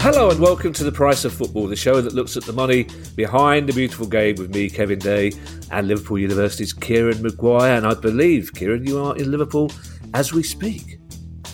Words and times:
Hello 0.00 0.30
and 0.30 0.40
welcome 0.40 0.72
to 0.72 0.82
the 0.82 0.90
Price 0.90 1.24
of 1.24 1.34
Football, 1.34 1.66
the 1.66 1.76
show 1.76 2.00
that 2.00 2.14
looks 2.14 2.36
at 2.36 2.44
the 2.44 2.52
money 2.52 2.86
behind 3.16 3.68
the 3.68 3.72
beautiful 3.74 4.06
game 4.06 4.36
with 4.36 4.54
me, 4.54 4.70
Kevin 4.70 4.98
Day, 4.98 5.32
and 5.70 5.86
Liverpool 5.86 6.18
University's 6.18 6.72
Kieran 6.72 7.22
Maguire. 7.22 7.76
And 7.76 7.86
I 7.86 7.94
believe, 7.94 8.54
Kieran, 8.54 8.86
you 8.86 8.98
are 8.98 9.16
in 9.16 9.30
Liverpool 9.30 9.70
as 10.14 10.32
we 10.32 10.42
speak. 10.42 10.98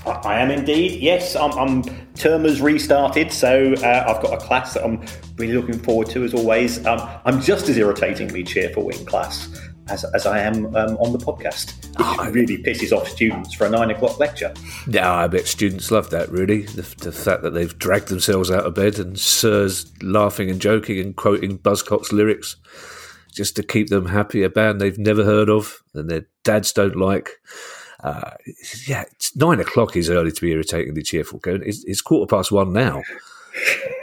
I 0.06 0.38
am 0.38 0.50
indeed. 0.50 1.00
Yes, 1.00 1.34
I'm, 1.34 1.50
I'm 1.52 1.82
term 2.14 2.45
has 2.45 2.61
restarted, 2.61 3.32
so 3.32 3.72
uh, 3.75 4.04
I've 4.06 4.22
got 4.22 4.34
a 4.34 4.38
class 4.38 4.75
that 4.75 4.84
I'm 4.84 5.04
really 5.37 5.55
looking 5.55 5.79
forward 5.79 6.09
to. 6.11 6.25
As 6.25 6.35
always, 6.35 6.85
um, 6.87 7.09
I'm 7.25 7.41
just 7.41 7.69
as 7.69 7.77
irritatingly 7.77 8.45
cheerful 8.45 8.89
in 8.91 9.05
class 9.05 9.49
as, 9.89 10.04
as 10.04 10.27
I 10.27 10.41
am 10.41 10.67
um, 10.77 10.96
on 10.96 11.13
the 11.13 11.18
podcast. 11.18 11.75
It 12.27 12.32
really 12.32 12.58
pisses 12.58 12.96
off 12.96 13.08
students 13.08 13.55
for 13.55 13.67
a 13.67 13.71
nine 13.71 13.91
o'clock 13.91 14.18
lecture. 14.18 14.53
Yeah, 14.89 15.13
I 15.13 15.29
bet 15.29 15.46
students 15.46 15.91
love 15.91 16.11
that, 16.11 16.31
really. 16.31 16.63
The, 16.63 16.82
the, 16.99 17.13
fact 17.13 17.43
that 17.43 17.50
they've 17.50 17.79
dragged 17.79 18.08
themselves 18.08 18.50
out 18.50 18.67
of 18.67 18.75
bed 18.75 18.99
and 18.99 19.18
sirs 19.18 19.93
laughing 20.03 20.50
and 20.50 20.61
joking 20.61 20.99
and 20.99 21.14
quoting 21.14 21.58
Buzzcocks 21.58 22.13
lyrics 22.13 22.57
just 23.32 23.57
to 23.57 23.63
keep 23.63 23.89
them 23.89 24.07
happy. 24.07 24.43
A 24.43 24.50
band 24.50 24.80
they've 24.80 24.99
never 24.99 25.25
heard 25.25 25.50
of 25.50 25.82
and 25.94 26.08
their 26.08 26.27
dads 26.44 26.72
don't 26.72 26.96
like. 26.96 27.30
Uh, 28.03 28.32
yeah, 28.86 29.05
nine 29.35 29.61
o'clock 29.61 29.96
is 29.96 30.11
early 30.11 30.30
to 30.30 30.41
be 30.41 30.53
irritatingly 30.53 31.03
cheerful. 31.03 31.41
It's, 31.44 31.85
it's 31.85 32.03
quarter 32.03 32.34
past 32.34 32.53
one 32.53 32.72
now. 32.72 33.03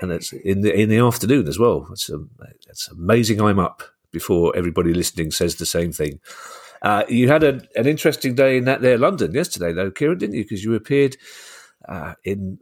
And 0.02 0.12
it's 0.12 0.34
in 0.34 0.62
the 0.62 0.74
in 0.74 0.90
the 0.90 1.00
afternoon 1.00 1.48
as 1.48 1.60
well. 1.60 1.88
It's, 1.92 2.10
um, 2.10 2.30
it's 2.70 2.90
amazing. 2.90 3.42
I'm 3.42 3.60
up 3.60 3.84
before 4.12 4.56
everybody 4.56 4.94
listening 4.94 5.32
says 5.32 5.56
the 5.56 5.66
same 5.66 5.92
thing. 5.92 6.20
Uh, 6.82 7.04
you 7.08 7.28
had 7.28 7.44
a, 7.44 7.62
an 7.76 7.86
interesting 7.86 8.34
day 8.36 8.58
in 8.58 8.66
that 8.66 8.82
there 8.82 8.98
London 8.98 9.34
yesterday, 9.34 9.72
though, 9.72 9.92
Kieran, 9.92 10.18
didn't 10.18 10.36
you? 10.36 10.44
Because 10.44 10.64
you 10.64 10.74
appeared 10.74 11.16
uh, 11.88 12.16
in 12.24 12.60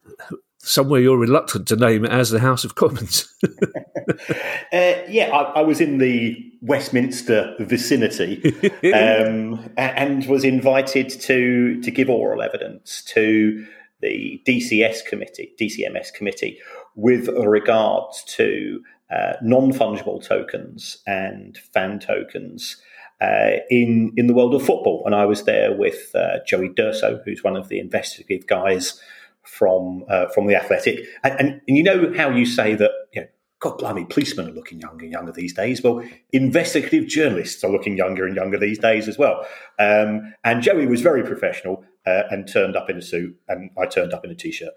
somewhere 0.58 1.00
you're 1.00 1.18
reluctant 1.18 1.68
to 1.70 1.76
name 1.76 2.06
as 2.06 2.30
the 2.30 2.40
House 2.40 2.66
of 2.66 2.76
Commons. 2.76 3.34
uh, 3.44 4.94
yeah, 5.08 5.30
I, 5.34 5.60
I, 5.60 5.62
was 5.62 5.80
in 5.80 6.00
the 6.00 6.38
Westminster 6.62 7.56
vicinity 7.60 8.42
um, 8.94 9.70
and 9.78 10.26
was 10.26 10.44
invited 10.44 11.10
to 11.10 11.82
to 11.82 11.92
give 11.92 12.10
oral 12.10 12.42
evidence 12.42 13.04
to 13.04 13.66
the 14.02 14.42
DCS 14.46 15.06
committee, 15.06 15.54
DCMS 15.60 16.14
committee, 16.14 16.60
with 16.96 17.28
regards 17.30 18.24
to 18.36 18.82
uh, 19.12 19.34
non 19.42 19.72
fungible 19.72 20.24
tokens 20.24 20.98
and 21.08 21.58
fan 21.58 22.00
tokens 22.00 22.78
uh, 23.22 23.58
in 23.70 24.14
in 24.18 24.28
the 24.28 24.34
world 24.34 24.54
of 24.54 24.64
football. 24.64 25.04
And 25.06 25.16
I 25.16 25.26
was 25.26 25.44
there 25.44 25.76
with 25.76 26.14
uh, 26.16 26.40
Joey 26.46 26.70
D'Urso, 26.70 27.22
who's 27.26 27.44
one 27.44 27.56
of 27.56 27.70
the 27.70 27.80
investigative 27.80 28.48
guys 28.48 29.00
from 29.44 30.06
uh, 30.10 30.28
from 30.28 30.48
the 30.48 30.56
Athletic. 30.56 31.06
And, 31.24 31.40
and, 31.40 31.62
and, 31.68 31.78
you 31.78 31.84
know 31.84 32.14
how 32.16 32.30
you 32.30 32.46
say 32.46 32.76
that, 32.76 32.92
you 33.14 33.22
know, 33.22 33.28
God 33.60 33.78
blimey, 33.78 34.06
policemen 34.06 34.48
are 34.48 34.54
looking 34.54 34.80
younger 34.80 35.04
and 35.04 35.12
younger 35.12 35.32
these 35.32 35.54
days. 35.54 35.84
Well, 35.84 36.02
investigative 36.32 37.08
journalists 37.08 37.64
are 37.64 37.72
looking 37.72 37.98
younger 37.98 38.26
and 38.26 38.36
younger 38.36 38.58
these 38.58 38.80
days 38.80 39.08
as 39.08 39.18
well. 39.18 39.46
Um, 39.80 40.34
and 40.44 40.62
Joey 40.62 40.88
was 40.88 41.02
very 41.02 41.24
professional 41.24 41.84
uh, 42.06 42.24
and 42.30 42.48
turned 42.48 42.78
up 42.78 42.90
in 42.90 42.98
a 42.98 43.02
suit, 43.02 43.36
and 43.50 43.72
I 43.78 43.86
turned 43.86 44.14
up 44.14 44.24
in 44.24 44.32
a 44.32 44.36
t-shirt. 44.36 44.74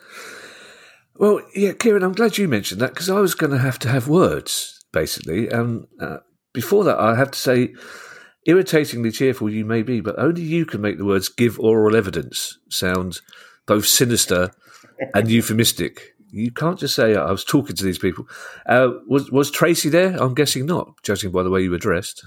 Well, 1.16 1.41
yeah, 1.55 1.72
Kieran, 1.72 2.02
I'm 2.02 2.12
glad 2.12 2.38
you 2.38 2.48
mentioned 2.48 2.80
that 2.80 2.91
because 2.91 3.10
I 3.10 3.20
was 3.20 3.34
going 3.34 3.52
to 3.52 3.58
have 3.58 3.78
to 3.80 3.88
have 3.88 4.08
words 4.08 4.84
basically. 4.92 5.48
And 5.48 5.86
uh, 6.00 6.18
before 6.52 6.84
that, 6.84 6.98
I 6.98 7.16
have 7.16 7.30
to 7.30 7.38
say 7.38 7.74
Irritatingly 8.44 9.12
cheerful 9.12 9.48
you 9.48 9.64
may 9.64 9.83
be, 9.83 10.00
but 10.00 10.18
only 10.18 10.42
you 10.42 10.66
can 10.66 10.80
make 10.80 10.98
the 10.98 11.05
words 11.05 11.28
give 11.28 11.60
oral 11.60 11.94
evidence 11.94 12.58
sound 12.68 13.20
both 13.66 13.86
sinister 13.86 14.50
and 15.14 15.30
euphemistic. 15.30 16.14
You 16.33 16.50
can't 16.50 16.78
just 16.78 16.96
say, 16.96 17.14
I 17.14 17.30
was 17.30 17.44
talking 17.44 17.77
to 17.77 17.84
these 17.84 18.00
people. 18.00 18.27
Uh, 18.67 18.94
was, 19.06 19.30
was 19.30 19.50
Tracy 19.50 19.90
there? 19.90 20.17
I'm 20.20 20.34
guessing 20.34 20.67
not, 20.67 21.00
judging 21.05 21.30
by 21.30 21.44
the 21.44 21.50
way 21.50 21.62
you 21.62 21.70
were 21.70 21.79
dressed. 21.79 22.24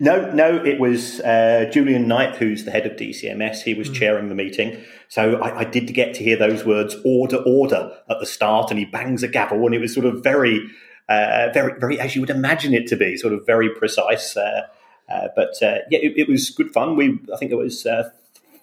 No, 0.00 0.32
no, 0.32 0.56
it 0.64 0.80
was 0.80 1.20
uh, 1.20 1.68
Julian 1.72 2.08
Knight, 2.08 2.36
who's 2.36 2.64
the 2.64 2.70
head 2.70 2.86
of 2.86 2.92
DCMS. 2.92 3.62
He 3.62 3.74
was 3.74 3.88
mm. 3.88 3.94
chairing 3.94 4.28
the 4.28 4.34
meeting. 4.34 4.82
So 5.08 5.36
I, 5.36 5.60
I, 5.60 5.64
did 5.64 5.92
get 5.94 6.14
to 6.14 6.24
hear 6.24 6.36
those 6.36 6.64
words, 6.64 6.96
order, 7.04 7.36
order, 7.46 7.96
at 8.08 8.18
the 8.18 8.26
start, 8.26 8.70
and 8.70 8.78
he 8.78 8.86
bangs 8.86 9.22
a 9.22 9.28
gavel, 9.28 9.64
and 9.66 9.74
it 9.74 9.80
was 9.80 9.92
sort 9.92 10.06
of 10.06 10.22
very, 10.22 10.66
uh, 11.08 11.48
very, 11.52 11.78
very, 11.78 12.00
as 12.00 12.14
you 12.14 12.22
would 12.22 12.30
imagine 12.30 12.74
it 12.74 12.86
to 12.88 12.96
be, 12.96 13.16
sort 13.16 13.32
of 13.32 13.44
very 13.46 13.68
precise. 13.68 14.36
Uh, 14.36 14.62
uh, 15.08 15.28
but 15.36 15.62
uh, 15.62 15.78
yeah, 15.90 15.98
it, 16.00 16.14
it, 16.16 16.28
was 16.28 16.50
good 16.50 16.72
fun. 16.72 16.96
We, 16.96 17.18
I 17.32 17.36
think 17.36 17.52
it 17.52 17.58
was 17.58 17.84
uh, 17.84 18.10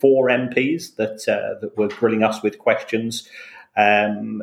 four 0.01 0.28
MPs 0.28 0.95
that 0.95 1.23
that 1.25 1.78
were 1.78 1.89
grilling 1.89 2.23
us 2.23 2.41
with 2.41 2.57
questions. 2.57 3.29
Um, 3.78 4.41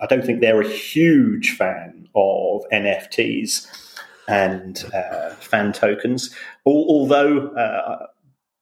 I, 0.00 0.06
don't 0.06 0.24
think 0.24 0.40
they're 0.40 0.62
a 0.62 0.68
huge 0.68 1.56
fan 1.56 2.08
of 2.14 2.62
NFTs 2.72 3.89
and 4.28 4.84
uh, 4.94 5.30
fan 5.34 5.72
tokens, 5.72 6.34
although 6.64 7.48
uh, 7.48 8.06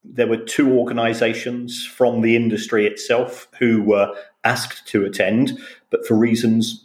there 0.04 0.26
were 0.26 0.38
two 0.38 0.72
organizations 0.78 1.84
from 1.84 2.22
the 2.22 2.36
industry 2.36 2.86
itself 2.86 3.48
who 3.58 3.82
were 3.82 4.14
asked 4.44 4.86
to 4.88 5.04
attend, 5.04 5.58
but 5.90 6.06
for 6.06 6.16
reasons 6.16 6.84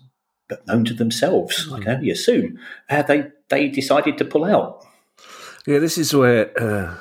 but 0.50 0.66
known 0.68 0.84
to 0.86 0.94
themselves, 0.94 1.68
mm. 1.68 1.78
I 1.78 1.80
can 1.82 1.96
only 1.96 2.10
assume, 2.10 2.60
uh, 2.90 3.02
they, 3.04 3.28
they 3.50 3.70
decided 3.70 4.18
to 4.18 4.26
pull 4.26 4.44
out. 4.44 4.86
Yeah, 5.66 5.80
this 5.80 5.98
is 5.98 6.14
where 6.14 6.50
uh, 6.62 6.96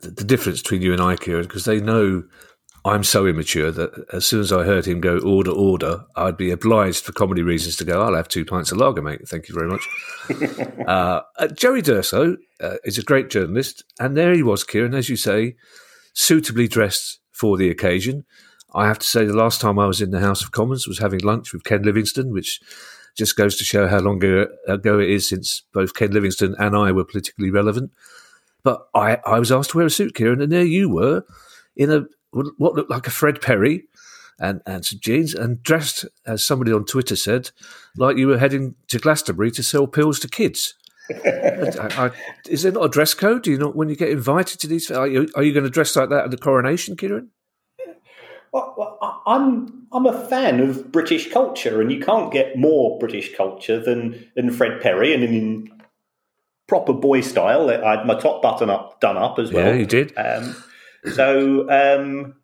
the, 0.00 0.10
the, 0.10 0.24
difference 0.24 0.60
between 0.60 0.82
you 0.82 0.92
and 0.92 1.00
I, 1.00 1.16
Kieran, 1.16 1.44
because 1.44 1.64
they 1.64 1.80
know 1.80 2.24
I'm 2.86 3.02
so 3.02 3.26
immature 3.26 3.70
that 3.70 4.04
as 4.12 4.26
soon 4.26 4.40
as 4.40 4.52
I 4.52 4.64
heard 4.64 4.84
him 4.84 5.00
go 5.00 5.18
order, 5.18 5.50
order, 5.50 6.04
I'd 6.16 6.36
be 6.36 6.50
obliged 6.50 7.02
for 7.02 7.12
comedy 7.12 7.40
reasons 7.42 7.76
to 7.76 7.84
go, 7.84 8.02
I'll 8.02 8.14
have 8.14 8.28
two 8.28 8.44
pints 8.44 8.72
of 8.72 8.78
lager, 8.78 9.00
mate. 9.00 9.26
Thank 9.26 9.48
you 9.48 9.54
very 9.54 9.68
much. 9.68 9.88
uh, 10.86 11.22
uh, 11.38 11.46
Joey 11.48 11.80
D'Urso 11.80 12.36
uh, 12.60 12.76
is 12.84 12.98
a 12.98 13.02
great 13.02 13.30
journalist. 13.30 13.84
And 13.98 14.14
there 14.16 14.34
he 14.34 14.42
was, 14.42 14.64
Kieran, 14.64 14.94
as 14.94 15.08
you 15.08 15.16
say, 15.16 15.56
suitably 16.12 16.68
dressed 16.68 17.20
for 17.32 17.56
the 17.56 17.70
occasion. 17.70 18.26
I 18.74 18.86
have 18.86 18.98
to 18.98 19.06
say, 19.06 19.24
the 19.24 19.32
last 19.32 19.62
time 19.62 19.78
I 19.78 19.86
was 19.86 20.02
in 20.02 20.10
the 20.10 20.20
House 20.20 20.42
of 20.42 20.50
Commons 20.50 20.86
was 20.86 20.98
having 20.98 21.20
lunch 21.20 21.54
with 21.54 21.64
Ken 21.64 21.82
Livingstone, 21.82 22.32
which 22.32 22.60
just 23.16 23.34
goes 23.34 23.56
to 23.56 23.64
show 23.64 23.88
how 23.88 24.00
long 24.00 24.22
ago 24.22 24.98
it 24.98 25.08
is 25.08 25.28
since 25.28 25.62
both 25.72 25.94
Ken 25.94 26.10
Livingstone 26.10 26.54
and 26.58 26.76
I 26.76 26.92
were 26.92 27.04
politically 27.04 27.50
relevant. 27.50 27.92
But 28.62 28.88
I, 28.94 29.20
I 29.24 29.38
was 29.38 29.50
asked 29.50 29.70
to 29.70 29.78
wear 29.78 29.86
a 29.86 29.90
suit, 29.90 30.14
Kieran, 30.14 30.42
and 30.42 30.52
there 30.52 30.64
you 30.64 30.90
were 30.90 31.24
in 31.76 31.90
a 31.90 32.06
what 32.34 32.74
looked 32.74 32.90
like 32.90 33.06
a 33.06 33.10
Fred 33.10 33.40
Perry 33.40 33.84
and, 34.38 34.60
and 34.66 34.84
some 34.84 34.98
jeans 35.00 35.34
and 35.34 35.62
dressed, 35.62 36.04
as 36.26 36.44
somebody 36.44 36.72
on 36.72 36.84
Twitter 36.84 37.16
said, 37.16 37.50
like 37.96 38.16
you 38.16 38.28
were 38.28 38.38
heading 38.38 38.74
to 38.88 38.98
Glastonbury 38.98 39.50
to 39.52 39.62
sell 39.62 39.86
pills 39.86 40.18
to 40.20 40.28
kids. 40.28 40.74
I, 41.10 41.88
I, 41.96 42.10
is 42.48 42.62
there 42.62 42.72
not 42.72 42.84
a 42.84 42.88
dress 42.88 43.14
code? 43.14 43.42
Do 43.42 43.50
you 43.50 43.58
not 43.58 43.76
when 43.76 43.88
you 43.88 43.96
get 43.96 44.08
invited 44.08 44.58
to 44.60 44.66
these? 44.66 44.90
Are 44.90 45.06
you, 45.06 45.28
are 45.34 45.42
you 45.42 45.52
going 45.52 45.64
to 45.64 45.70
dress 45.70 45.94
like 45.96 46.08
that 46.08 46.24
at 46.24 46.30
the 46.30 46.38
coronation, 46.38 46.96
Kieran? 46.96 47.30
Well, 48.52 48.74
well, 48.78 49.22
I'm 49.26 49.86
I'm 49.92 50.06
a 50.06 50.26
fan 50.28 50.60
of 50.60 50.92
British 50.92 51.32
culture, 51.32 51.80
and 51.80 51.90
you 51.90 52.00
can't 52.00 52.32
get 52.32 52.56
more 52.56 52.98
British 53.00 53.34
culture 53.36 53.80
than 53.80 54.30
than 54.36 54.50
Fred 54.50 54.80
Perry, 54.80 55.12
and 55.12 55.24
in 55.24 55.82
proper 56.68 56.92
boy 56.92 57.20
style. 57.20 57.68
I 57.68 57.96
had 57.96 58.06
my 58.06 58.14
top 58.14 58.42
button 58.42 58.70
up 58.70 59.00
done 59.00 59.16
up 59.16 59.38
as 59.38 59.52
well. 59.52 59.66
Yeah, 59.66 59.74
you 59.74 59.86
did. 59.86 60.16
Um, 60.16 60.54
so 61.12 61.68
um, 61.70 62.34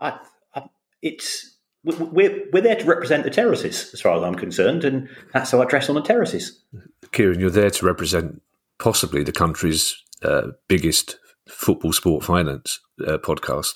I, 0.00 0.18
I, 0.54 0.62
it's 1.02 1.58
we're 1.84 2.42
we're 2.52 2.62
there 2.62 2.76
to 2.76 2.84
represent 2.84 3.24
the 3.24 3.30
terraces, 3.30 3.90
as 3.92 4.00
far 4.00 4.16
as 4.16 4.22
I'm 4.22 4.34
concerned, 4.34 4.84
and 4.84 5.08
that's 5.32 5.50
how 5.50 5.62
I 5.62 5.66
dress 5.66 5.88
on 5.88 5.94
the 5.94 6.02
terraces. 6.02 6.62
Kieran, 7.12 7.40
you're 7.40 7.50
there 7.50 7.70
to 7.70 7.86
represent 7.86 8.42
possibly 8.78 9.22
the 9.22 9.32
country's 9.32 9.96
uh, 10.22 10.48
biggest 10.68 11.18
football 11.48 11.92
sport 11.92 12.24
finance 12.24 12.80
uh, 13.06 13.18
podcast 13.18 13.74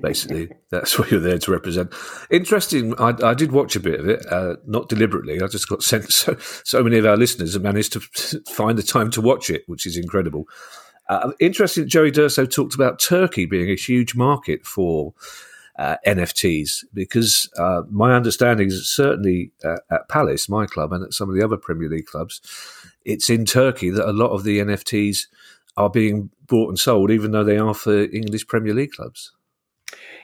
basically. 0.00 0.48
That's 0.70 0.98
what 0.98 1.10
you're 1.10 1.20
there 1.20 1.38
to 1.38 1.50
represent. 1.50 1.92
Interesting. 2.30 2.94
I, 2.98 3.14
I 3.22 3.34
did 3.34 3.52
watch 3.52 3.76
a 3.76 3.80
bit 3.80 4.00
of 4.00 4.08
it, 4.08 4.24
uh, 4.30 4.56
not 4.66 4.88
deliberately. 4.88 5.40
I 5.40 5.46
just 5.46 5.68
got 5.68 5.82
sent. 5.82 6.12
So, 6.12 6.36
so 6.64 6.82
many 6.82 6.98
of 6.98 7.06
our 7.06 7.16
listeners 7.16 7.54
have 7.54 7.62
managed 7.62 7.92
to 7.94 8.00
find 8.48 8.78
the 8.78 8.82
time 8.82 9.10
to 9.12 9.20
watch 9.20 9.50
it, 9.50 9.64
which 9.66 9.86
is 9.86 9.96
incredible. 9.96 10.44
Uh, 11.08 11.32
interesting. 11.40 11.88
Joey 11.88 12.10
D'Urso 12.10 12.46
talked 12.46 12.74
about 12.74 12.98
Turkey 12.98 13.46
being 13.46 13.70
a 13.70 13.76
huge 13.76 14.14
market 14.14 14.66
for 14.66 15.14
uh, 15.78 15.96
NFTs 16.06 16.84
because 16.92 17.50
uh, 17.58 17.82
my 17.90 18.14
understanding 18.14 18.68
is 18.68 18.88
certainly 18.88 19.52
uh, 19.64 19.76
at 19.90 20.08
Palace, 20.08 20.48
my 20.48 20.66
club, 20.66 20.92
and 20.92 21.04
at 21.04 21.12
some 21.12 21.28
of 21.28 21.36
the 21.36 21.44
other 21.44 21.56
Premier 21.56 21.88
League 21.88 22.06
clubs, 22.06 22.40
it's 23.04 23.30
in 23.30 23.44
Turkey 23.44 23.90
that 23.90 24.08
a 24.08 24.12
lot 24.12 24.30
of 24.30 24.44
the 24.44 24.58
NFTs 24.58 25.26
are 25.76 25.90
being 25.90 26.30
bought 26.46 26.70
and 26.70 26.78
sold, 26.78 27.10
even 27.10 27.32
though 27.32 27.44
they 27.44 27.58
are 27.58 27.74
for 27.74 28.04
English 28.04 28.46
Premier 28.46 28.74
League 28.74 28.92
clubs. 28.92 29.32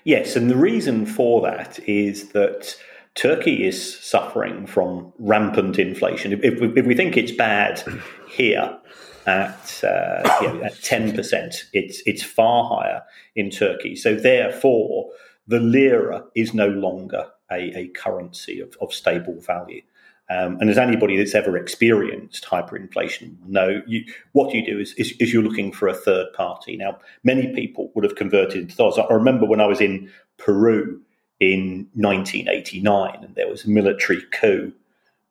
Yes, 0.04 0.34
and 0.34 0.50
the 0.50 0.56
reason 0.56 1.06
for 1.06 1.42
that 1.42 1.78
is 1.88 2.30
that 2.30 2.74
Turkey 3.14 3.66
is 3.66 4.00
suffering 4.00 4.66
from 4.66 5.12
rampant 5.18 5.78
inflation. 5.78 6.32
If, 6.32 6.42
if, 6.42 6.60
we, 6.60 6.68
if 6.74 6.86
we 6.86 6.94
think 6.94 7.16
it's 7.16 7.32
bad 7.32 7.82
here 8.28 8.78
at 9.26 9.80
uh, 9.84 10.60
at 10.64 10.82
ten 10.82 11.14
percent. 11.14 11.64
It's 11.72 12.02
it's 12.06 12.22
far 12.22 12.68
higher 12.68 13.02
in 13.36 13.50
Turkey. 13.50 13.96
So 13.96 14.14
therefore, 14.14 15.10
the 15.46 15.60
lira 15.60 16.24
is 16.34 16.54
no 16.54 16.68
longer 16.68 17.26
a, 17.50 17.78
a 17.78 17.88
currency 17.88 18.60
of, 18.60 18.76
of 18.80 18.92
stable 18.92 19.40
value. 19.40 19.82
Um, 20.30 20.56
and 20.60 20.70
as 20.70 20.78
anybody 20.78 21.16
that's 21.16 21.34
ever 21.34 21.56
experienced 21.58 22.44
hyperinflation 22.44 23.36
know, 23.46 23.82
you, 23.86 24.04
what 24.32 24.54
you 24.54 24.64
do 24.64 24.78
is, 24.78 24.94
is, 24.94 25.12
is, 25.18 25.32
you're 25.32 25.42
looking 25.42 25.72
for 25.72 25.88
a 25.88 25.94
third 25.94 26.32
party. 26.32 26.76
Now, 26.76 26.98
many 27.22 27.52
people 27.54 27.90
would 27.94 28.04
have 28.04 28.14
converted 28.14 28.62
into 28.62 28.76
dollars. 28.76 28.98
I 28.98 29.12
remember 29.12 29.44
when 29.44 29.60
I 29.60 29.66
was 29.66 29.80
in 29.80 30.10
Peru 30.38 31.02
in 31.40 31.88
1989, 31.94 33.24
and 33.24 33.34
there 33.34 33.48
was 33.48 33.64
a 33.64 33.70
military 33.70 34.22
coup 34.32 34.72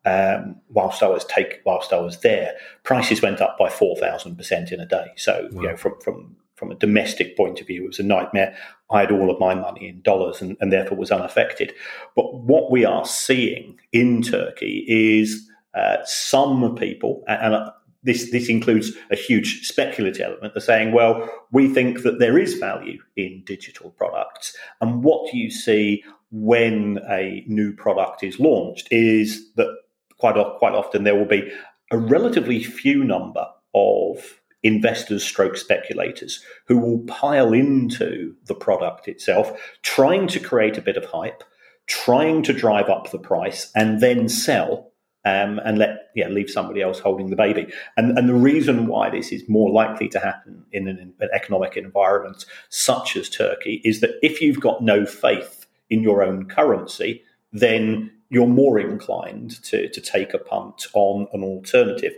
um, 0.05 0.55
whilst 0.69 1.03
I 1.03 1.07
was 1.07 1.25
take 1.25 1.61
whilst 1.65 1.93
I 1.93 1.99
was 1.99 2.19
there, 2.21 2.55
prices 2.83 3.21
went 3.21 3.41
up 3.41 3.57
by 3.57 3.69
four 3.69 3.95
thousand 3.97 4.35
percent 4.35 4.71
in 4.71 4.79
a 4.79 4.85
day. 4.85 5.11
So 5.15 5.49
wow. 5.51 5.61
you 5.61 5.67
know, 5.67 5.77
from 5.77 5.99
from 6.01 6.35
from 6.55 6.71
a 6.71 6.75
domestic 6.75 7.35
point 7.35 7.59
of 7.59 7.67
view, 7.67 7.83
it 7.83 7.87
was 7.87 7.99
a 7.99 8.03
nightmare. 8.03 8.55
I 8.91 8.99
had 8.99 9.11
all 9.11 9.31
of 9.31 9.39
my 9.39 9.55
money 9.55 9.87
in 9.87 10.01
dollars 10.01 10.41
and, 10.41 10.57
and 10.59 10.71
therefore 10.71 10.97
was 10.97 11.11
unaffected. 11.11 11.73
But 12.15 12.35
what 12.35 12.69
we 12.69 12.85
are 12.85 13.05
seeing 13.05 13.79
in 13.91 14.21
Turkey 14.21 14.85
is 14.87 15.49
uh, 15.73 15.97
some 16.03 16.75
people, 16.75 17.23
and 17.27 17.55
uh, 17.55 17.71
this 18.03 18.31
this 18.31 18.49
includes 18.49 18.91
a 19.11 19.15
huge 19.15 19.67
speculative 19.67 20.25
element. 20.25 20.53
They're 20.53 20.61
saying, 20.61 20.91
well, 20.91 21.29
we 21.51 21.67
think 21.67 22.03
that 22.03 22.19
there 22.19 22.37
is 22.37 22.55
value 22.55 22.99
in 23.15 23.43
digital 23.45 23.91
products, 23.91 24.55
and 24.81 25.03
what 25.03 25.33
you 25.33 25.49
see 25.49 26.03
when 26.31 26.99
a 27.09 27.43
new 27.47 27.73
product 27.73 28.23
is 28.23 28.39
launched 28.39 28.87
is 28.91 29.51
that 29.55 29.75
quite 30.21 30.35
quite 30.59 30.73
often 30.73 31.03
there 31.03 31.15
will 31.15 31.25
be 31.25 31.51
a 31.91 31.97
relatively 31.97 32.63
few 32.63 33.03
number 33.03 33.45
of 33.75 34.39
investors 34.63 35.23
stroke 35.23 35.57
speculators 35.57 36.41
who 36.67 36.77
will 36.77 36.99
pile 36.99 37.51
into 37.51 38.35
the 38.45 38.53
product 38.53 39.07
itself 39.07 39.51
trying 39.81 40.27
to 40.27 40.39
create 40.39 40.77
a 40.77 40.81
bit 40.81 40.95
of 40.95 41.05
hype 41.05 41.43
trying 41.87 42.43
to 42.43 42.53
drive 42.53 42.89
up 42.89 43.09
the 43.09 43.19
price 43.19 43.71
and 43.75 43.99
then 43.99 44.29
sell 44.29 44.91
um, 45.25 45.59
and 45.65 45.77
let 45.77 46.09
yeah 46.15 46.27
leave 46.29 46.49
somebody 46.49 46.81
else 46.81 46.99
holding 46.99 47.29
the 47.29 47.35
baby. 47.35 47.67
And 47.97 48.17
and 48.17 48.29
the 48.29 48.33
reason 48.33 48.87
why 48.87 49.09
this 49.09 49.31
is 49.31 49.47
more 49.47 49.69
likely 49.69 50.07
to 50.09 50.19
happen 50.19 50.63
in 50.71 50.87
an, 50.87 51.13
an 51.19 51.29
economic 51.33 51.77
environment 51.77 52.45
such 52.69 53.15
as 53.15 53.29
Turkey 53.29 53.81
is 53.83 53.99
that 54.01 54.11
if 54.23 54.41
you've 54.41 54.59
got 54.59 54.81
no 54.81 55.05
faith 55.05 55.65
in 55.89 56.01
your 56.01 56.23
own 56.23 56.45
currency 56.45 57.23
then 57.53 58.11
you're 58.31 58.47
more 58.47 58.79
inclined 58.79 59.61
to, 59.63 59.89
to 59.89 60.01
take 60.01 60.33
a 60.33 60.39
punt 60.39 60.87
on 60.93 61.27
an 61.33 61.43
alternative. 61.43 62.13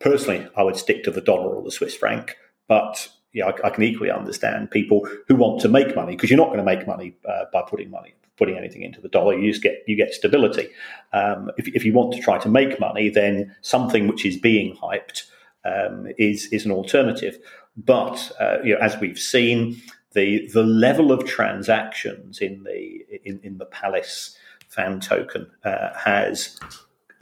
Personally, 0.00 0.48
I 0.56 0.62
would 0.62 0.76
stick 0.76 1.04
to 1.04 1.10
the 1.10 1.20
dollar 1.20 1.54
or 1.54 1.62
the 1.62 1.70
Swiss 1.70 1.94
franc, 1.94 2.36
but 2.66 3.08
yeah, 3.32 3.46
I, 3.46 3.66
I 3.66 3.70
can 3.70 3.84
equally 3.84 4.10
understand 4.10 4.70
people 4.70 5.06
who 5.28 5.36
want 5.36 5.60
to 5.60 5.68
make 5.68 5.94
money 5.94 6.16
because 6.16 6.30
you're 6.30 6.38
not 6.38 6.48
going 6.48 6.58
to 6.58 6.64
make 6.64 6.86
money 6.86 7.14
uh, 7.28 7.44
by 7.52 7.62
putting 7.62 7.90
money 7.90 8.14
putting 8.36 8.56
anything 8.56 8.82
into 8.82 9.00
the 9.00 9.08
dollar. 9.08 9.38
You 9.38 9.50
just 9.50 9.62
get 9.62 9.84
you 9.86 9.96
get 9.96 10.12
stability. 10.12 10.68
Um, 11.12 11.50
if, 11.56 11.68
if 11.68 11.84
you 11.84 11.92
want 11.92 12.14
to 12.14 12.20
try 12.20 12.38
to 12.38 12.48
make 12.48 12.80
money, 12.80 13.08
then 13.08 13.54
something 13.60 14.08
which 14.08 14.24
is 14.26 14.36
being 14.36 14.76
hyped 14.76 15.24
um, 15.64 16.08
is 16.18 16.46
is 16.46 16.64
an 16.64 16.72
alternative. 16.72 17.38
But 17.76 18.32
uh, 18.40 18.58
you 18.64 18.74
know, 18.74 18.80
as 18.80 18.98
we've 18.98 19.18
seen, 19.18 19.80
the 20.12 20.48
the 20.52 20.62
level 20.62 21.12
of 21.12 21.24
transactions 21.26 22.40
in 22.40 22.64
the 22.64 23.04
in, 23.24 23.40
in 23.42 23.58
the 23.58 23.66
Palace 23.66 24.36
fan 24.74 25.00
token 25.00 25.50
uh, 25.64 25.94
has 25.96 26.58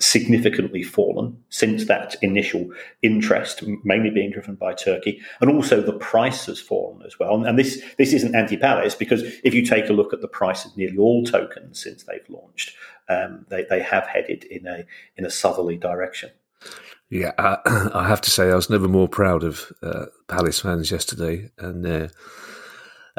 significantly 0.02 0.82
fallen 0.82 1.37
since 1.49 1.87
that 1.87 2.16
initial 2.22 2.69
interest, 3.02 3.62
mainly 3.84 4.10
being 4.10 4.32
driven 4.32 4.56
by 4.56 4.72
Turkey, 4.75 5.20
and 5.40 5.49
also 5.49 5.81
the 5.81 5.93
price 5.93 6.46
has 6.46 6.58
fallen 6.60 7.02
as 7.06 7.19
well. 7.19 7.44
And 7.44 7.58
this 7.58 7.82
this 7.99 8.12
isn't 8.12 8.34
anti-Palace 8.34 8.96
because 8.96 9.22
if 9.44 9.54
you 9.54 9.64
take 9.64 9.88
a 9.88 9.93
look 9.93 10.12
at 10.12 10.20
the 10.20 10.28
price 10.28 10.64
of 10.64 10.76
nearly 10.76 10.99
all 10.99 11.25
tokens 11.25 11.81
since 11.82 12.02
they've 12.04 12.28
launched, 12.28 12.75
um, 13.08 13.46
they 13.49 13.64
they 13.70 13.81
have 13.81 14.06
headed 14.06 14.44
in 14.44 14.66
a 14.66 14.84
in 15.16 15.25
a 15.25 15.31
southerly 15.31 15.76
direction. 15.76 16.31
Yeah, 17.08 17.32
I, 17.38 17.58
I 17.94 18.08
have 18.08 18.22
to 18.22 18.31
say 18.31 18.50
I 18.50 18.56
was 18.56 18.70
never 18.70 18.88
more 18.88 19.08
proud 19.08 19.44
of 19.44 19.72
uh, 19.82 20.06
Palace 20.28 20.60
fans 20.60 20.90
yesterday, 20.90 21.50
and. 21.58 21.87
Uh, 21.87 22.08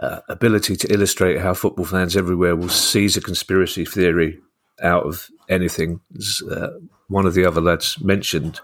uh, 0.02 0.20
ability 0.30 0.76
to 0.76 0.94
illustrate 0.94 1.40
how 1.40 1.54
football 1.54 1.86
fans 1.86 2.18
everywhere 2.18 2.56
will 2.56 2.70
seize 2.70 3.16
a 3.16 3.22
conspiracy 3.22 3.86
theory 3.86 4.40
out 4.82 5.06
of 5.06 5.30
anything. 5.50 6.00
Uh, 6.50 6.70
one 7.08 7.26
of 7.26 7.34
the 7.34 7.46
other 7.46 7.62
lads 7.62 8.00
mentioned 8.02 8.60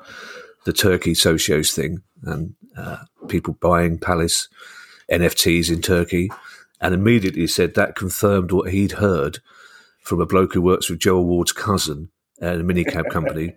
the 0.66 0.74
Turkey 0.74 1.14
socios 1.14 1.72
thing 1.72 2.02
and 2.24 2.56
uh, 2.78 2.98
people 3.28 3.56
buying 3.62 3.98
Palace 3.98 4.48
NFTs 5.10 5.72
in 5.72 5.82
Turkey, 5.82 6.30
and 6.82 6.94
immediately 6.94 7.48
said 7.48 7.76
that 7.76 7.96
confirmed 7.96 8.52
what 8.52 8.72
he'd 8.72 8.94
heard 8.94 9.40
from 10.02 10.22
a 10.22 10.26
bloke 10.26 10.54
who 10.54 10.62
works 10.62 10.90
with 10.90 11.00
Joel 11.00 11.26
Ward's 11.26 11.52
cousin 11.52 12.10
at 12.42 12.60
a 12.60 12.64
minicab 12.64 13.10
company 13.10 13.56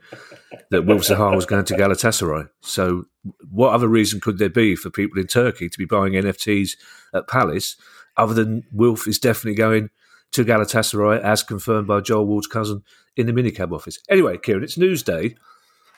that 0.70 0.82
Wilf 0.82 1.02
Zaha 1.02 1.34
was 1.34 1.46
going 1.46 1.64
to 1.64 1.74
Galatasaray. 1.74 2.48
So, 2.60 3.06
what 3.50 3.72
other 3.72 3.88
reason 3.88 4.20
could 4.20 4.38
there 4.38 4.48
be 4.48 4.74
for 4.76 4.90
people 4.90 5.20
in 5.20 5.26
Turkey 5.26 5.68
to 5.68 5.78
be 5.78 5.84
buying 5.84 6.14
NFTs 6.14 6.76
at 7.14 7.28
Palace 7.28 7.76
other 8.16 8.34
than 8.34 8.64
Wilf 8.72 9.06
is 9.06 9.18
definitely 9.18 9.54
going 9.54 9.90
to 10.32 10.44
Galatasaray, 10.44 11.20
as 11.20 11.42
confirmed 11.42 11.86
by 11.86 12.00
Joel 12.00 12.26
Ward's 12.26 12.46
cousin 12.46 12.82
in 13.16 13.26
the 13.26 13.32
minicab 13.32 13.72
office? 13.72 13.98
Anyway, 14.08 14.38
Kieran, 14.38 14.64
it's 14.64 14.78
Newsday. 14.78 15.36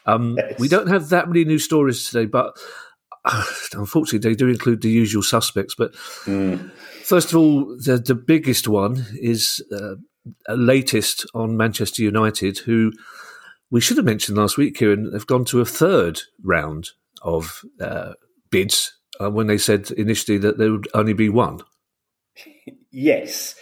Um, 0.06 0.36
yes. 0.36 0.58
We 0.58 0.68
don't 0.68 0.88
have 0.88 1.08
that 1.10 1.28
many 1.28 1.44
news 1.44 1.64
stories 1.64 2.08
today, 2.08 2.26
but 2.26 2.58
uh, 3.24 3.44
unfortunately, 3.72 4.28
they 4.28 4.34
do 4.34 4.48
include 4.48 4.82
the 4.82 4.90
usual 4.90 5.22
suspects. 5.22 5.74
But 5.74 5.94
mm. 6.24 6.70
first 7.02 7.32
of 7.32 7.38
all, 7.38 7.76
the, 7.78 7.98
the 7.98 8.14
biggest 8.14 8.68
one 8.68 9.06
is 9.14 9.62
uh, 9.72 9.94
latest 10.48 11.26
on 11.34 11.56
Manchester 11.56 12.02
United, 12.02 12.58
who 12.58 12.92
we 13.70 13.80
should 13.80 13.96
have 13.96 14.06
mentioned 14.06 14.38
last 14.38 14.56
week, 14.56 14.76
Kieran, 14.76 15.12
have 15.12 15.26
gone 15.26 15.44
to 15.46 15.60
a 15.60 15.64
third 15.64 16.20
round 16.42 16.90
of 17.22 17.64
uh, 17.80 18.12
bids 18.50 18.96
uh, 19.20 19.30
when 19.30 19.46
they 19.46 19.58
said 19.58 19.90
initially 19.92 20.38
that 20.38 20.58
there 20.58 20.70
would 20.70 20.88
only 20.94 21.12
be 21.12 21.28
one. 21.28 21.60
Yes. 22.96 23.56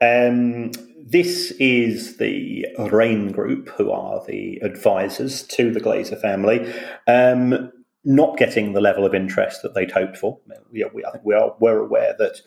Um, 0.00 0.72
this 0.98 1.52
is 1.52 2.16
the 2.16 2.66
Raine 2.78 3.30
Group, 3.30 3.68
who 3.68 3.92
are 3.92 4.24
the 4.26 4.56
advisors 4.56 5.44
to 5.44 5.70
the 5.70 5.80
Glazer 5.80 6.20
family, 6.20 6.72
um, 7.06 7.70
not 8.04 8.36
getting 8.36 8.72
the 8.72 8.80
level 8.80 9.06
of 9.06 9.14
interest 9.14 9.62
that 9.62 9.74
they'd 9.74 9.92
hoped 9.92 10.16
for. 10.16 10.40
We, 10.72 10.84
I 10.84 11.10
think 11.12 11.24
we 11.24 11.34
are 11.34 11.54
we're 11.60 11.78
aware 11.78 12.16
that 12.18 12.40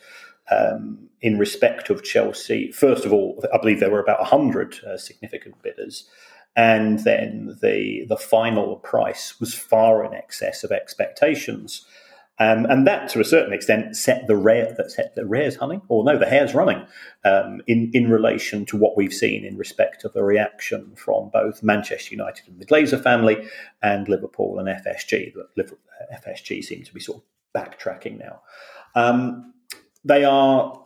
um, 0.50 1.08
in 1.26 1.38
respect 1.38 1.90
of 1.90 2.04
Chelsea, 2.04 2.70
first 2.70 3.04
of 3.04 3.12
all, 3.12 3.42
I 3.52 3.58
believe 3.58 3.80
there 3.80 3.90
were 3.90 4.02
about 4.02 4.20
100 4.20 4.84
uh, 4.84 4.96
significant 4.96 5.60
bidders 5.62 6.08
and 6.56 7.00
then 7.00 7.58
the 7.60 8.06
the 8.08 8.16
final 8.16 8.76
price 8.76 9.38
was 9.38 9.54
far 9.54 10.04
in 10.04 10.14
excess 10.14 10.64
of 10.64 10.72
expectations. 10.72 11.86
Um, 12.38 12.66
and 12.66 12.86
that, 12.86 13.08
to 13.10 13.20
a 13.20 13.24
certain 13.24 13.54
extent, 13.54 13.96
set 13.96 14.26
the 14.26 14.36
rare 14.36 14.74
that 14.76 14.90
set 14.90 15.14
the 15.14 15.24
rares 15.24 15.56
hunting, 15.56 15.80
or 15.88 16.04
no, 16.04 16.18
the 16.18 16.28
hares 16.28 16.54
running, 16.54 16.86
um, 17.24 17.62
in 17.66 17.90
in 17.94 18.10
relation 18.10 18.66
to 18.66 18.76
what 18.76 18.96
we've 18.96 19.12
seen 19.12 19.44
in 19.44 19.56
respect 19.56 20.04
of 20.04 20.12
the 20.12 20.22
reaction 20.22 20.94
from 20.96 21.30
both 21.30 21.62
Manchester 21.62 22.14
United 22.14 22.48
and 22.48 22.60
the 22.60 22.66
Glazer 22.66 23.02
family, 23.02 23.48
and 23.82 24.08
Liverpool 24.08 24.58
and 24.58 24.68
FSG. 24.68 25.32
FSG 26.12 26.62
seem 26.62 26.84
to 26.84 26.94
be 26.94 27.00
sort 27.00 27.22
of 27.22 27.24
backtracking 27.54 28.18
now. 28.18 28.42
Um, 28.94 29.54
they 30.04 30.24
are 30.24 30.85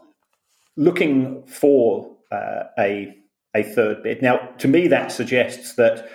looking 0.80 1.42
for 1.46 2.10
uh, 2.32 2.64
a 2.78 3.14
a 3.54 3.62
third 3.62 4.02
bid. 4.02 4.22
Now, 4.22 4.38
to 4.58 4.68
me, 4.68 4.88
that 4.88 5.12
suggests 5.12 5.74
that 5.74 6.08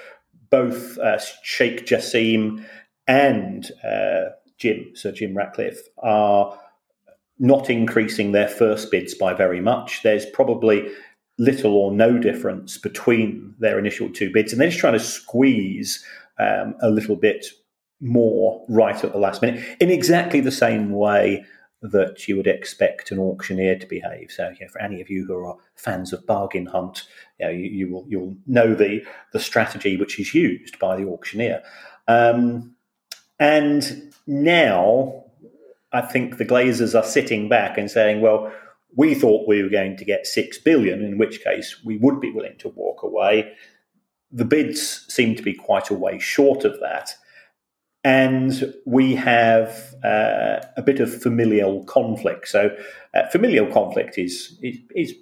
both 0.50 0.98
uh, 0.98 1.20
Sheikh 1.44 1.86
Jassim 1.86 2.66
and 3.08 3.70
uh, 3.84 4.32
Jim, 4.58 4.92
Sir 4.94 5.12
Jim 5.12 5.36
Ratcliffe, 5.36 5.82
are 6.00 6.58
not 7.38 7.70
increasing 7.70 8.32
their 8.32 8.48
first 8.48 8.90
bids 8.90 9.14
by 9.14 9.34
very 9.34 9.60
much. 9.60 10.02
There's 10.02 10.26
probably 10.26 10.90
little 11.38 11.76
or 11.76 11.92
no 11.92 12.18
difference 12.18 12.78
between 12.78 13.54
their 13.60 13.78
initial 13.78 14.10
two 14.10 14.32
bids, 14.32 14.52
and 14.52 14.60
they're 14.60 14.70
just 14.70 14.80
trying 14.80 14.94
to 14.94 15.00
squeeze 15.00 16.04
um, 16.40 16.76
a 16.82 16.90
little 16.90 17.18
bit 17.18 17.46
more 18.02 18.66
right 18.70 19.04
at 19.04 19.12
the 19.12 19.20
last 19.20 19.42
minute 19.42 19.64
in 19.80 19.90
exactly 19.90 20.40
the 20.40 20.52
same 20.52 20.92
way 20.92 21.44
that 21.92 22.28
you 22.28 22.38
would 22.38 22.48
expect 22.48 23.12
an 23.12 23.20
auctioneer 23.20 23.78
to 23.78 23.86
behave. 23.86 24.32
So, 24.32 24.50
you 24.50 24.66
know, 24.66 24.72
for 24.72 24.82
any 24.82 25.02
of 25.02 25.10
you 25.10 25.26
who 25.26 25.46
are 25.46 25.58
fans 25.76 26.14
of 26.14 26.26
bargain 26.26 26.66
hunt, 26.66 27.04
you, 27.40 27.46
know, 27.46 27.52
you, 27.52 27.66
you 27.66 27.92
will 27.92 28.06
you'll 28.08 28.38
know 28.48 28.74
the 28.74 29.06
the 29.34 29.40
strategy 29.40 29.98
which 29.98 30.20
is 30.20 30.34
used 30.34 30.80
by 30.80 30.96
the 30.96 31.08
auctioneer. 31.08 31.62
Um, 32.08 32.76
and 33.40 34.14
now, 34.28 35.26
I 35.92 36.02
think 36.02 36.38
the 36.38 36.46
Glazers 36.46 36.98
are 36.98 37.06
sitting 37.06 37.50
back 37.50 37.78
and 37.78 37.90
saying, 37.92 38.22
"Well, 38.22 38.52
we 38.96 39.14
thought 39.14 39.48
we 39.48 39.62
were 39.62 39.70
going 39.70 39.98
to 39.98 40.06
get 40.06 40.28
six 40.28 40.58
billion, 40.58 41.04
in 41.04 41.18
which 41.18 41.44
case 41.44 41.84
we 41.84 41.98
would 41.98 42.20
be 42.22 42.32
willing 42.32 42.58
to 42.60 42.70
walk 42.70 43.04
away." 43.04 43.54
The 44.32 44.46
bids 44.46 45.06
seem 45.14 45.36
to 45.36 45.44
be 45.44 45.54
quite 45.54 45.90
a 45.90 45.94
way 45.94 46.20
short 46.20 46.66
of 46.66 46.80
that. 46.82 47.16
And 48.06 48.76
we 48.86 49.16
have 49.16 49.96
uh, 50.04 50.60
a 50.78 50.84
bit 50.86 51.00
of 51.00 51.24
familial 51.24 51.84
conflict. 51.86 52.48
So, 52.48 52.70
uh, 53.16 53.28
familial 53.32 53.66
conflict 53.74 54.20
is, 54.20 54.60
is, 54.62 54.78
is 54.96 55.16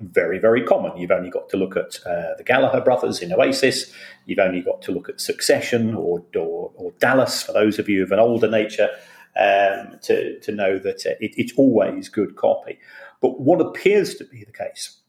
very, 0.00 0.38
very 0.38 0.62
common. 0.62 0.96
You've 0.96 1.10
only 1.10 1.30
got 1.30 1.48
to 1.48 1.56
look 1.56 1.76
at 1.76 1.98
uh, 2.06 2.36
the 2.38 2.44
Gallagher 2.46 2.80
brothers 2.80 3.20
in 3.20 3.32
Oasis. 3.32 3.92
You've 4.26 4.38
only 4.38 4.60
got 4.60 4.82
to 4.82 4.92
look 4.92 5.08
at 5.08 5.20
Succession 5.20 5.96
or, 5.96 6.22
or, 6.36 6.70
or 6.76 6.92
Dallas, 7.00 7.42
for 7.42 7.52
those 7.52 7.80
of 7.80 7.88
you 7.88 8.04
of 8.04 8.12
an 8.12 8.20
older 8.20 8.48
nature, 8.48 8.90
um, 9.36 9.98
to, 10.02 10.38
to 10.38 10.52
know 10.52 10.78
that 10.78 11.04
uh, 11.06 11.18
it, 11.20 11.32
it's 11.36 11.52
always 11.56 12.08
good 12.08 12.36
copy. 12.36 12.78
But 13.20 13.40
what 13.40 13.60
appears 13.60 14.14
to 14.14 14.24
be 14.24 14.44
the 14.44 14.52
case 14.52 15.00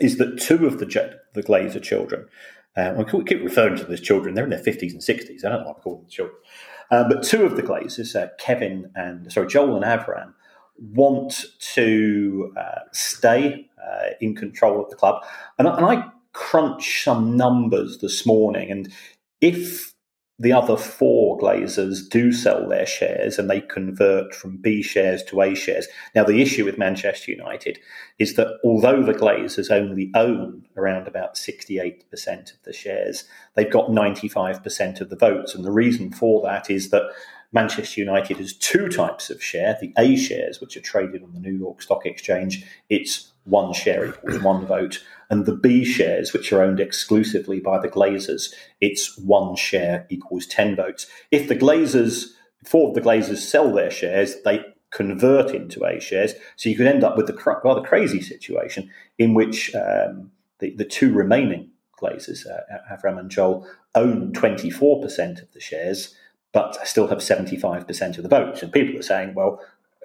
is 0.00 0.18
that 0.18 0.40
two 0.40 0.66
of 0.66 0.80
the, 0.80 1.16
the 1.34 1.42
Glazer 1.44 1.80
children, 1.80 2.26
um, 2.76 2.96
we 2.96 3.24
keep 3.24 3.42
referring 3.42 3.76
to 3.76 3.84
them 3.84 3.92
as 3.92 4.00
children, 4.00 4.34
they're 4.34 4.44
in 4.44 4.50
their 4.50 4.62
50s 4.62 4.92
and 4.92 5.00
60s. 5.00 5.44
I 5.44 5.48
don't 5.48 5.60
know 5.60 5.68
what 5.68 5.78
I 5.78 5.80
call 5.80 5.96
them 5.98 6.08
children. 6.08 6.36
Um, 6.90 7.08
but 7.08 7.22
two 7.22 7.44
of 7.44 7.56
the 7.56 7.62
Glazers, 7.62 8.14
uh, 8.14 8.28
Kevin 8.38 8.90
and, 8.94 9.32
sorry, 9.32 9.48
Joel 9.48 9.76
and 9.76 9.84
Avram, 9.84 10.34
want 10.78 11.46
to 11.74 12.52
uh, 12.56 12.80
stay 12.92 13.68
uh, 13.82 14.10
in 14.20 14.36
control 14.36 14.82
of 14.82 14.90
the 14.90 14.96
club. 14.96 15.24
And, 15.58 15.66
and 15.66 15.84
I 15.86 16.04
crunched 16.32 17.02
some 17.04 17.36
numbers 17.36 17.98
this 17.98 18.26
morning, 18.26 18.70
and 18.70 18.92
if 19.40 19.94
the 20.38 20.52
other 20.52 20.76
four 20.76 21.38
Glazers 21.38 22.08
do 22.10 22.30
sell 22.30 22.68
their 22.68 22.84
shares 22.84 23.38
and 23.38 23.48
they 23.48 23.62
convert 23.62 24.34
from 24.34 24.58
B 24.58 24.82
shares 24.82 25.22
to 25.24 25.40
A 25.40 25.54
shares. 25.54 25.88
Now, 26.14 26.24
the 26.24 26.42
issue 26.42 26.64
with 26.64 26.76
Manchester 26.76 27.32
United 27.32 27.78
is 28.18 28.34
that 28.34 28.58
although 28.62 29.02
the 29.02 29.14
Glazers 29.14 29.70
only 29.70 30.10
own 30.14 30.66
around 30.76 31.08
about 31.08 31.36
68% 31.36 32.52
of 32.52 32.62
the 32.64 32.72
shares, 32.72 33.24
they've 33.54 33.70
got 33.70 33.88
95% 33.88 35.00
of 35.00 35.08
the 35.08 35.16
votes. 35.16 35.54
And 35.54 35.64
the 35.64 35.72
reason 35.72 36.12
for 36.12 36.42
that 36.42 36.68
is 36.70 36.90
that 36.90 37.10
Manchester 37.52 38.00
United 38.00 38.36
has 38.36 38.52
two 38.52 38.88
types 38.88 39.30
of 39.30 39.42
share 39.42 39.78
the 39.80 39.94
A 39.96 40.16
shares, 40.16 40.60
which 40.60 40.76
are 40.76 40.82
traded 40.82 41.22
on 41.22 41.32
the 41.32 41.40
New 41.40 41.56
York 41.56 41.80
Stock 41.80 42.04
Exchange, 42.04 42.66
it's 42.90 43.32
one 43.44 43.72
share 43.72 44.06
equals 44.06 44.42
one 44.42 44.66
vote. 44.66 45.02
And 45.30 45.44
the 45.44 45.56
B 45.56 45.84
shares, 45.84 46.32
which 46.32 46.52
are 46.52 46.62
owned 46.62 46.80
exclusively 46.80 47.60
by 47.60 47.80
the 47.80 47.88
Glazers, 47.88 48.52
it's 48.80 49.18
one 49.18 49.56
share 49.56 50.06
equals 50.08 50.46
10 50.46 50.76
votes. 50.76 51.06
If 51.30 51.48
the 51.48 51.56
Glazers, 51.56 52.26
four 52.64 52.88
of 52.88 52.94
the 52.94 53.00
Glazers 53.00 53.38
sell 53.38 53.72
their 53.72 53.90
shares, 53.90 54.36
they 54.44 54.64
convert 54.90 55.50
into 55.50 55.84
A 55.84 56.00
shares. 56.00 56.34
So 56.56 56.68
you 56.68 56.76
could 56.76 56.86
end 56.86 57.04
up 57.04 57.16
with 57.16 57.26
the 57.26 57.60
rather 57.64 57.82
crazy 57.82 58.20
situation 58.20 58.90
in 59.18 59.34
which 59.34 59.74
um, 59.74 60.30
the, 60.60 60.70
the 60.76 60.84
two 60.84 61.12
remaining 61.12 61.70
Glazers, 62.00 62.46
uh, 62.46 62.60
Avram 62.90 63.18
and 63.18 63.30
Joel, 63.30 63.66
own 63.94 64.32
24% 64.32 65.42
of 65.42 65.52
the 65.52 65.60
shares, 65.60 66.14
but 66.52 66.86
still 66.86 67.08
have 67.08 67.18
75% 67.18 68.16
of 68.16 68.22
the 68.22 68.28
votes. 68.28 68.62
And 68.62 68.72
people 68.72 68.98
are 68.98 69.02
saying, 69.02 69.34
well, 69.34 69.60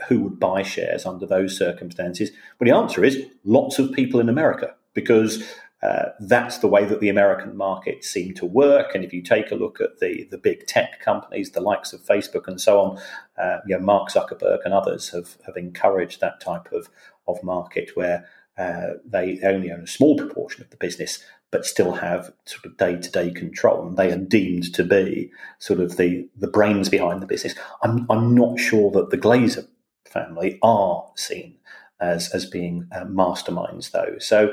who 0.08 0.22
would 0.22 0.40
buy 0.40 0.63
shares 0.63 1.06
under 1.06 1.25
those 1.25 1.58
circumstances? 1.58 2.32
Well, 2.60 2.70
the 2.70 2.75
answer 2.75 3.04
is 3.04 3.25
lots 3.44 3.80
of 3.80 3.92
people 3.92 4.20
in 4.20 4.30
America, 4.30 4.75
because 4.94 5.44
uh, 5.84 6.10
that's 6.20 6.60
the 6.60 6.68
way 6.68 6.86
that 6.86 7.00
the 7.00 7.10
American 7.10 7.58
market 7.58 8.04
seem 8.04 8.34
to 8.36 8.46
work. 8.46 8.94
And 8.94 9.04
if 9.04 9.14
you 9.14 9.24
take 9.24 9.52
a 9.52 9.56
look 9.56 9.82
at 9.82 10.00
the, 10.00 10.28
the 10.30 10.38
big 10.38 10.68
tech 10.68 11.00
companies, 11.00 11.52
the 11.52 11.62
likes 11.62 11.92
of 11.92 12.02
Facebook 12.02 12.48
and 12.48 12.62
so 12.62 12.80
on, 12.80 13.00
uh, 13.42 13.60
you 13.66 13.76
know, 13.76 13.84
Mark 13.84 14.10
Zuckerberg 14.10 14.60
and 14.64 14.74
others 14.74 15.10
have, 15.10 15.38
have 15.46 15.58
encouraged 15.58 16.22
that 16.22 16.40
type 16.40 16.72
of, 16.72 16.90
of 17.28 17.42
market 17.44 17.92
where 17.96 18.28
uh, 18.58 18.94
they 19.06 19.40
only 19.44 19.72
own 19.72 19.82
a 19.82 19.88
small 19.88 20.16
proportion 20.16 20.62
of 20.62 20.70
the 20.70 20.78
business, 20.78 21.24
but 21.50 21.66
still 21.66 21.94
have 21.94 22.32
sort 22.46 22.66
of 22.66 22.78
day 22.78 22.98
to 22.98 23.10
day 23.10 23.32
control. 23.32 23.88
And 23.88 23.98
they 23.98 24.12
are 24.12 24.18
deemed 24.18 24.72
to 24.76 24.84
be 24.84 25.32
sort 25.58 25.80
of 25.80 25.98
the, 25.98 26.30
the 26.38 26.48
brains 26.48 26.90
behind 26.90 27.24
the 27.24 27.28
business. 27.28 27.56
I'm, 27.82 28.06
I'm 28.10 28.36
not 28.36 28.60
sure 28.60 28.92
that 28.92 29.10
the 29.10 29.18
Glazer 29.18 29.68
family 30.06 30.60
are 30.62 31.10
seen 31.16 31.58
as, 32.01 32.29
as 32.34 32.46
being 32.46 32.88
uh, 32.91 33.05
masterminds, 33.05 33.91
though. 33.91 34.17
So 34.20 34.51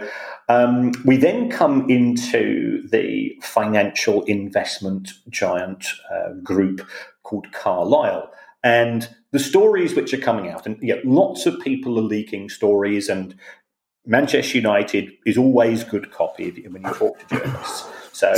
um, 0.49 0.93
we 1.05 1.17
then 1.17 1.51
come 1.51 1.89
into 1.91 2.87
the 2.89 3.37
financial 3.43 4.23
investment 4.25 5.13
giant 5.29 5.87
uh, 6.13 6.35
group 6.43 6.87
called 7.23 7.51
Carlyle. 7.53 8.31
And 8.63 9.09
the 9.31 9.39
stories 9.39 9.95
which 9.95 10.13
are 10.13 10.19
coming 10.19 10.51
out, 10.51 10.67
and 10.67 10.83
yet 10.83 11.05
lots 11.05 11.47
of 11.47 11.61
people 11.61 11.99
are 11.99 12.03
leaking 12.03 12.49
stories, 12.49 13.09
and 13.09 13.35
Manchester 14.07 14.57
United 14.57 15.13
is 15.27 15.37
always 15.37 15.85
good 15.85 16.11
copy 16.11 16.67
when 16.69 16.83
you 16.83 16.93
talk 16.95 17.19
to 17.19 17.39
journalists. 17.39 17.87
So 18.13 18.33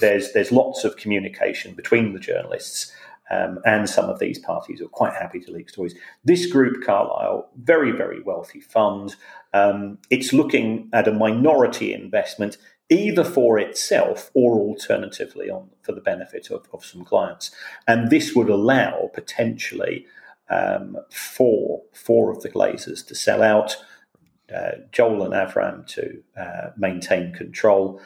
there's 0.00 0.32
there's 0.32 0.52
lots 0.52 0.84
of 0.84 0.96
communication 0.96 1.74
between 1.74 2.12
the 2.12 2.18
journalists 2.18 2.92
um, 3.30 3.58
and 3.64 3.88
some 3.88 4.10
of 4.10 4.18
these 4.18 4.38
parties 4.38 4.80
are 4.80 4.88
quite 4.88 5.14
happy 5.14 5.40
to 5.40 5.50
leak 5.50 5.70
stories. 5.70 5.94
This 6.24 6.46
group, 6.46 6.84
Carlyle, 6.84 7.48
very, 7.56 7.92
very 7.92 8.22
wealthy 8.22 8.60
fund, 8.60 9.16
um, 9.52 9.98
it's 10.10 10.32
looking 10.32 10.90
at 10.92 11.08
a 11.08 11.12
minority 11.12 11.94
investment 11.94 12.58
either 12.90 13.24
for 13.24 13.58
itself 13.58 14.30
or 14.34 14.58
alternatively 14.58 15.48
on 15.50 15.70
for 15.82 15.92
the 15.92 16.00
benefit 16.00 16.50
of, 16.50 16.66
of 16.72 16.84
some 16.84 17.04
clients. 17.04 17.50
And 17.86 18.10
this 18.10 18.34
would 18.34 18.50
allow 18.50 19.10
potentially 19.14 20.06
um, 20.50 20.98
four, 21.10 21.82
four 21.94 22.30
of 22.30 22.42
the 22.42 22.50
Glazers 22.50 23.06
to 23.06 23.14
sell 23.14 23.42
out, 23.42 23.76
uh, 24.54 24.72
Joel 24.92 25.22
and 25.22 25.32
Avram 25.32 25.86
to 25.88 26.22
uh, 26.38 26.70
maintain 26.76 27.32
control, 27.32 28.02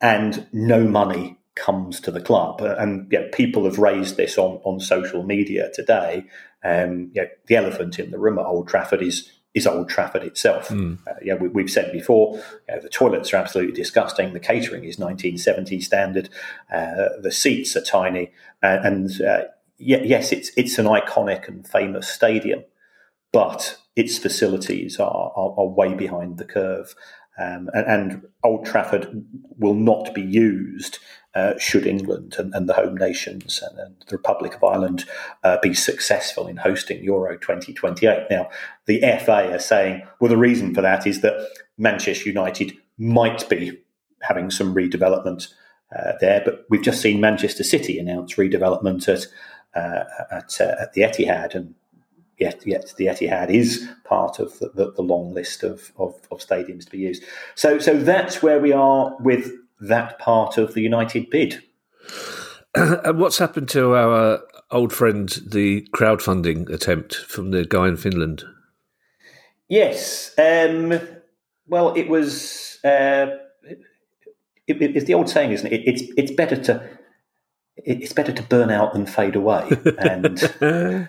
and 0.00 0.46
no 0.52 0.84
money 0.84 1.38
comes 1.54 2.00
to 2.00 2.10
the 2.10 2.20
club. 2.20 2.60
Uh, 2.60 2.76
and 2.78 3.10
yeah, 3.10 3.24
people 3.32 3.64
have 3.64 3.78
raised 3.78 4.16
this 4.16 4.38
on, 4.38 4.60
on 4.64 4.80
social 4.80 5.22
media 5.22 5.70
today. 5.74 6.24
Um, 6.64 7.10
yeah, 7.14 7.24
the 7.46 7.56
elephant 7.56 7.98
in 7.98 8.10
the 8.10 8.18
room 8.18 8.38
at 8.38 8.46
Old 8.46 8.68
Trafford 8.68 9.02
is 9.02 9.30
is 9.54 9.66
Old 9.66 9.88
Trafford 9.88 10.22
itself. 10.22 10.68
Mm. 10.68 10.98
Uh, 11.06 11.12
yeah, 11.22 11.34
we, 11.34 11.62
have 11.62 11.70
said 11.70 11.92
before, 11.92 12.36
you 12.36 12.74
know, 12.74 12.80
the 12.80 12.88
toilets 12.88 13.34
are 13.34 13.36
absolutely 13.36 13.74
disgusting. 13.74 14.32
The 14.32 14.40
catering 14.40 14.84
is 14.84 14.98
1970 14.98 15.80
standard. 15.82 16.30
Uh, 16.72 17.08
the 17.20 17.30
seats 17.30 17.76
are 17.76 17.82
tiny, 17.82 18.32
uh, 18.62 18.78
and 18.82 19.20
uh, 19.20 19.42
yes, 19.78 20.32
it's 20.32 20.50
it's 20.56 20.78
an 20.78 20.86
iconic 20.86 21.48
and 21.48 21.66
famous 21.66 22.08
stadium, 22.08 22.64
but 23.32 23.78
its 23.94 24.16
facilities 24.16 24.98
are, 24.98 25.32
are, 25.36 25.54
are 25.58 25.68
way 25.68 25.94
behind 25.94 26.38
the 26.38 26.44
curve. 26.44 26.94
Um, 27.38 27.70
and, 27.72 27.86
and, 27.86 28.22
Old 28.44 28.66
Trafford 28.66 29.24
will 29.56 29.74
not 29.74 30.14
be 30.14 30.20
used 30.20 30.98
uh, 31.34 31.58
should 31.58 31.86
England 31.86 32.36
and, 32.38 32.54
and, 32.54 32.68
the 32.68 32.74
home 32.74 32.94
nations 32.94 33.62
and, 33.62 33.78
and 33.78 33.94
the 34.06 34.16
Republic 34.16 34.54
of 34.54 34.64
Ireland 34.64 35.04
uh, 35.44 35.56
be 35.62 35.72
successful 35.72 36.46
in 36.46 36.58
hosting 36.58 37.02
Euro 37.04 37.38
2028. 37.38 38.26
Now, 38.30 38.50
the 38.86 39.00
FA 39.24 39.52
are 39.52 39.58
saying, 39.58 40.02
well, 40.20 40.28
the 40.28 40.36
reason 40.36 40.74
for 40.74 40.82
that 40.82 41.06
is 41.06 41.22
that 41.22 41.48
Manchester 41.78 42.28
United 42.28 42.76
might 42.98 43.48
be 43.48 43.80
having 44.20 44.50
some 44.50 44.74
redevelopment 44.74 45.48
uh, 45.96 46.12
there, 46.20 46.42
but 46.44 46.64
we've 46.68 46.82
just 46.82 47.00
seen 47.00 47.20
Manchester 47.20 47.64
City 47.64 47.98
announce 47.98 48.34
redevelopment 48.34 49.08
at 49.08 49.26
uh, 49.74 50.04
at, 50.30 50.60
uh, 50.60 50.74
at 50.80 50.92
the 50.92 51.02
Etihad, 51.02 51.54
and 51.54 51.74
yet, 52.38 52.66
yet 52.66 52.92
the 52.96 53.06
Etihad 53.06 53.50
is 53.50 53.88
part 54.04 54.38
of 54.38 54.58
the, 54.58 54.70
the, 54.74 54.92
the 54.92 55.02
long 55.02 55.32
list 55.32 55.62
of, 55.62 55.92
of, 55.96 56.14
of, 56.30 56.40
stadiums 56.40 56.84
to 56.84 56.90
be 56.90 56.98
used. 56.98 57.22
So, 57.54 57.78
so 57.78 57.98
that's 57.98 58.42
where 58.42 58.60
we 58.60 58.72
are 58.72 59.16
with 59.20 59.50
that 59.88 60.18
part 60.18 60.58
of 60.58 60.74
the 60.74 60.80
United 60.80 61.30
bid. 61.30 61.62
and 62.74 63.18
what's 63.18 63.38
happened 63.38 63.68
to 63.70 63.94
our 63.94 64.40
old 64.70 64.92
friend, 64.92 65.28
the 65.46 65.86
crowdfunding 65.94 66.68
attempt 66.72 67.14
from 67.14 67.50
the 67.50 67.64
guy 67.64 67.88
in 67.88 67.96
Finland? 67.96 68.44
Yes. 69.68 70.32
Um, 70.38 70.98
well, 71.66 71.94
it 71.94 72.08
was. 72.08 72.78
Uh, 72.84 73.26
it, 74.66 74.80
it's 74.80 75.06
the 75.06 75.14
old 75.14 75.28
saying, 75.28 75.52
isn't 75.52 75.72
it? 75.72 75.82
It's 75.86 76.02
it's 76.16 76.32
better 76.32 76.56
to 76.56 76.88
it's 77.76 78.12
better 78.12 78.32
to 78.32 78.42
burn 78.42 78.70
out 78.70 78.92
than 78.92 79.06
fade 79.06 79.36
away, 79.36 79.68
and 79.98 80.42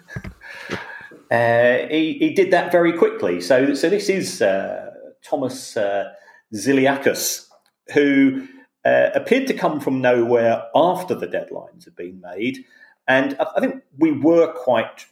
uh, 1.32 1.88
he, 1.90 2.14
he 2.20 2.34
did 2.34 2.52
that 2.52 2.72
very 2.72 2.94
quickly. 2.94 3.42
So 3.42 3.74
so 3.74 3.90
this 3.90 4.10
is 4.10 4.42
uh, 4.42 4.92
Thomas 5.24 5.78
uh, 5.78 6.14
Zilliacus, 6.54 7.48
who 7.94 8.48
uh, 8.86 9.10
appeared 9.14 9.48
to 9.48 9.54
come 9.54 9.80
from 9.80 10.02
nowhere 10.02 10.64
after 10.76 11.16
the 11.16 11.28
deadlines 11.28 11.86
had 11.86 11.96
been 11.96 12.22
made. 12.22 12.66
And 13.08 13.36
I, 13.40 13.60
think 13.60 13.84
we 13.98 14.12
were 14.12 14.52
quite 14.54 15.06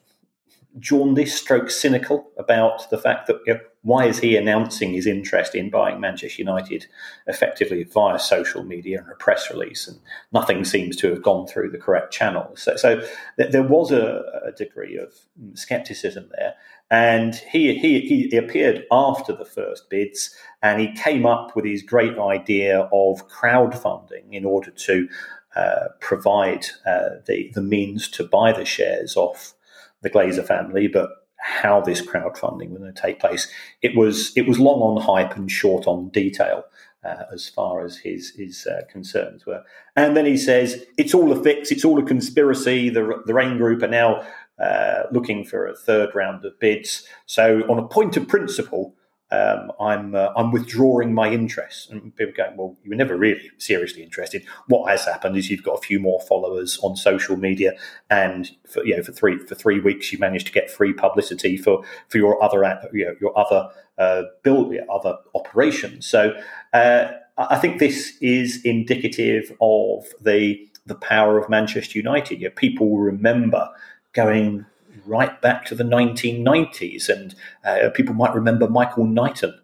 jaundiced, 0.79 1.37
stroke 1.37 1.69
cynical 1.69 2.31
about 2.37 2.89
the 2.89 2.97
fact 2.97 3.27
that 3.27 3.39
you 3.45 3.55
know, 3.55 3.59
why 3.83 4.05
is 4.05 4.19
he 4.19 4.37
announcing 4.37 4.93
his 4.93 5.07
interest 5.07 5.55
in 5.55 5.69
buying 5.69 5.99
Manchester 5.99 6.41
United 6.41 6.85
effectively 7.27 7.83
via 7.83 8.19
social 8.19 8.63
media 8.63 8.99
and 8.99 9.11
a 9.11 9.15
press 9.15 9.49
release, 9.49 9.87
and 9.87 9.99
nothing 10.31 10.63
seems 10.63 10.95
to 10.97 11.09
have 11.09 11.23
gone 11.23 11.47
through 11.47 11.71
the 11.71 11.79
correct 11.79 12.13
channels. 12.13 12.61
So, 12.61 12.75
so 12.75 13.01
there 13.37 13.63
was 13.63 13.91
a, 13.91 14.23
a, 14.45 14.51
degree 14.51 14.97
of 14.97 15.13
scepticism 15.55 16.29
there, 16.37 16.53
and 16.91 17.36
he, 17.36 17.74
he 17.79 18.27
he 18.29 18.38
appeared 18.38 18.86
after 18.91 19.33
the 19.33 19.45
first 19.45 19.89
bids, 19.89 20.36
and 20.62 20.79
he 20.81 20.91
came 20.93 21.25
up 21.25 21.55
with 21.55 21.63
his 21.63 21.81
great 21.81 22.19
idea 22.19 22.81
of 22.91 23.27
crowdfunding 23.29 24.25
in 24.31 24.43
order 24.43 24.71
to 24.71 25.07
uh, 25.55 25.88
provide 26.01 26.65
uh, 26.86 27.21
the 27.25 27.50
the 27.55 27.62
means 27.62 28.10
to 28.10 28.25
buy 28.25 28.51
the 28.51 28.65
shares 28.65 29.15
off 29.15 29.53
the 30.01 30.10
Glazer 30.10 30.45
family, 30.45 30.88
but 30.88 31.10
how 31.38 31.79
this 31.79 32.01
crowdfunding 32.01 32.69
was 32.69 32.79
going 32.79 32.93
to 32.93 33.01
take 33.01 33.21
place. 33.21 33.48
It 33.81 33.95
was 33.95 34.33
it 34.36 34.45
was 34.45 34.60
long 34.60 34.81
on 34.81 35.01
hype 35.01 35.38
and 35.38 35.50
short 35.50 35.88
on 35.88 36.10
detail. 36.10 36.65
Uh, 37.03 37.24
as 37.33 37.50
far 37.50 37.83
as 37.83 37.98
his 37.98 38.29
his 38.36 38.67
uh, 38.67 38.81
concerns 38.88 39.43
were. 39.43 39.63
And 39.95 40.15
then 40.15 40.27
he 40.27 40.38
says 40.38 40.86
it's 41.00 41.15
all 41.15 41.31
a 41.31 41.43
fix, 41.43 41.71
it's 41.71 41.83
all 41.83 41.98
a 41.98 42.05
conspiracy. 42.05 42.91
The 42.91 43.24
the 43.25 43.33
Raine 43.33 43.57
Group 43.57 43.81
are 43.81 43.88
now 43.88 44.24
uh, 44.60 45.03
looking 45.12 45.43
for 45.43 45.67
a 45.67 45.75
third 45.75 46.13
round 46.15 46.46
of 46.46 46.60
bids. 46.60 47.05
So, 47.25 47.62
on 47.70 47.79
a 47.79 47.88
point 47.88 48.17
of 48.17 48.27
principle, 48.27 48.96
um, 49.31 49.72
I'm 49.79 50.13
uh, 50.13 50.29
I'm 50.36 50.51
withdrawing 50.51 51.13
my 51.13 51.31
interest. 51.31 51.89
And 51.89 52.15
people 52.15 52.34
going, 52.36 52.58
well, 52.58 52.77
you 52.84 52.89
were 52.89 52.98
never 52.98 53.15
really 53.15 53.50
seriously 53.58 54.03
interested. 54.03 54.43
What 54.67 54.89
has 54.89 55.05
happened 55.05 55.38
is 55.38 55.50
you've 55.50 55.63
got 55.63 55.77
a 55.77 55.81
few 55.81 56.00
more 56.00 56.20
followers 56.22 56.77
on 56.84 56.96
social 56.96 57.38
media, 57.38 57.74
and 58.10 58.51
for, 58.67 58.86
you 58.86 58.96
know 58.96 59.03
for 59.03 59.13
three 59.13 59.38
for 59.39 59.55
three 59.55 59.79
weeks 59.79 60.12
you 60.12 60.20
managed 60.20 60.48
to 60.48 60.53
get 60.53 60.70
free 60.70 60.93
publicity 60.93 61.55
for 61.55 61.84
for 62.10 62.17
your 62.17 62.43
other 62.43 62.62
you 62.93 63.05
know, 63.05 63.15
your 63.22 63.38
other 63.38 63.70
uh, 63.98 64.24
build 64.43 64.75
other 64.93 65.15
operations. 65.34 66.05
So 66.05 66.36
uh, 66.74 67.08
I 67.38 67.58
think 67.58 67.79
this 67.79 68.17
is 68.22 68.62
indicative 68.65 69.51
of 69.62 70.05
the 70.20 70.60
the 70.86 70.96
power 70.96 71.38
of 71.38 71.50
Manchester 71.50 71.98
United. 71.98 72.41
You 72.41 72.50
know, 72.50 72.55
people 72.55 72.98
remember 72.98 73.70
going 74.13 74.65
right 75.06 75.41
back 75.41 75.65
to 75.65 75.75
the 75.75 75.84
1990s. 75.84 77.10
And 77.10 77.36
uh, 77.63 77.89
people 77.91 78.13
might 78.13 78.34
remember 78.34 78.70
Michael 78.70 79.06
Knighton, 79.06 79.60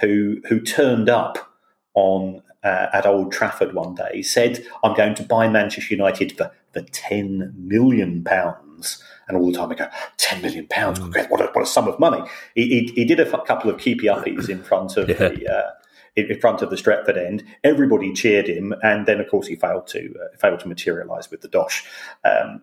who, 0.00 0.40
who 0.48 0.60
turned 0.60 1.08
up 1.08 1.52
on 1.94 2.42
uh, 2.62 2.86
at 2.92 3.06
Old 3.06 3.32
Trafford 3.32 3.74
one 3.74 3.94
day, 3.94 4.10
he 4.14 4.22
said, 4.22 4.64
I'm 4.84 4.94
going 4.94 5.14
to 5.16 5.22
buy 5.22 5.48
Manchester 5.48 5.94
United 5.94 6.36
for, 6.36 6.52
for 6.72 6.80
10 6.80 7.52
million 7.56 8.22
pounds. 8.22 9.02
And 9.28 9.36
all 9.36 9.50
the 9.50 9.58
time 9.58 9.70
I 9.70 9.74
go, 9.74 9.88
10 10.18 10.42
million 10.42 10.66
pounds, 10.68 11.00
mm. 11.00 11.30
what, 11.30 11.40
a, 11.40 11.46
what 11.46 11.62
a 11.62 11.66
sum 11.66 11.88
of 11.88 11.98
money. 11.98 12.22
He, 12.54 12.68
he, 12.68 12.92
he 12.94 13.04
did 13.04 13.20
a 13.20 13.26
f- 13.26 13.44
couple 13.46 13.70
of 13.70 13.78
keepy 13.80 14.06
uppies 14.06 14.48
in 14.48 14.62
front 14.62 14.96
of 14.96 15.08
yeah. 15.08 15.28
the. 15.28 15.48
Uh, 15.48 15.70
in 16.14 16.38
front 16.40 16.60
of 16.60 16.68
the 16.68 16.76
Stretford 16.76 17.16
end. 17.16 17.42
Everybody 17.64 18.12
cheered 18.12 18.46
him, 18.46 18.74
and 18.82 19.06
then 19.06 19.18
of 19.18 19.30
course 19.30 19.46
he 19.46 19.56
failed 19.56 19.86
to 19.86 20.14
uh, 20.22 20.36
failed 20.36 20.60
to 20.60 20.68
materialise 20.68 21.30
with 21.30 21.40
the 21.40 21.48
Dosh. 21.48 21.86
Um, 22.22 22.60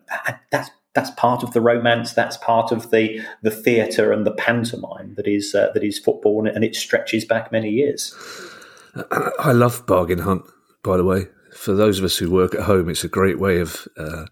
that's 0.52 0.70
that's 1.00 1.10
part 1.12 1.42
of 1.42 1.52
the 1.52 1.62
romance. 1.62 2.12
That's 2.12 2.36
part 2.36 2.72
of 2.72 2.90
the 2.90 3.22
the 3.40 3.50
theatre 3.50 4.12
and 4.12 4.26
the 4.26 4.32
pantomime 4.32 5.14
that 5.14 5.26
is 5.26 5.54
uh, 5.54 5.70
that 5.72 5.82
is 5.82 5.98
football, 5.98 6.46
and 6.46 6.62
it 6.62 6.76
stretches 6.76 7.24
back 7.24 7.50
many 7.50 7.70
years. 7.70 8.14
I 9.38 9.52
love 9.52 9.86
bargain 9.86 10.18
hunt. 10.18 10.42
By 10.82 10.98
the 10.98 11.04
way, 11.04 11.28
for 11.54 11.72
those 11.72 11.98
of 11.98 12.04
us 12.04 12.18
who 12.18 12.30
work 12.30 12.54
at 12.54 12.62
home, 12.62 12.90
it's 12.90 13.04
a 13.04 13.08
great 13.08 13.38
way 13.40 13.60
of 13.60 13.88
uh, 13.96 14.26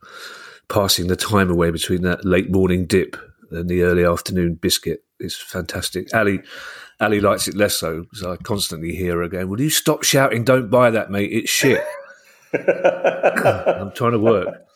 passing 0.68 1.06
the 1.06 1.16
time 1.16 1.50
away 1.50 1.70
between 1.70 2.02
that 2.02 2.24
late 2.24 2.50
morning 2.50 2.84
dip 2.86 3.16
and 3.50 3.68
the 3.68 3.82
early 3.82 4.04
afternoon 4.04 4.54
biscuit. 4.54 5.04
It's 5.18 5.36
fantastic. 5.36 6.14
Ali, 6.14 6.40
Ali 7.00 7.20
likes 7.20 7.48
it 7.48 7.56
less 7.56 7.76
so 7.76 8.02
because 8.02 8.24
I 8.24 8.36
constantly 8.36 8.94
hear 8.94 9.22
her 9.22 9.28
going, 9.28 9.48
"Will 9.48 9.60
you 9.60 9.70
stop 9.70 10.02
shouting? 10.02 10.44
Don't 10.44 10.68
buy 10.68 10.90
that, 10.90 11.10
mate. 11.10 11.32
It's 11.32 11.50
shit." 11.50 11.82
I'm 12.52 13.92
trying 13.92 14.12
to 14.12 14.18
work. 14.18 14.67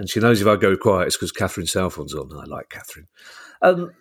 And 0.00 0.08
she 0.08 0.18
knows 0.18 0.40
if 0.40 0.46
I 0.46 0.56
go 0.56 0.78
quiet, 0.78 1.08
it's 1.08 1.16
because 1.18 1.30
Catherine 1.30 1.66
Southon's 1.66 2.14
on. 2.14 2.32
I 2.34 2.44
like 2.44 2.70
Catherine. 2.70 3.06
Um, 3.60 3.92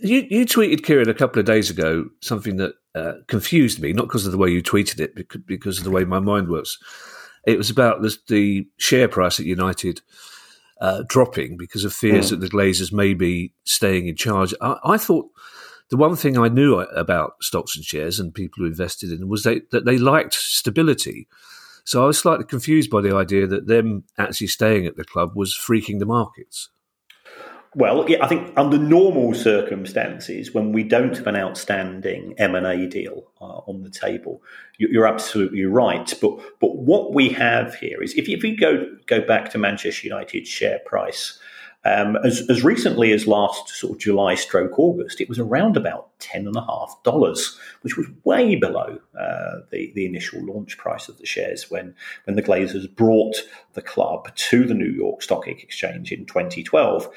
you, 0.00 0.26
you 0.30 0.46
tweeted, 0.46 0.82
Kieran, 0.82 1.10
a 1.10 1.14
couple 1.14 1.38
of 1.38 1.44
days 1.44 1.68
ago 1.68 2.08
something 2.22 2.56
that 2.56 2.72
uh, 2.94 3.12
confused 3.28 3.80
me, 3.80 3.92
not 3.92 4.06
because 4.06 4.24
of 4.24 4.32
the 4.32 4.38
way 4.38 4.48
you 4.48 4.62
tweeted 4.62 5.00
it, 5.00 5.14
but 5.14 5.26
because 5.44 5.76
of 5.76 5.84
the 5.84 5.90
way 5.90 6.06
my 6.06 6.20
mind 6.20 6.48
works. 6.48 6.78
It 7.46 7.58
was 7.58 7.68
about 7.68 8.00
the, 8.00 8.16
the 8.28 8.66
share 8.78 9.06
price 9.06 9.38
at 9.38 9.44
United 9.44 10.00
uh, 10.80 11.02
dropping 11.06 11.58
because 11.58 11.84
of 11.84 11.92
fears 11.92 12.28
mm. 12.28 12.30
that 12.30 12.40
the 12.40 12.48
Glazers 12.48 12.90
may 12.90 13.12
be 13.12 13.52
staying 13.64 14.08
in 14.08 14.16
charge. 14.16 14.54
I, 14.62 14.78
I, 14.86 14.96
thought 14.96 15.28
the 15.90 15.98
one 15.98 16.16
thing 16.16 16.38
I 16.38 16.48
knew 16.48 16.80
about 16.80 17.34
stocks 17.42 17.76
and 17.76 17.84
shares 17.84 18.18
and 18.18 18.34
people 18.34 18.62
who 18.62 18.68
invested 18.68 19.12
in 19.12 19.20
them 19.20 19.28
was 19.28 19.42
they, 19.42 19.60
that 19.70 19.84
they 19.84 19.98
liked 19.98 20.32
stability. 20.32 21.28
So 21.84 22.02
I 22.02 22.06
was 22.06 22.18
slightly 22.18 22.44
confused 22.44 22.90
by 22.90 23.02
the 23.02 23.14
idea 23.14 23.46
that 23.46 23.66
them 23.66 24.04
actually 24.18 24.46
staying 24.46 24.86
at 24.86 24.96
the 24.96 25.04
club 25.04 25.32
was 25.36 25.54
freaking 25.54 25.98
the 25.98 26.06
markets. 26.06 26.70
Well, 27.76 28.08
yeah, 28.08 28.24
I 28.24 28.28
think 28.28 28.52
under 28.56 28.78
normal 28.78 29.34
circumstances, 29.34 30.54
when 30.54 30.72
we 30.72 30.84
don't 30.84 31.16
have 31.16 31.26
an 31.26 31.34
outstanding 31.34 32.34
M 32.38 32.54
and 32.54 32.66
A 32.66 32.86
deal 32.86 33.24
uh, 33.40 33.62
on 33.66 33.82
the 33.82 33.90
table, 33.90 34.42
you're 34.78 35.08
absolutely 35.08 35.64
right. 35.64 36.12
But 36.20 36.38
but 36.60 36.76
what 36.76 37.12
we 37.12 37.30
have 37.30 37.74
here 37.74 38.00
is 38.00 38.14
if 38.14 38.28
you, 38.28 38.36
if 38.36 38.44
you 38.44 38.56
go 38.56 38.86
go 39.06 39.20
back 39.20 39.50
to 39.50 39.58
Manchester 39.58 40.06
United's 40.06 40.48
share 40.48 40.78
price 40.86 41.40
um, 41.84 42.16
as, 42.24 42.42
as 42.48 42.64
recently 42.64 43.12
as 43.12 43.26
last 43.26 43.68
sort 43.68 43.92
of 43.92 43.98
July 43.98 44.34
stroke 44.34 44.78
August, 44.78 45.20
it 45.20 45.28
was 45.28 45.38
around 45.38 45.76
about 45.76 46.18
$10.5, 46.20 47.58
which 47.82 47.96
was 47.96 48.06
way 48.24 48.56
below 48.56 48.98
uh, 49.18 49.56
the, 49.70 49.92
the 49.94 50.06
initial 50.06 50.42
launch 50.42 50.78
price 50.78 51.08
of 51.08 51.18
the 51.18 51.26
shares 51.26 51.70
when, 51.70 51.94
when 52.24 52.36
the 52.36 52.42
Glazers 52.42 52.94
brought 52.94 53.36
the 53.74 53.82
club 53.82 54.34
to 54.34 54.64
the 54.64 54.74
New 54.74 54.90
York 54.90 55.20
Stock 55.20 55.46
Exchange 55.46 56.10
in 56.10 56.24
2012. 56.24 57.08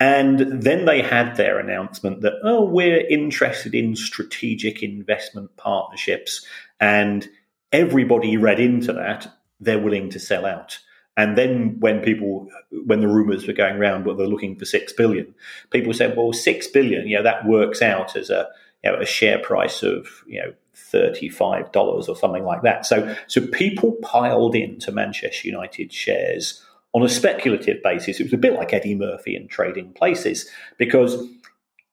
And 0.00 0.62
then 0.62 0.84
they 0.84 1.02
had 1.02 1.36
their 1.36 1.58
announcement 1.58 2.20
that, 2.22 2.34
oh, 2.42 2.64
we're 2.64 3.06
interested 3.06 3.74
in 3.74 3.96
strategic 3.96 4.82
investment 4.82 5.56
partnerships. 5.56 6.44
And 6.80 7.28
everybody 7.72 8.36
read 8.36 8.60
into 8.60 8.92
that, 8.92 9.28
they're 9.60 9.80
willing 9.80 10.10
to 10.10 10.20
sell 10.20 10.46
out. 10.46 10.78
And 11.18 11.36
then 11.36 11.80
when 11.80 12.00
people, 12.00 12.48
when 12.86 13.00
the 13.00 13.08
rumours 13.08 13.46
were 13.48 13.52
going 13.52 13.76
around, 13.76 14.06
what 14.06 14.16
they're 14.16 14.28
looking 14.28 14.56
for 14.56 14.64
six 14.64 14.92
billion, 14.92 15.34
people 15.70 15.92
said, 15.92 16.16
well, 16.16 16.32
six 16.32 16.68
billion, 16.68 17.08
you 17.08 17.16
know, 17.16 17.24
that 17.24 17.44
works 17.44 17.82
out 17.82 18.14
as 18.14 18.30
a, 18.30 18.46
you 18.84 18.92
know, 18.92 19.00
a 19.00 19.04
share 19.04 19.40
price 19.40 19.82
of, 19.82 20.06
you 20.28 20.40
know, 20.40 20.54
$35 20.76 22.08
or 22.08 22.16
something 22.16 22.44
like 22.44 22.62
that. 22.62 22.86
So, 22.86 23.16
so 23.26 23.44
people 23.48 23.96
piled 24.00 24.54
into 24.54 24.92
Manchester 24.92 25.48
United 25.48 25.92
shares 25.92 26.64
on 26.94 27.02
a 27.02 27.08
speculative 27.08 27.82
basis. 27.82 28.20
It 28.20 28.22
was 28.22 28.32
a 28.32 28.38
bit 28.38 28.54
like 28.54 28.72
Eddie 28.72 28.94
Murphy 28.94 29.34
and 29.34 29.50
Trading 29.50 29.92
Places 29.94 30.48
because 30.78 31.20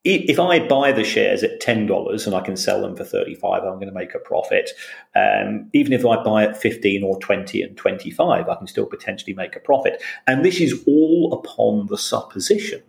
if 0.05 0.39
I 0.39 0.59
buy 0.59 0.91
the 0.91 1.03
shares 1.03 1.43
at 1.43 1.59
ten 1.59 1.87
dollars 1.87 2.27
and 2.27 2.35
I 2.35 2.41
can 2.41 2.55
sell 2.55 2.81
them 2.81 2.95
for 2.95 3.03
thirty 3.03 3.35
five, 3.35 3.63
I'm 3.63 3.75
going 3.75 3.87
to 3.87 3.93
make 3.93 4.13
a 4.13 4.19
profit. 4.19 4.71
Um, 5.15 5.69
even 5.73 5.93
if 5.93 6.05
I 6.05 6.21
buy 6.23 6.43
at 6.43 6.61
fifteen 6.61 7.03
or 7.03 7.19
twenty 7.19 7.61
and 7.61 7.75
twenty 7.75 8.11
five, 8.11 8.47
I 8.47 8.55
can 8.55 8.67
still 8.67 8.85
potentially 8.85 9.33
make 9.33 9.55
a 9.55 9.59
profit. 9.59 10.01
And 10.27 10.45
this 10.45 10.61
is 10.61 10.83
all 10.87 11.33
upon 11.33 11.87
the 11.87 11.97
supposition 11.97 12.83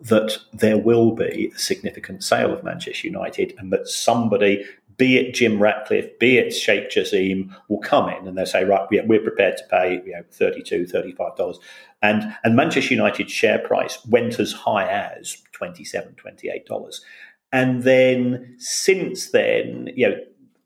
that 0.00 0.38
there 0.52 0.78
will 0.78 1.12
be 1.12 1.50
a 1.54 1.58
significant 1.58 2.22
sale 2.22 2.52
of 2.52 2.62
Manchester 2.62 3.08
United, 3.08 3.54
and 3.58 3.72
that 3.72 3.88
somebody 3.88 4.64
be 4.98 5.16
it 5.16 5.32
Jim 5.32 5.62
Ratcliffe, 5.62 6.18
be 6.18 6.38
it 6.38 6.52
Sheikh 6.52 6.90
Jassim, 6.90 7.54
will 7.68 7.78
come 7.78 8.10
in 8.10 8.26
and 8.26 8.36
they'll 8.36 8.44
say, 8.44 8.64
right, 8.64 8.86
we're 8.90 9.20
prepared 9.20 9.56
to 9.56 9.64
pay 9.70 10.02
you 10.04 10.12
know, 10.12 10.24
$32, 10.32 10.92
$35. 10.92 11.58
And, 12.02 12.34
and 12.42 12.56
Manchester 12.56 12.94
United's 12.94 13.32
share 13.32 13.60
price 13.60 14.04
went 14.06 14.40
as 14.40 14.52
high 14.52 14.88
as 14.88 15.38
$27, 15.60 16.14
$28. 16.16 17.00
And 17.52 17.82
then 17.82 18.56
since 18.58 19.30
then, 19.30 19.90
you 19.94 20.08
know, 20.08 20.16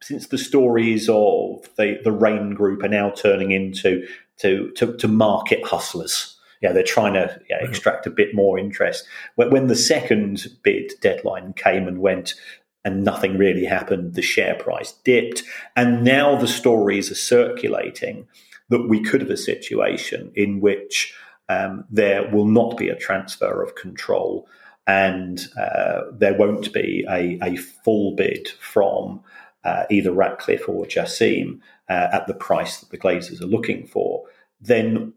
since 0.01 0.27
the 0.29 0.39
stories 0.39 1.09
of 1.09 1.69
the, 1.77 2.01
the 2.03 2.13
Raine 2.13 2.55
Group 2.55 2.83
are 2.83 2.89
now 2.89 3.11
turning 3.11 3.53
into 3.53 4.07
to, 4.39 4.73
to, 4.73 4.97
to 4.97 5.09
market 5.09 5.65
hustlers, 5.65 6.37
yeah, 6.61 6.73
they're 6.73 6.83
trying 6.83 7.15
to 7.15 7.41
yeah, 7.49 7.59
extract 7.61 8.07
a 8.07 8.11
bit 8.11 8.35
more 8.35 8.59
interest. 8.59 9.05
When, 9.37 9.51
when, 9.51 9.67
the 9.67 9.77
second 9.77 10.47
bid 10.63 10.93
deadline 11.01 11.53
came 11.55 11.87
and 11.89 11.99
went, 11.99 12.35
and 12.85 13.05
nothing 13.05 13.39
really 13.39 13.65
happened. 13.65 14.15
The 14.15 14.23
share 14.23 14.55
price 14.55 14.93
dipped. 15.05 15.43
And 15.77 16.05
now 16.05 16.37
the 16.37 16.49
stories 16.49 17.11
are 17.11 17.17
circulating 17.17 18.27
that 18.71 18.89
we 18.89 19.03
could 19.03 19.21
have 19.21 19.31
a 19.31 19.37
situation 19.37 20.33
in 20.35 20.61
which 20.61 21.15
um, 21.49 21.85
there 21.91 22.29
will 22.31 22.47
not 22.47 22.77
be 22.77 22.89
a 22.89 22.97
transfer 22.97 23.63
of 23.63 23.75
control 23.75 24.49
and 24.87 25.47
uh, 25.57 26.03
there 26.13 26.35
won't 26.35 26.73
be 26.73 27.05
a, 27.09 27.39
a 27.43 27.57
full 27.57 28.15
bid 28.15 28.49
from 28.61 29.21
uh, 29.65 29.85
either 29.91 30.13
Ratcliffe 30.13 30.69
or 30.69 30.85
Jassim 30.87 31.61
uh, 31.89 32.09
at 32.13 32.27
the 32.27 32.35
price 32.35 32.81
that 32.81 32.91
the 32.91 32.99
Glazers 32.99 33.41
are 33.41 33.47
looking 33.47 33.87
for, 33.87 34.25
then 34.61 35.13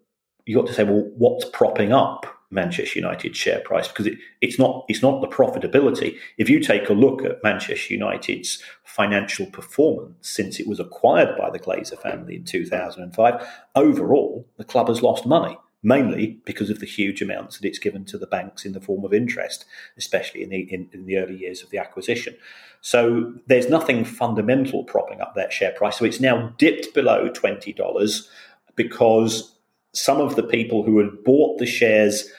you've 0.45 0.59
got 0.59 0.67
to 0.67 0.73
say, 0.73 0.83
well, 0.83 1.09
what's 1.17 1.45
propping 1.45 1.91
up 1.91 2.25
Manchester 2.51 2.99
United 2.99 3.35
share 3.35 3.59
price? 3.61 3.87
Because 3.87 4.07
it, 4.07 4.17
it's 4.41 4.59
not 4.59 4.85
it's 4.87 5.01
not 5.01 5.21
the 5.21 5.27
profitability. 5.27 6.17
If 6.37 6.49
you 6.49 6.59
take 6.59 6.89
a 6.89 6.93
look 6.93 7.23
at 7.25 7.43
Manchester 7.43 7.93
United's 7.93 8.61
financial 8.83 9.47
performance 9.47 10.29
since 10.29 10.59
it 10.59 10.67
was 10.67 10.79
acquired 10.79 11.35
by 11.37 11.49
the 11.49 11.59
Glazer 11.59 11.99
family 11.99 12.35
in 12.35 12.43
2005, 12.43 13.47
overall 13.75 14.47
the 14.57 14.63
club 14.63 14.89
has 14.89 15.01
lost 15.01 15.25
money, 15.25 15.57
mainly 15.85 16.39
because 16.45 16.71
of 16.71 16.79
the 16.79 16.85
huge 16.85 17.21
amounts 17.21 17.57
that 17.57 17.67
it's 17.67 17.79
given 17.79 18.03
to 18.05 18.17
the 18.17 18.27
banks 18.27 18.65
in 18.65 18.73
the 18.73 18.81
form 18.81 19.05
of 19.05 19.13
interest, 19.13 19.65
especially 19.97 20.41
in 20.43 20.49
the 20.49 20.61
in, 20.73 20.89
in 20.91 21.05
the 21.05 21.17
early 21.17 21.37
years 21.37 21.61
of 21.63 21.69
the 21.69 21.77
acquisition. 21.77 22.35
So 22.81 23.33
there's 23.47 23.69
nothing 23.69 24.03
fundamental 24.03 24.83
propping 24.83 25.21
up 25.21 25.35
that 25.35 25.53
share 25.53 25.71
price. 25.71 25.97
So 25.97 26.05
it's 26.05 26.19
now 26.19 26.53
dipped 26.57 26.93
below 26.93 27.29
twenty 27.29 27.71
dollars 27.71 28.29
because 28.75 29.55
some 29.93 30.19
of 30.19 30.35
the 30.35 30.43
people 30.43 30.83
who 30.83 30.97
had 30.97 31.23
bought 31.23 31.59
the 31.59 31.65
shares 31.65 32.29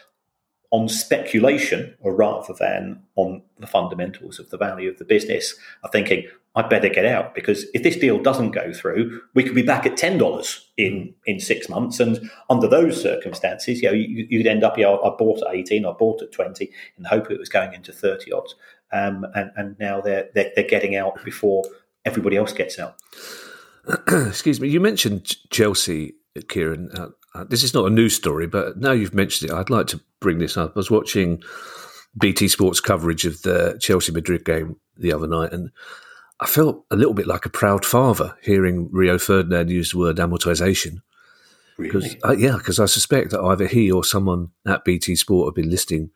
on 0.72 0.88
speculation 0.88 1.94
or 2.00 2.14
rather 2.14 2.52
than 2.58 3.00
on 3.14 3.40
the 3.58 3.66
fundamentals 3.66 4.38
of 4.38 4.50
the 4.50 4.58
value 4.58 4.90
of 4.90 4.98
the 4.98 5.04
business 5.04 5.54
are 5.84 5.90
thinking, 5.90 6.26
I'd 6.56 6.70
better 6.70 6.88
get 6.88 7.04
out 7.04 7.34
because 7.34 7.66
if 7.74 7.82
this 7.82 7.96
deal 7.96 8.18
doesn't 8.18 8.52
go 8.52 8.72
through, 8.72 9.20
we 9.34 9.44
could 9.44 9.54
be 9.54 9.62
back 9.62 9.84
at 9.84 9.98
ten 9.98 10.16
dollars 10.16 10.66
in 10.78 11.14
in 11.26 11.38
six 11.38 11.68
months. 11.68 12.00
And 12.00 12.30
under 12.48 12.66
those 12.66 13.00
circumstances, 13.00 13.82
you 13.82 13.88
know, 13.88 13.94
you, 13.94 14.38
would 14.38 14.46
end 14.46 14.64
up, 14.64 14.78
you 14.78 14.84
know, 14.84 14.98
I 15.02 15.10
bought 15.16 15.42
at 15.42 15.54
eighteen, 15.54 15.84
I 15.84 15.92
bought 15.92 16.22
at 16.22 16.32
twenty, 16.32 16.70
in 16.96 17.02
the 17.02 17.10
hope 17.10 17.30
it 17.30 17.38
was 17.38 17.50
going 17.50 17.74
into 17.74 17.92
thirty 17.92 18.32
odds, 18.32 18.54
um, 18.90 19.26
and 19.34 19.50
and 19.56 19.78
now 19.78 20.00
they're, 20.00 20.30
they're 20.34 20.50
they're 20.56 20.66
getting 20.66 20.96
out 20.96 21.22
before 21.24 21.62
everybody 22.06 22.36
else 22.38 22.54
gets 22.54 22.78
out. 22.78 22.96
Excuse 24.08 24.58
me, 24.58 24.68
you 24.68 24.80
mentioned 24.80 25.36
Chelsea, 25.50 26.14
Kieran. 26.48 26.90
Uh, 26.96 27.08
uh, 27.34 27.44
this 27.44 27.62
is 27.62 27.74
not 27.74 27.86
a 27.86 27.90
news 27.90 28.14
story, 28.14 28.46
but 28.46 28.78
now 28.78 28.92
you've 28.92 29.12
mentioned 29.12 29.50
it, 29.50 29.54
I'd 29.54 29.68
like 29.68 29.88
to 29.88 30.00
bring 30.20 30.38
this 30.38 30.56
up. 30.56 30.72
I 30.74 30.78
was 30.78 30.90
watching 30.90 31.42
BT 32.18 32.48
Sports 32.48 32.80
coverage 32.80 33.26
of 33.26 33.42
the 33.42 33.76
Chelsea 33.78 34.10
Madrid 34.10 34.46
game 34.46 34.76
the 34.96 35.12
other 35.12 35.26
night, 35.26 35.52
and 35.52 35.70
I 36.38 36.46
felt 36.46 36.84
a 36.90 36.96
little 36.96 37.14
bit 37.14 37.26
like 37.26 37.46
a 37.46 37.50
proud 37.50 37.84
father 37.84 38.36
hearing 38.42 38.88
Rio 38.92 39.18
Ferdinand 39.18 39.70
use 39.70 39.92
the 39.92 39.98
word 39.98 40.16
amortization. 40.16 41.00
Because 41.78 42.16
really? 42.24 42.42
yeah, 42.42 42.56
because 42.56 42.80
I 42.80 42.86
suspect 42.86 43.30
that 43.30 43.40
either 43.40 43.66
he 43.66 43.90
or 43.90 44.04
someone 44.04 44.50
at 44.66 44.84
BT 44.84 45.16
Sport 45.16 45.48
have 45.48 45.54
been 45.54 45.70
listening 45.70 46.10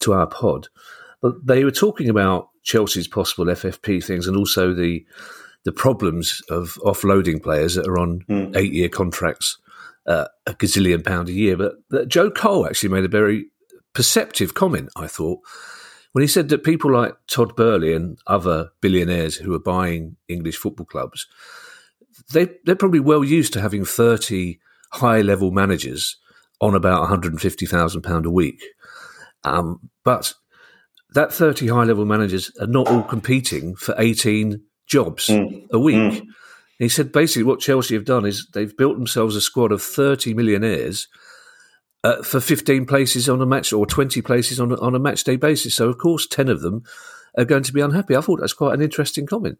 to 0.00 0.12
our 0.14 0.26
pod, 0.26 0.68
but 1.20 1.46
they 1.46 1.64
were 1.64 1.70
talking 1.70 2.08
about 2.08 2.48
Chelsea's 2.62 3.08
possible 3.08 3.46
FFP 3.46 4.02
things 4.02 4.26
and 4.26 4.36
also 4.36 4.72
the 4.72 5.04
the 5.64 5.72
problems 5.72 6.42
of 6.50 6.78
offloading 6.84 7.42
players 7.42 7.74
that 7.74 7.86
are 7.86 7.98
on 7.98 8.20
mm. 8.28 8.54
eight 8.56 8.72
year 8.72 8.88
contracts, 8.88 9.58
uh, 10.06 10.26
a 10.46 10.52
gazillion 10.54 11.04
pound 11.04 11.28
a 11.28 11.32
year. 11.32 11.56
But 11.56 12.08
Joe 12.08 12.30
Cole 12.30 12.66
actually 12.66 12.90
made 12.90 13.04
a 13.04 13.08
very 13.08 13.46
perceptive 13.94 14.54
comment. 14.54 14.90
I 14.96 15.06
thought 15.06 15.40
when 16.14 16.22
he 16.22 16.28
said 16.28 16.48
that 16.50 16.62
people 16.62 16.92
like 16.92 17.16
Todd 17.26 17.56
Boehly 17.56 17.92
and 17.92 18.16
other 18.28 18.70
billionaires 18.80 19.34
who 19.34 19.52
are 19.52 19.58
buying 19.58 20.14
English 20.28 20.56
football 20.56 20.86
clubs, 20.86 21.26
they 22.32 22.50
they're 22.64 22.76
probably 22.76 23.00
well 23.00 23.24
used 23.24 23.52
to 23.54 23.60
having 23.60 23.84
thirty 23.84 24.60
high 24.92 25.22
level 25.22 25.50
managers 25.50 26.16
on 26.60 26.76
about 26.76 27.00
one 27.00 27.08
hundred 27.08 27.32
and 27.32 27.42
fifty 27.42 27.66
thousand 27.66 28.02
pound 28.02 28.26
a 28.26 28.30
week, 28.30 28.62
um, 29.42 29.90
but 30.04 30.34
that 31.14 31.32
thirty 31.32 31.66
high 31.66 31.82
level 31.82 32.04
managers 32.04 32.52
are 32.60 32.68
not 32.68 32.86
all 32.86 33.02
competing 33.02 33.74
for 33.74 33.96
eighteen 33.98 34.62
jobs 34.86 35.26
mm. 35.26 35.68
a 35.72 35.80
week. 35.80 35.96
Mm. 35.96 36.26
He 36.78 36.88
said 36.88 37.10
basically 37.10 37.42
what 37.42 37.58
Chelsea 37.58 37.94
have 37.94 38.04
done 38.04 38.24
is 38.24 38.46
they've 38.54 38.76
built 38.76 38.96
themselves 38.96 39.34
a 39.34 39.40
squad 39.40 39.72
of 39.72 39.82
30 39.82 40.34
millionaires 40.34 41.08
uh, 42.04 42.22
for 42.22 42.38
15 42.38 42.84
places 42.84 43.28
on 43.28 43.40
a 43.40 43.46
match 43.46 43.72
or 43.72 43.86
20 43.86 44.20
places 44.20 44.60
on 44.60 44.70
a, 44.70 44.76
on 44.76 44.94
a 44.94 44.98
match 44.98 45.24
day 45.24 45.36
basis. 45.36 45.74
So, 45.74 45.88
of 45.88 45.98
course, 45.98 46.26
10 46.26 46.48
of 46.48 46.60
them 46.60 46.84
are 47.36 47.46
going 47.46 47.62
to 47.62 47.72
be 47.72 47.80
unhappy. 47.80 48.14
I 48.14 48.20
thought 48.20 48.40
that's 48.40 48.52
quite 48.52 48.74
an 48.74 48.82
interesting 48.82 49.26
comment. 49.26 49.58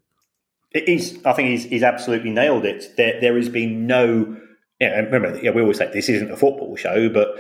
It 0.70 0.88
is. 0.88 1.18
I 1.24 1.32
think 1.32 1.48
he's, 1.48 1.64
he's 1.64 1.82
absolutely 1.82 2.30
nailed 2.30 2.66
it. 2.66 2.96
There, 2.96 3.20
there 3.20 3.36
has 3.36 3.48
been 3.48 3.86
no. 3.86 4.36
Yeah, 4.80 5.00
remember, 5.00 5.38
yeah, 5.40 5.52
we 5.52 5.62
always 5.62 5.78
say 5.78 5.90
this 5.92 6.08
isn't 6.08 6.30
a 6.30 6.36
football 6.36 6.76
show, 6.76 7.08
but 7.08 7.36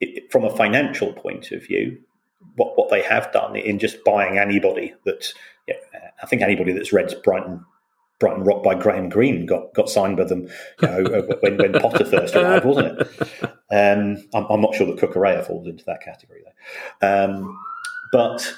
it, 0.00 0.30
from 0.32 0.44
a 0.44 0.56
financial 0.56 1.12
point 1.12 1.50
of 1.50 1.66
view, 1.66 1.98
what, 2.54 2.78
what 2.78 2.88
they 2.88 3.02
have 3.02 3.30
done 3.32 3.56
in 3.56 3.78
just 3.78 4.04
buying 4.04 4.38
anybody 4.38 4.94
that, 5.04 5.32
yeah, 5.66 5.74
I 6.22 6.26
think 6.26 6.40
anybody 6.40 6.72
that's 6.72 6.92
read 6.92 7.12
Brighton 7.24 7.64
Brighton 8.18 8.44
Rock 8.44 8.62
by 8.62 8.74
Graham 8.74 9.08
Greene 9.08 9.46
got, 9.46 9.72
got 9.74 9.88
signed 9.88 10.16
by 10.16 10.24
them 10.24 10.48
you 10.82 10.88
know, 10.88 11.04
uh, 11.04 11.36
when, 11.40 11.56
when 11.56 11.72
Potter 11.74 12.04
first 12.04 12.34
arrived, 12.34 12.64
wasn't 12.64 13.00
it? 13.00 13.08
Um, 13.70 14.16
I'm, 14.34 14.46
I'm, 14.50 14.60
not 14.60 14.74
sure 14.74 14.86
that 14.86 14.96
Cucurella 14.96 15.46
falls 15.46 15.66
into 15.66 15.84
that 15.84 16.02
category, 16.02 16.42
though. 17.00 17.24
Um, 17.24 17.58
but 18.10 18.54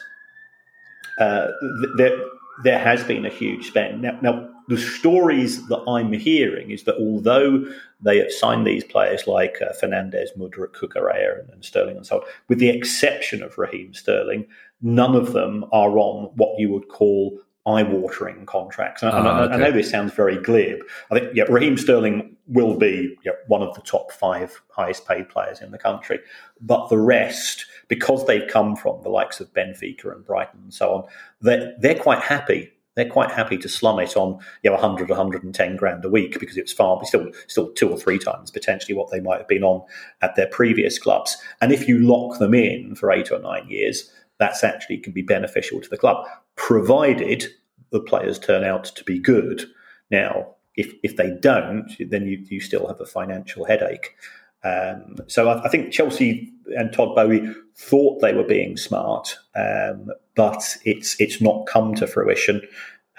uh, 1.19 1.49
there, 1.97 2.17
there 2.63 2.79
has 2.79 3.03
been 3.05 3.27
a 3.27 3.31
huge 3.31 3.67
spend. 3.67 4.03
Now, 4.03 4.19
now, 4.23 4.49
the 4.69 4.79
stories 4.79 5.67
that 5.67 5.83
I'm 5.89 6.13
hearing 6.13 6.71
is 6.71 6.85
that 6.85 6.95
although 6.95 7.67
they 8.01 8.19
have 8.19 8.31
signed 8.31 8.65
these 8.65 8.85
players 8.85 9.27
like 9.27 9.57
uh, 9.61 9.73
Fernandes, 9.83 10.29
Mudryk, 10.39 10.75
Cucurella, 10.75 11.41
and, 11.41 11.51
and 11.51 11.65
Sterling 11.65 11.97
and 11.97 12.07
so 12.07 12.19
on, 12.19 12.23
with 12.47 12.61
the 12.61 12.69
exception 12.69 13.43
of 13.43 13.59
Raheem 13.59 13.93
Sterling, 13.93 14.47
none 14.81 15.17
of 15.17 15.33
them 15.33 15.65
are 15.73 15.99
on 15.99 16.31
what 16.37 16.59
you 16.59 16.71
would 16.71 16.89
call 16.89 17.41
eye-watering 17.67 18.47
contracts. 18.47 19.03
And, 19.03 19.13
ah, 19.13 19.43
okay. 19.43 19.55
I, 19.55 19.57
know 19.57 19.71
this 19.71 19.91
sounds 19.91 20.13
very 20.13 20.37
glib. 20.37 20.81
I 21.11 21.19
think 21.19 21.33
yeah, 21.35 21.45
Raheem 21.45 21.77
Sterling 21.77 22.37
will 22.47 22.77
be 22.77 23.17
yeah, 23.25 23.33
one 23.49 23.63
of 23.63 23.75
the 23.75 23.83
top 23.83 24.13
five 24.13 24.61
highest-paid 24.71 25.29
players 25.29 25.61
in 25.61 25.71
the 25.71 25.79
country, 25.79 26.21
but 26.61 26.89
the 26.89 26.99
rest, 26.99 27.67
because 27.89 28.27
they've 28.27 28.49
come 28.49 28.77
from 28.77 29.03
the 29.03 29.11
likes 29.11 29.41
of 29.41 29.53
Benfica 29.53 30.13
and 30.13 30.25
Brighton 30.25 30.61
and 30.63 30.75
so 30.75 30.95
on, 30.95 31.05
they're, 31.41 31.75
they're 31.81 31.99
quite 31.99 32.21
happy. 32.21 32.73
They're 32.97 33.09
quite 33.09 33.31
happy 33.31 33.57
to 33.59 33.69
slum 33.69 34.01
it 34.01 34.17
on 34.17 34.41
you 34.63 34.71
know 34.71 34.75
100, 34.75 35.09
110 35.09 35.77
grand 35.77 36.05
a 36.05 36.09
week 36.09 36.39
because 36.39 36.57
it's 36.57 36.73
far 36.73 37.03
still 37.05 37.31
still 37.47 37.73
two 37.73 37.89
or 37.89 37.97
three 37.97 38.19
times 38.19 38.51
potentially 38.51 38.95
what 38.95 39.11
they 39.11 39.21
might 39.21 39.39
have 39.39 39.49
been 39.49 39.63
on 39.63 39.83
at 40.23 40.35
their 40.35 40.49
previous 40.49 40.99
clubs. 40.99 41.37
And 41.61 41.73
if 41.73 41.89
you 41.89 42.01
lock 42.01 42.41
them 42.41 42.53
in 42.53 42.97
for 42.97 43.13
eight 43.13 43.31
or 43.31 43.39
nine 43.39 43.69
years, 43.69 44.11
that's 44.41 44.65
actually 44.65 44.99
can 44.99 45.13
be 45.13 45.23
beneficial 45.23 45.81
to 45.81 45.89
the 45.89 45.99
club, 45.99 46.27
provided 46.61 47.47
the 47.91 48.01
players 48.01 48.39
turn 48.39 48.65
out 48.65 48.85
to 48.85 49.03
be 49.05 49.19
good. 49.19 49.65
Now, 50.11 50.57
if 50.77 50.93
if 51.03 51.17
they 51.17 51.31
don't, 51.41 51.91
then 51.99 52.27
you, 52.27 52.45
you 52.49 52.61
still 52.61 52.87
have 52.87 53.01
a 53.01 53.07
financial 53.07 53.65
headache. 53.65 54.15
Um, 54.63 55.17
so 55.27 55.49
I, 55.49 55.65
I, 55.65 55.69
think 55.71 55.91
Chelsea 55.91 56.53
and 56.77 56.93
Todd 56.93 57.17
Boehly 57.17 57.55
thought 57.75 58.21
they 58.21 58.35
were 58.35 58.45
being 58.45 58.77
smart, 58.77 59.39
um, 59.57 60.11
but 60.37 60.77
it's 60.85 61.19
it's 61.19 61.41
not 61.41 61.67
come 61.67 61.95
to 61.95 62.07
fruition. 62.07 62.61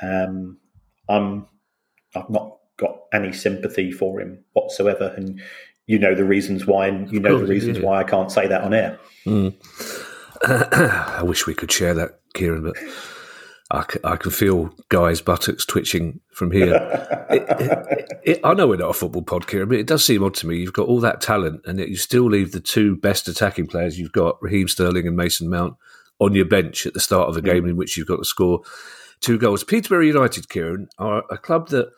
Um, 0.04 0.58
I'm 1.10 1.47
I've 2.15 2.30
not 2.30 2.58
got 2.77 2.95
any 3.12 3.34
sympathy 3.34 3.91
for 3.91 4.21
him 4.21 4.43
whatsoever, 4.54 5.13
and 5.17 5.41
you 5.88 5.97
know 5.97 6.13
the 6.13 6.25
reasons 6.25 6.67
why, 6.67 6.88
and 6.88 7.12
you 7.12 7.19
know 7.19 7.39
the 7.39 7.47
reasons 7.47 7.80
why 7.80 8.01
I 8.01 8.04
can't 8.04 8.32
say 8.32 8.45
that 8.47 8.62
on 8.62 8.75
air. 8.75 8.99
Mm. 9.25 9.56
I 10.43 11.23
wish 11.23 11.47
we 11.47 11.56
could 11.56 11.71
share 11.71 11.95
that, 11.95 12.19
Kieran, 12.36 12.63
but 12.63 12.77
I, 13.74 13.86
c- 13.90 14.00
I 14.04 14.16
can 14.18 14.32
feel 14.32 14.74
Guy's 14.90 15.22
buttocks 15.22 15.66
twitching 15.66 16.20
from 16.34 16.52
here. 16.52 16.76
it, 17.30 17.46
it, 17.60 18.20
it, 18.24 18.40
I 18.44 18.54
know 18.54 18.68
we're 18.68 18.76
not 18.76 18.90
a 18.90 18.94
football 18.94 19.22
pod, 19.22 19.48
Kieran, 19.48 19.70
but 19.70 19.78
it 19.78 19.88
does 19.88 20.04
seem 20.04 20.24
odd 20.24 20.34
to 20.36 20.48
me. 20.48 20.58
You've 20.58 20.74
got 20.74 20.88
all 20.88 21.00
that 21.00 21.22
talent, 21.22 21.62
and 21.66 21.80
yet 21.80 21.90
you 21.90 21.96
still 21.96 22.30
leave 22.30 22.52
the 22.52 22.60
two 22.60 22.98
best 22.98 23.28
attacking 23.28 23.68
players 23.68 23.98
you've 23.98 24.12
got, 24.12 24.42
Raheem 24.42 24.68
Sterling 24.68 25.08
and 25.08 25.16
Mason 25.16 25.50
Mount, 25.50 25.76
on 26.20 26.36
your 26.36 26.46
bench 26.46 26.86
at 26.86 26.94
the 26.94 27.00
start 27.00 27.30
of 27.30 27.38
a 27.38 27.42
game 27.42 27.64
mm. 27.64 27.70
in 27.70 27.78
which 27.78 27.98
you've 27.98 28.08
got 28.08 28.18
to 28.18 28.26
score 28.26 28.62
two 29.22 29.38
goals. 29.38 29.64
Peterborough 29.64 30.06
United, 30.06 30.50
Kieran, 30.50 30.90
are 30.98 31.24
a 31.30 31.38
club 31.38 31.70
that 31.70 31.92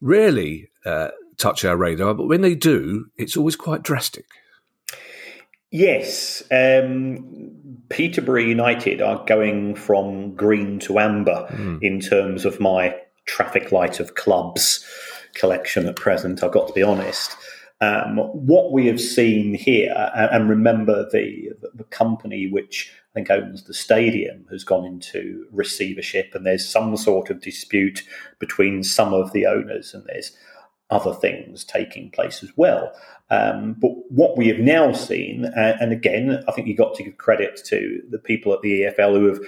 rarely 0.00 0.70
uh, 0.86 1.08
touch 1.36 1.64
our 1.64 1.76
radar, 1.76 2.14
but 2.14 2.28
when 2.28 2.40
they 2.40 2.54
do, 2.54 3.06
it's 3.16 3.36
always 3.36 3.56
quite 3.56 3.82
drastic. 3.82 4.26
Yes, 5.70 6.42
um, 6.50 7.52
Peterborough 7.90 8.40
United 8.40 9.00
are 9.00 9.24
going 9.24 9.76
from 9.76 10.34
green 10.34 10.78
to 10.80 10.98
amber 10.98 11.46
mm. 11.50 11.80
in 11.82 12.00
terms 12.00 12.44
of 12.44 12.58
my 12.58 12.96
traffic 13.26 13.70
light 13.70 14.00
of 14.00 14.14
clubs 14.16 14.84
collection 15.34 15.86
at 15.86 15.96
present. 15.96 16.42
I've 16.42 16.52
got 16.52 16.66
to 16.68 16.72
be 16.72 16.82
honest. 16.82 17.36
Um, 17.80 18.18
what 18.18 18.72
we 18.72 18.86
have 18.88 19.00
seen 19.00 19.54
here, 19.54 19.94
and 20.14 20.50
remember 20.50 21.08
the 21.10 21.50
the 21.72 21.84
company 21.84 22.50
which 22.50 22.92
I 23.10 23.14
think 23.14 23.30
owns 23.30 23.64
the 23.64 23.74
stadium 23.74 24.46
has 24.50 24.64
gone 24.64 24.84
into 24.84 25.46
receivership, 25.50 26.34
and 26.34 26.44
there's 26.44 26.68
some 26.68 26.96
sort 26.96 27.30
of 27.30 27.40
dispute 27.40 28.02
between 28.38 28.82
some 28.82 29.14
of 29.14 29.32
the 29.32 29.46
owners, 29.46 29.94
and 29.94 30.04
there's 30.06 30.36
other 30.90 31.14
things 31.14 31.64
taking 31.64 32.10
place 32.10 32.42
as 32.42 32.50
well. 32.56 32.92
Um, 33.30 33.76
but 33.78 33.90
what 34.10 34.36
we 34.36 34.48
have 34.48 34.58
now 34.58 34.92
seen, 34.92 35.44
uh, 35.44 35.76
and 35.80 35.92
again, 35.92 36.42
I 36.48 36.52
think 36.52 36.66
you 36.66 36.76
got 36.76 36.94
to 36.96 37.04
give 37.04 37.16
credit 37.16 37.60
to 37.66 38.02
the 38.10 38.18
people 38.18 38.52
at 38.52 38.62
the 38.62 38.82
EFL 38.82 39.18
who 39.18 39.26
have 39.26 39.40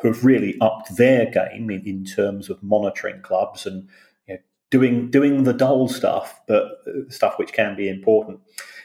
who 0.00 0.08
have 0.08 0.24
really 0.24 0.56
upped 0.60 0.96
their 0.96 1.26
game 1.26 1.70
in, 1.70 1.86
in 1.86 2.04
terms 2.04 2.48
of 2.48 2.62
monitoring 2.62 3.20
clubs 3.22 3.66
and 3.66 3.88
you 4.26 4.34
know, 4.34 4.40
doing 4.70 5.10
doing 5.10 5.44
the 5.44 5.52
dull 5.52 5.88
stuff, 5.88 6.40
but 6.46 6.82
stuff 7.08 7.38
which 7.38 7.52
can 7.52 7.76
be 7.76 7.88
important. 7.88 8.40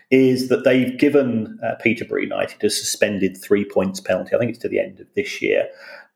Is 0.10 0.48
that 0.48 0.64
they've 0.64 0.98
given 0.98 1.60
uh, 1.62 1.76
Peterborough 1.82 2.22
United 2.22 2.64
a 2.64 2.70
suspended 2.70 3.38
three 3.38 3.66
points 3.66 4.00
penalty? 4.00 4.36
I 4.36 4.40
think 4.40 4.52
it's 4.52 4.60
to 4.60 4.70
the 4.70 4.80
end 4.80 5.02
of 5.02 5.08
this 5.16 5.42
year. 5.42 5.68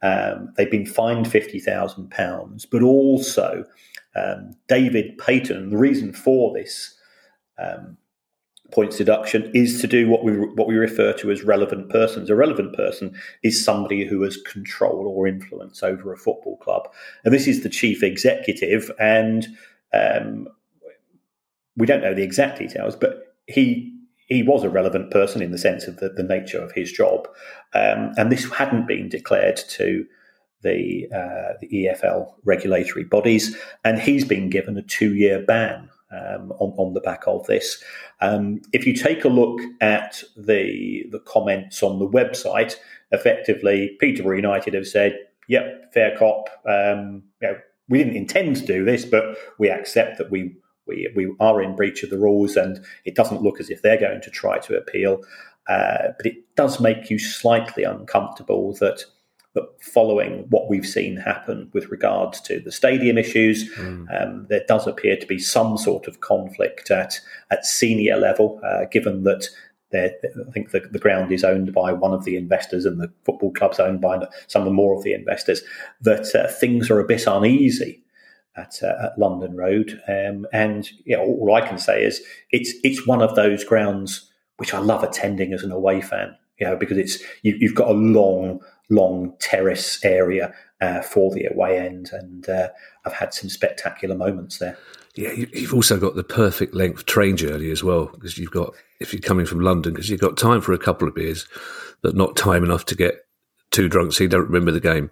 Um, 0.01 0.53
they've 0.55 0.71
been 0.71 0.85
fined 0.85 1.29
fifty 1.29 1.59
thousand 1.59 2.09
pounds, 2.09 2.65
but 2.65 2.81
also 2.83 3.65
um, 4.15 4.55
David 4.67 5.17
Payton. 5.17 5.69
The 5.69 5.77
reason 5.77 6.13
for 6.13 6.53
this 6.53 6.95
um, 7.57 7.97
points 8.71 8.97
deduction 8.97 9.51
is 9.53 9.81
to 9.81 9.87
do 9.87 10.09
what 10.09 10.23
we 10.23 10.33
what 10.33 10.67
we 10.67 10.75
refer 10.75 11.13
to 11.13 11.31
as 11.31 11.43
relevant 11.43 11.89
persons. 11.89 12.29
A 12.29 12.35
relevant 12.35 12.75
person 12.75 13.15
is 13.43 13.63
somebody 13.63 14.05
who 14.05 14.21
has 14.23 14.37
control 14.37 15.07
or 15.07 15.27
influence 15.27 15.83
over 15.83 16.11
a 16.11 16.17
football 16.17 16.57
club, 16.57 16.87
and 17.23 17.33
this 17.33 17.47
is 17.47 17.63
the 17.63 17.69
chief 17.69 18.01
executive. 18.03 18.91
And 18.99 19.47
um, 19.93 20.47
we 21.75 21.85
don't 21.85 22.01
know 22.01 22.13
the 22.13 22.23
exact 22.23 22.59
details, 22.59 22.95
but 22.95 23.35
he 23.47 23.93
he 24.27 24.43
was 24.43 24.63
a 24.63 24.69
relevant 24.69 25.11
person 25.11 25.41
in 25.41 25.51
the 25.51 25.57
sense 25.57 25.87
of 25.87 25.97
the, 25.97 26.09
the 26.09 26.23
nature 26.23 26.61
of 26.61 26.71
his 26.71 26.91
job, 26.91 27.27
um, 27.73 28.13
and 28.17 28.31
this 28.31 28.49
hadn't 28.51 28.87
been 28.87 29.09
declared 29.09 29.57
to 29.69 30.05
the 30.61 31.07
uh, 31.13 31.57
the 31.59 31.67
EFL 31.67 32.33
regulatory 32.43 33.03
bodies, 33.03 33.55
and 33.83 33.99
he's 33.99 34.25
been 34.25 34.49
given 34.49 34.77
a 34.77 34.81
two 34.81 35.15
year 35.15 35.39
ban 35.39 35.89
um, 36.11 36.51
on, 36.59 36.73
on 36.77 36.93
the 36.93 37.01
back 37.01 37.23
of 37.27 37.45
this. 37.47 37.83
Um, 38.19 38.61
if 38.73 38.85
you 38.85 38.93
take 38.93 39.25
a 39.25 39.29
look 39.29 39.59
at 39.79 40.23
the 40.37 41.05
the 41.11 41.19
comments 41.19 41.81
on 41.83 41.99
the 41.99 42.07
website, 42.07 42.75
effectively, 43.11 43.95
Peterborough 43.99 44.35
United 44.35 44.73
have 44.73 44.87
said, 44.87 45.17
"Yep, 45.47 45.93
fair 45.93 46.17
cop. 46.17 46.49
Um, 46.65 47.23
you 47.41 47.49
know, 47.49 47.57
we 47.89 47.97
didn't 47.97 48.15
intend 48.15 48.57
to 48.57 48.65
do 48.65 48.85
this, 48.85 49.05
but 49.05 49.37
we 49.57 49.69
accept 49.69 50.17
that 50.17 50.31
we." 50.31 50.55
We, 50.87 51.07
we 51.15 51.31
are 51.39 51.61
in 51.61 51.75
breach 51.75 52.01
of 52.03 52.09
the 52.09 52.17
rules, 52.17 52.57
and 52.57 52.83
it 53.05 53.15
doesn't 53.15 53.43
look 53.43 53.61
as 53.61 53.69
if 53.69 53.81
they're 53.81 53.99
going 53.99 54.19
to 54.19 54.31
try 54.31 54.57
to 54.57 54.75
appeal. 54.75 55.21
Uh, 55.69 56.09
but 56.17 56.25
it 56.25 56.55
does 56.55 56.79
make 56.81 57.09
you 57.09 57.19
slightly 57.19 57.83
uncomfortable 57.83 58.73
that 58.79 59.05
but 59.53 59.75
following 59.81 60.45
what 60.49 60.69
we've 60.69 60.87
seen 60.87 61.17
happen 61.17 61.69
with 61.73 61.89
regards 61.89 62.39
to 62.41 62.59
the 62.59 62.71
stadium 62.71 63.17
issues, 63.17 63.69
mm. 63.75 64.05
um, 64.21 64.45
there 64.49 64.63
does 64.67 64.87
appear 64.87 65.17
to 65.17 65.27
be 65.27 65.39
some 65.39 65.77
sort 65.77 66.07
of 66.07 66.21
conflict 66.21 66.89
at 66.89 67.19
at 67.49 67.65
senior 67.65 68.17
level, 68.17 68.59
uh, 68.63 68.85
given 68.85 69.23
that 69.23 69.49
I 69.93 70.11
think 70.53 70.71
the, 70.71 70.79
the, 70.79 70.99
ground 70.99 71.31
is 71.31 71.43
owned 71.43 71.73
by 71.73 71.91
one 71.91 72.13
of 72.13 72.23
the 72.23 72.37
investors 72.37 72.85
and 72.85 72.99
the 72.99 73.11
football 73.25 73.51
club's 73.51 73.79
owned 73.79 73.99
by 73.99 74.25
some 74.47 74.61
of 74.61 74.65
the 74.65 74.73
more 74.73 74.95
of 74.95 75.03
the 75.03 75.13
investors, 75.13 75.61
that 76.01 76.33
uh, 76.33 76.47
things 76.47 76.89
are 76.89 76.99
a 76.99 77.05
bit 77.05 77.27
uneasy 77.27 78.01
at, 78.55 78.79
uh, 78.83 78.93
at 79.03 79.19
London 79.19 79.55
Road. 79.55 80.01
Um, 80.07 80.47
and 80.53 80.89
you 81.05 81.17
know, 81.17 81.23
all 81.23 81.53
I 81.53 81.61
can 81.61 81.77
say 81.77 82.03
is 82.03 82.21
it's 82.51 82.73
it's 82.83 83.05
one 83.07 83.21
of 83.21 83.35
those 83.35 83.63
grounds 83.63 84.29
which 84.57 84.73
I 84.73 84.79
love 84.79 85.03
attending 85.03 85.53
as 85.53 85.63
an 85.63 85.71
away 85.71 86.01
fan, 86.01 86.35
you 86.59 86.67
know, 86.67 86.75
because 86.75 86.97
it's 86.97 87.21
you, 87.41 87.55
you've 87.59 87.75
got 87.75 87.89
a 87.89 87.93
long 87.93 88.59
long 88.91 89.33
terrace 89.39 90.03
area 90.03 90.53
uh, 90.81 91.01
for 91.01 91.33
the 91.33 91.45
away 91.45 91.79
end, 91.79 92.09
and 92.11 92.47
uh, 92.47 92.69
I've 93.05 93.13
had 93.13 93.33
some 93.33 93.49
spectacular 93.49 94.15
moments 94.15 94.59
there. 94.59 94.77
Yeah, 95.15 95.31
you've 95.31 95.73
also 95.73 95.99
got 95.99 96.15
the 96.15 96.23
perfect 96.23 96.73
length 96.73 97.05
train 97.05 97.35
journey 97.35 97.71
as 97.71 97.83
well, 97.83 98.05
because 98.05 98.37
you've 98.37 98.51
got 98.51 98.73
if 98.99 99.13
you're 99.13 99.21
coming 99.21 99.45
from 99.45 99.61
London, 99.61 99.93
because 99.93 100.09
you've 100.09 100.21
got 100.21 100.37
time 100.37 100.61
for 100.61 100.73
a 100.73 100.77
couple 100.77 101.07
of 101.07 101.15
beers, 101.15 101.47
but 102.01 102.15
not 102.15 102.35
time 102.35 102.63
enough 102.63 102.85
to 102.85 102.95
get 102.95 103.25
too 103.71 103.87
drunk 103.87 104.13
so 104.13 104.23
you 104.23 104.29
don't 104.29 104.45
remember 104.45 104.71
the 104.71 104.79
game. 104.79 105.09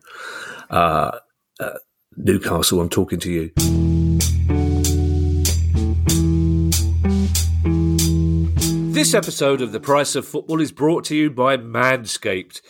Uh, 0.70 1.18
uh 1.60 1.78
Newcastle, 2.18 2.82
I'm 2.82 2.90
talking 2.90 3.20
to 3.20 3.32
you. 3.32 3.52
This 8.94 9.14
episode 9.14 9.62
of 9.62 9.72
The 9.72 9.80
Price 9.80 10.16
of 10.16 10.28
Football 10.28 10.60
is 10.60 10.74
brought 10.74 11.06
to 11.06 11.16
you 11.16 11.30
by 11.30 11.56
Manscaped. 11.56 12.62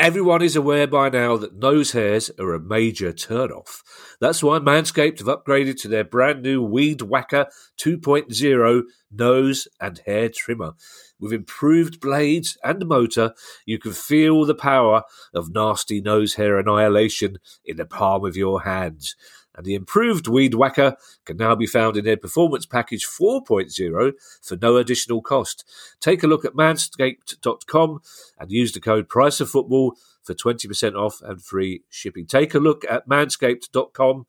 Everyone 0.00 0.42
is 0.42 0.54
aware 0.54 0.86
by 0.86 1.08
now 1.08 1.36
that 1.38 1.56
nose 1.56 1.90
hairs 1.90 2.30
are 2.38 2.54
a 2.54 2.60
major 2.60 3.12
turn-off. 3.12 3.82
That's 4.20 4.44
why 4.44 4.60
Manscaped 4.60 5.18
have 5.18 5.26
upgraded 5.26 5.76
to 5.80 5.88
their 5.88 6.04
brand 6.04 6.40
new 6.40 6.62
Weed 6.62 7.02
Whacker 7.02 7.46
2.0 7.80 8.82
nose 9.10 9.66
and 9.80 10.00
hair 10.06 10.28
trimmer. 10.28 10.74
With 11.18 11.32
improved 11.32 12.00
blades 12.00 12.56
and 12.62 12.86
motor, 12.86 13.34
you 13.66 13.80
can 13.80 13.90
feel 13.90 14.44
the 14.44 14.54
power 14.54 15.02
of 15.34 15.52
nasty 15.52 16.00
nose 16.00 16.34
hair 16.34 16.60
annihilation 16.60 17.38
in 17.64 17.76
the 17.76 17.84
palm 17.84 18.24
of 18.24 18.36
your 18.36 18.62
hands 18.62 19.16
and 19.58 19.66
the 19.66 19.74
improved 19.74 20.28
Weed 20.28 20.54
Whacker 20.54 20.96
can 21.24 21.36
now 21.36 21.56
be 21.56 21.66
found 21.66 21.96
in 21.96 22.04
their 22.04 22.16
Performance 22.16 22.64
Package 22.64 23.04
4.0 23.04 24.12
for 24.40 24.56
no 24.62 24.76
additional 24.76 25.20
cost. 25.20 25.64
Take 26.00 26.22
a 26.22 26.28
look 26.28 26.44
at 26.44 26.52
manscaped.com 26.52 28.00
and 28.38 28.52
use 28.52 28.70
the 28.70 28.80
code 28.80 29.08
Price 29.08 29.40
of 29.40 29.50
Football 29.50 29.96
for 30.22 30.32
20% 30.32 30.94
off 30.94 31.20
and 31.22 31.42
free 31.42 31.82
shipping. 31.88 32.24
Take 32.24 32.54
a 32.54 32.60
look 32.60 32.84
at 32.88 33.08
manscaped.com 33.08 34.26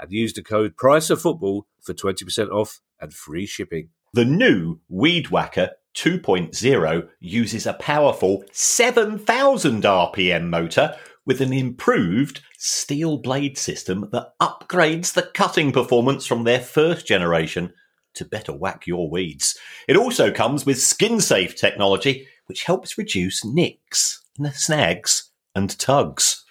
and 0.00 0.12
use 0.12 0.32
the 0.32 0.42
code 0.42 0.76
Price 0.76 1.10
of 1.10 1.22
Football 1.22 1.68
for 1.80 1.94
20% 1.94 2.50
off 2.50 2.80
and 3.00 3.14
free 3.14 3.46
shipping. 3.46 3.90
The 4.12 4.24
new 4.24 4.80
Weed 4.88 5.30
Whacker 5.30 5.70
2.0 5.94 7.08
uses 7.20 7.66
a 7.66 7.74
powerful 7.74 8.42
7,000 8.50 9.84
RPM 9.84 10.48
motor 10.48 10.96
with 11.24 11.40
an 11.40 11.52
improved 11.52 12.40
steel 12.58 13.18
blade 13.18 13.56
system 13.56 14.08
that 14.12 14.32
upgrades 14.40 15.12
the 15.12 15.22
cutting 15.22 15.72
performance 15.72 16.26
from 16.26 16.44
their 16.44 16.60
first 16.60 17.06
generation 17.06 17.72
to 18.14 18.24
better 18.24 18.52
whack 18.52 18.86
your 18.86 19.08
weeds. 19.10 19.58
It 19.88 19.96
also 19.96 20.32
comes 20.32 20.66
with 20.66 20.80
skin 20.80 21.20
safe 21.20 21.56
technology, 21.56 22.26
which 22.46 22.64
helps 22.64 22.98
reduce 22.98 23.44
nicks, 23.44 24.22
snags, 24.52 25.30
and 25.54 25.78
tugs. 25.78 26.44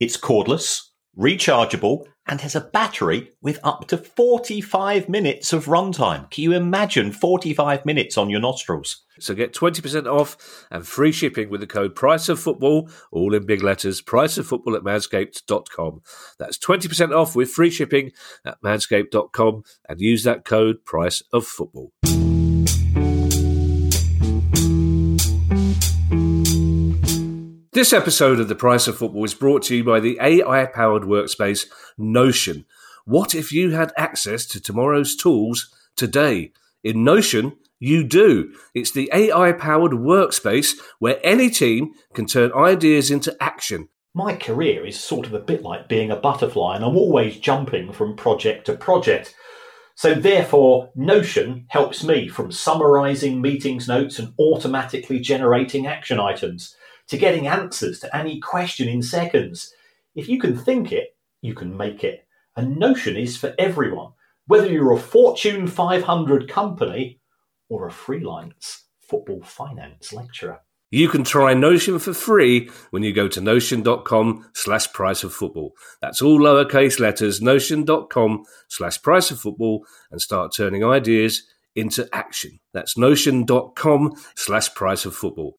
It's 0.00 0.16
cordless, 0.16 0.80
rechargeable, 1.18 2.06
and 2.30 2.40
has 2.40 2.54
a 2.54 2.60
battery 2.60 3.32
with 3.42 3.58
up 3.64 3.88
to 3.88 3.98
45 3.98 5.08
minutes 5.08 5.52
of 5.52 5.66
runtime. 5.66 6.30
Can 6.30 6.44
you 6.44 6.52
imagine 6.52 7.10
45 7.10 7.84
minutes 7.84 8.16
on 8.16 8.30
your 8.30 8.40
nostrils? 8.40 9.04
So 9.18 9.34
get 9.34 9.52
20% 9.52 10.06
off 10.06 10.66
and 10.70 10.86
free 10.86 11.12
shipping 11.12 11.50
with 11.50 11.60
the 11.60 11.66
code 11.66 11.94
Price 11.94 12.28
of 12.28 12.38
Football, 12.38 12.88
all 13.10 13.34
in 13.34 13.44
big 13.44 13.62
letters, 13.62 14.00
Price 14.00 14.38
of 14.38 14.46
Football 14.46 14.76
at 14.76 14.82
manscaped.com. 14.82 16.02
That's 16.38 16.56
20% 16.56 17.14
off 17.14 17.34
with 17.34 17.50
free 17.50 17.70
shipping 17.70 18.12
at 18.46 18.62
manscaped.com 18.62 19.64
and 19.88 20.00
use 20.00 20.22
that 20.22 20.44
code 20.44 20.84
Price 20.84 21.22
of 21.32 21.44
Football. 21.46 21.92
This 27.72 27.92
episode 27.92 28.40
of 28.40 28.48
The 28.48 28.56
Price 28.56 28.88
of 28.88 28.98
Football 28.98 29.22
is 29.22 29.32
brought 29.32 29.62
to 29.64 29.76
you 29.76 29.84
by 29.84 30.00
the 30.00 30.18
AI 30.20 30.66
powered 30.66 31.04
workspace 31.04 31.66
Notion. 31.96 32.64
What 33.04 33.32
if 33.32 33.52
you 33.52 33.70
had 33.70 33.92
access 33.96 34.44
to 34.46 34.60
tomorrow's 34.60 35.14
tools 35.14 35.72
today? 35.94 36.50
In 36.82 37.04
Notion, 37.04 37.56
you 37.78 38.02
do. 38.02 38.52
It's 38.74 38.90
the 38.90 39.08
AI 39.14 39.52
powered 39.52 39.92
workspace 39.92 40.80
where 40.98 41.20
any 41.22 41.48
team 41.48 41.92
can 42.12 42.26
turn 42.26 42.52
ideas 42.54 43.08
into 43.08 43.40
action. 43.40 43.88
My 44.14 44.34
career 44.34 44.84
is 44.84 44.98
sort 44.98 45.28
of 45.28 45.34
a 45.34 45.38
bit 45.38 45.62
like 45.62 45.88
being 45.88 46.10
a 46.10 46.16
butterfly, 46.16 46.74
and 46.74 46.84
I'm 46.84 46.96
always 46.96 47.38
jumping 47.38 47.92
from 47.92 48.16
project 48.16 48.66
to 48.66 48.74
project. 48.74 49.32
So, 49.94 50.14
therefore, 50.14 50.90
Notion 50.96 51.66
helps 51.68 52.02
me 52.02 52.26
from 52.26 52.50
summarizing 52.50 53.40
meetings 53.40 53.86
notes 53.86 54.18
and 54.18 54.34
automatically 54.40 55.20
generating 55.20 55.86
action 55.86 56.18
items 56.18 56.74
to 57.10 57.18
getting 57.18 57.48
answers 57.48 58.00
to 58.00 58.16
any 58.16 58.40
question 58.40 58.88
in 58.88 59.02
seconds. 59.02 59.72
If 60.14 60.28
you 60.28 60.38
can 60.38 60.56
think 60.56 60.92
it, 60.92 61.16
you 61.42 61.54
can 61.54 61.76
make 61.76 62.04
it. 62.04 62.26
And 62.56 62.78
Notion 62.78 63.16
is 63.16 63.36
for 63.36 63.54
everyone, 63.58 64.12
whether 64.46 64.70
you're 64.70 64.92
a 64.92 64.98
Fortune 64.98 65.66
500 65.66 66.48
company 66.48 67.20
or 67.68 67.86
a 67.86 67.92
freelance 67.92 68.84
football 69.00 69.42
finance 69.42 70.12
lecturer. 70.12 70.60
You 70.92 71.08
can 71.08 71.22
try 71.22 71.54
Notion 71.54 71.98
for 71.98 72.12
free 72.12 72.68
when 72.90 73.02
you 73.02 73.12
go 73.12 73.28
to 73.28 73.40
notion.com 73.40 74.50
slash 74.54 74.92
price 74.92 75.22
of 75.22 75.32
football. 75.32 75.72
That's 76.00 76.20
all 76.20 76.38
lowercase 76.38 76.98
letters, 76.98 77.40
notion.com 77.40 78.44
slash 78.68 79.00
price 79.02 79.30
of 79.30 79.40
football, 79.40 79.84
and 80.10 80.20
start 80.20 80.52
turning 80.56 80.84
ideas 80.84 81.44
into 81.76 82.08
action. 82.12 82.58
That's 82.72 82.96
notion.com 82.96 84.14
slash 84.34 84.74
price 84.74 85.04
of 85.04 85.14
football. 85.14 85.58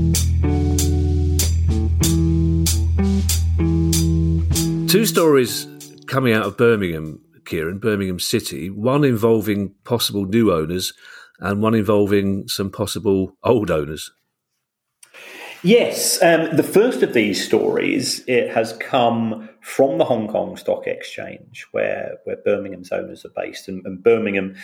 Two 4.91 5.05
stories 5.05 5.67
coming 6.07 6.33
out 6.33 6.45
of 6.45 6.57
Birmingham, 6.57 7.21
Kieran, 7.45 7.79
Birmingham 7.79 8.19
City, 8.19 8.69
one 8.69 9.05
involving 9.05 9.73
possible 9.85 10.25
new 10.25 10.51
owners 10.51 10.91
and 11.39 11.61
one 11.61 11.75
involving 11.75 12.49
some 12.49 12.69
possible 12.69 13.37
old 13.41 13.71
owners. 13.71 14.11
Yes, 15.63 16.21
um, 16.21 16.57
the 16.57 16.63
first 16.63 17.03
of 17.03 17.13
these 17.13 17.41
stories 17.41 18.21
it 18.27 18.49
has 18.49 18.73
come 18.81 19.47
from 19.61 19.97
the 19.97 20.03
Hong 20.03 20.27
Kong 20.27 20.57
Stock 20.57 20.85
Exchange, 20.87 21.67
where 21.71 22.17
where 22.25 22.35
Birmingham's 22.43 22.91
owners 22.91 23.23
are 23.23 23.31
based, 23.33 23.69
and, 23.69 23.85
and 23.85 24.03
Birmingham 24.03 24.55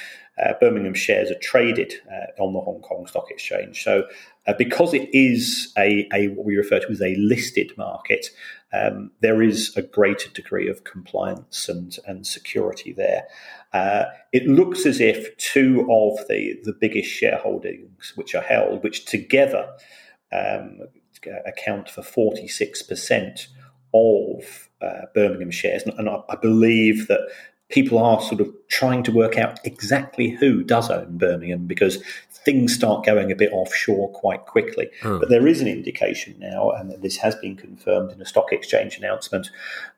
uh, 0.43 0.53
Birmingham 0.59 0.93
shares 0.93 1.31
are 1.31 1.39
traded 1.39 1.93
uh, 2.11 2.41
on 2.41 2.53
the 2.53 2.59
Hong 2.59 2.81
Kong 2.81 3.07
Stock 3.07 3.29
Exchange. 3.29 3.83
So, 3.83 4.07
uh, 4.45 4.53
because 4.57 4.93
it 4.93 5.09
is 5.13 5.73
a, 5.77 6.07
a 6.13 6.29
what 6.29 6.45
we 6.45 6.55
refer 6.55 6.79
to 6.79 6.89
as 6.89 7.01
a 7.01 7.15
listed 7.15 7.71
market, 7.77 8.27
um, 8.73 9.11
there 9.21 9.41
is 9.41 9.75
a 9.75 9.81
greater 9.81 10.29
degree 10.29 10.69
of 10.69 10.83
compliance 10.83 11.67
and 11.69 11.97
and 12.05 12.25
security 12.25 12.93
there. 12.93 13.23
Uh, 13.73 14.05
it 14.31 14.45
looks 14.47 14.85
as 14.85 14.99
if 14.99 15.35
two 15.37 15.87
of 15.89 16.27
the 16.27 16.59
the 16.63 16.73
biggest 16.79 17.09
shareholdings 17.09 18.15
which 18.15 18.35
are 18.35 18.41
held, 18.41 18.83
which 18.83 19.05
together 19.05 19.69
um, 20.31 20.81
account 21.45 21.89
for 21.89 22.01
46% 22.01 23.47
of 23.93 24.69
uh, 24.81 25.05
Birmingham 25.13 25.51
shares. 25.51 25.83
And, 25.83 26.09
I, 26.09 26.19
I, 26.29 26.35
believe 26.35 27.07
that 27.07 27.27
people 27.69 27.97
are 27.97 28.21
sort 28.21 28.41
of 28.41 28.53
trying 28.69 29.03
to 29.03 29.11
work 29.11 29.37
out 29.37 29.59
exactly 29.65 30.29
who 30.29 30.63
does 30.63 30.89
own 30.89 31.17
Birmingham 31.17 31.65
because 31.65 32.01
things 32.29 32.73
start 32.73 33.05
going 33.05 33.31
a 33.31 33.35
bit 33.35 33.51
offshore 33.51 34.09
quite 34.11 34.45
quickly. 34.45 34.89
Oh. 35.03 35.19
But 35.19 35.29
there 35.29 35.47
is 35.47 35.61
an 35.61 35.67
indication 35.67 36.35
now, 36.39 36.71
and 36.71 37.01
this 37.01 37.17
has 37.17 37.35
been 37.35 37.55
confirmed 37.55 38.11
in 38.11 38.21
a 38.21 38.25
stock 38.25 38.53
exchange 38.53 38.97
announcement, 38.97 39.49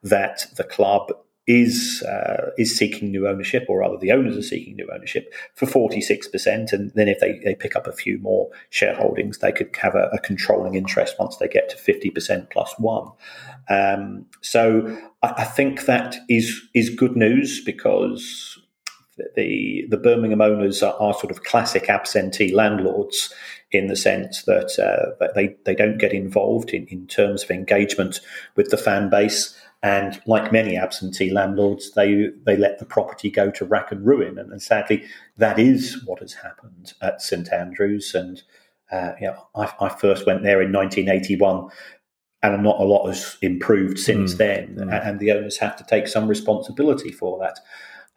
that 0.01 0.47
the 0.55 0.63
club 0.63 1.12
is 1.49 2.03
uh, 2.03 2.51
is 2.59 2.77
seeking 2.77 3.09
new 3.09 3.27
ownership, 3.27 3.65
or 3.67 3.79
rather, 3.79 3.97
the 3.97 4.12
owners 4.12 4.38
are 4.38 4.43
seeking 4.43 4.75
new 4.75 4.88
ownership 4.93 5.33
for 5.55 5.65
forty 5.65 5.99
six 5.99 6.27
percent. 6.27 6.71
And 6.71 6.91
then 6.93 7.07
if 7.07 7.19
they, 7.19 7.39
they 7.43 7.55
pick 7.55 7.75
up 7.75 7.88
a 7.88 7.91
few 7.91 8.19
more 8.19 8.51
shareholdings, 8.71 9.39
they 9.39 9.51
could 9.51 9.75
have 9.77 9.95
a, 9.95 10.09
a 10.13 10.19
controlling 10.19 10.75
interest 10.75 11.15
once 11.17 11.38
they 11.38 11.47
get 11.47 11.67
to 11.69 11.75
fifty 11.75 12.12
percent 12.12 12.51
plus 12.51 12.71
one. 12.77 13.09
Um, 13.67 14.27
so 14.41 14.95
I, 15.23 15.33
I, 15.38 15.43
think 15.43 15.88
that 15.88 16.17
is 16.29 16.62
is 16.75 16.91
good 16.91 17.17
news 17.17 17.63
because 17.65 18.59
the 19.35 19.85
the 19.89 19.97
Birmingham 19.97 20.41
owners 20.41 20.83
are, 20.83 20.93
are 20.99 21.15
sort 21.15 21.31
of 21.31 21.45
classic 21.45 21.89
absentee 21.89 22.53
landlords 22.53 23.33
in 23.71 23.88
the 23.88 23.95
sense 23.95 24.43
that, 24.43 24.79
uh, 24.79 25.15
that 25.19 25.33
they 25.33 25.55
they 25.65 25.73
don't 25.73 25.97
get 25.97 26.13
involved 26.13 26.69
in, 26.71 26.85
in 26.88 27.07
terms 27.07 27.43
of 27.43 27.49
engagement 27.49 28.19
with 28.55 28.69
the 28.69 28.77
fan 28.77 29.09
base. 29.09 29.55
And 29.81 30.21
like 30.25 30.51
many 30.51 30.75
absentee 30.75 31.31
landlords, 31.31 31.91
they 31.93 32.29
they 32.45 32.57
let 32.57 32.79
the 32.79 32.85
property 32.85 33.29
go 33.29 33.49
to 33.51 33.65
rack 33.65 33.91
and 33.91 34.05
ruin. 34.05 34.37
And, 34.37 34.51
and 34.51 34.61
sadly, 34.61 35.05
that 35.37 35.57
is 35.57 36.03
what 36.05 36.19
has 36.19 36.33
happened 36.33 36.93
at 37.01 37.21
St 37.21 37.51
Andrews. 37.53 38.13
And 38.13 38.43
uh, 38.91 39.13
you 39.21 39.27
know, 39.27 39.47
I, 39.55 39.71
I, 39.79 39.89
first 39.89 40.25
went 40.25 40.43
there 40.43 40.61
in 40.61 40.73
1981, 40.73 41.69
and 42.41 42.63
not 42.63 42.79
a 42.79 42.83
lot 42.83 43.07
has 43.07 43.37
improved 43.41 43.99
since 43.99 44.33
mm. 44.33 44.37
then. 44.37 44.75
Mm. 44.75 45.07
And 45.07 45.19
the 45.19 45.31
owners 45.31 45.57
have 45.57 45.75
to 45.77 45.83
take 45.83 46.07
some 46.07 46.27
responsibility 46.27 47.11
for 47.11 47.39
that. 47.39 47.59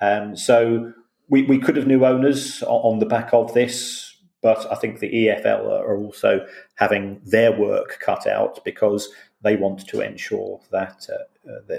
Um, 0.01 0.37
so 0.37 0.93
we, 1.29 1.43
we 1.43 1.59
could 1.59 1.77
have 1.77 1.87
new 1.87 2.05
owners 2.05 2.63
on 2.65 2.99
the 2.99 3.07
back 3.07 3.33
of 3.33 3.55
this, 3.55 4.17
but 4.43 4.71
I 4.71 4.75
think 4.75 4.99
the 4.99 5.11
EFL 5.11 5.67
are 5.67 5.97
also 5.97 6.47
having 6.77 7.21
their 7.25 7.53
work 7.53 7.99
cut 8.01 8.27
out 8.27 8.65
because 8.65 9.09
they 9.43 9.57
want 9.57 9.87
to 9.89 10.01
ensure 10.01 10.61
that, 10.71 11.07
uh, 11.13 11.19
that 11.19 11.32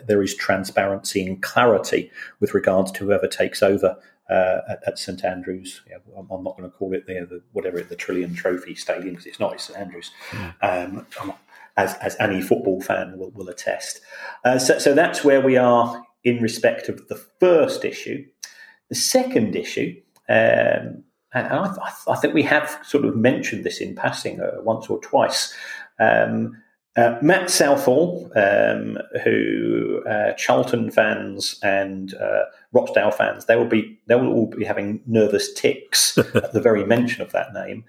there 0.07 0.21
is 0.21 0.35
transparency 0.35 1.25
and 1.25 1.41
clarity 1.41 2.11
with 2.39 2.53
regards 2.53 2.91
to 2.93 3.05
whoever 3.05 3.27
takes 3.27 3.63
over 3.63 3.97
uh, 4.29 4.59
at, 4.69 4.81
at, 4.87 4.99
St 4.99 5.23
Andrews. 5.23 5.81
Yeah, 5.89 5.97
I'm, 6.17 6.29
I'm, 6.31 6.43
not 6.43 6.57
going 6.57 6.69
to 6.69 6.75
call 6.75 6.93
it 6.93 7.05
the, 7.07 7.25
the 7.29 7.41
whatever 7.51 7.81
the 7.81 7.95
Trillion 7.95 8.33
Trophy 8.35 8.75
Stadium 8.75 9.11
because 9.11 9.25
it's 9.25 9.39
not. 9.39 9.53
It's 9.53 9.65
St 9.65 9.79
Andrews. 9.79 10.11
Mm. 10.31 10.53
Um, 10.61 11.33
as, 11.77 11.95
as 11.95 12.15
any 12.19 12.41
football 12.41 12.81
fan 12.81 13.17
will, 13.17 13.31
will 13.31 13.49
attest. 13.49 14.01
Uh, 14.45 14.59
so, 14.59 14.77
so 14.79 14.93
that's 14.93 15.23
where 15.23 15.41
we 15.41 15.57
are 15.57 16.03
in 16.23 16.41
respect 16.41 16.87
of 16.89 17.07
the 17.07 17.15
first 17.15 17.83
issue. 17.83 18.25
The 18.89 18.95
second 18.95 19.55
issue, 19.55 19.99
um, 20.29 21.03
and 21.33 21.47
I, 21.47 21.91
I, 22.07 22.15
think 22.17 22.33
we 22.33 22.43
have 22.43 22.79
sort 22.83 23.05
of 23.05 23.15
mentioned 23.15 23.63
this 23.63 23.81
in 23.81 23.95
passing 23.95 24.39
uh, 24.39 24.61
once 24.61 24.87
or 24.87 24.99
twice. 25.01 25.53
Um, 25.99 26.61
uh, 26.95 27.17
Matt 27.21 27.49
Southall, 27.49 28.31
um, 28.35 28.99
who 29.23 30.03
uh, 30.07 30.33
Charlton 30.33 30.91
fans 30.91 31.59
and 31.63 32.13
uh, 32.15 32.43
Rochdale 32.71 33.11
fans, 33.11 33.45
they 33.45 33.55
will 33.55 33.65
be 33.65 33.99
they 34.07 34.15
will 34.15 34.31
all 34.31 34.47
be 34.47 34.63
having 34.63 35.01
nervous 35.07 35.51
ticks 35.53 36.17
at 36.35 36.53
the 36.53 36.61
very 36.61 36.85
mention 36.85 37.21
of 37.21 37.31
that 37.31 37.53
name. 37.53 37.83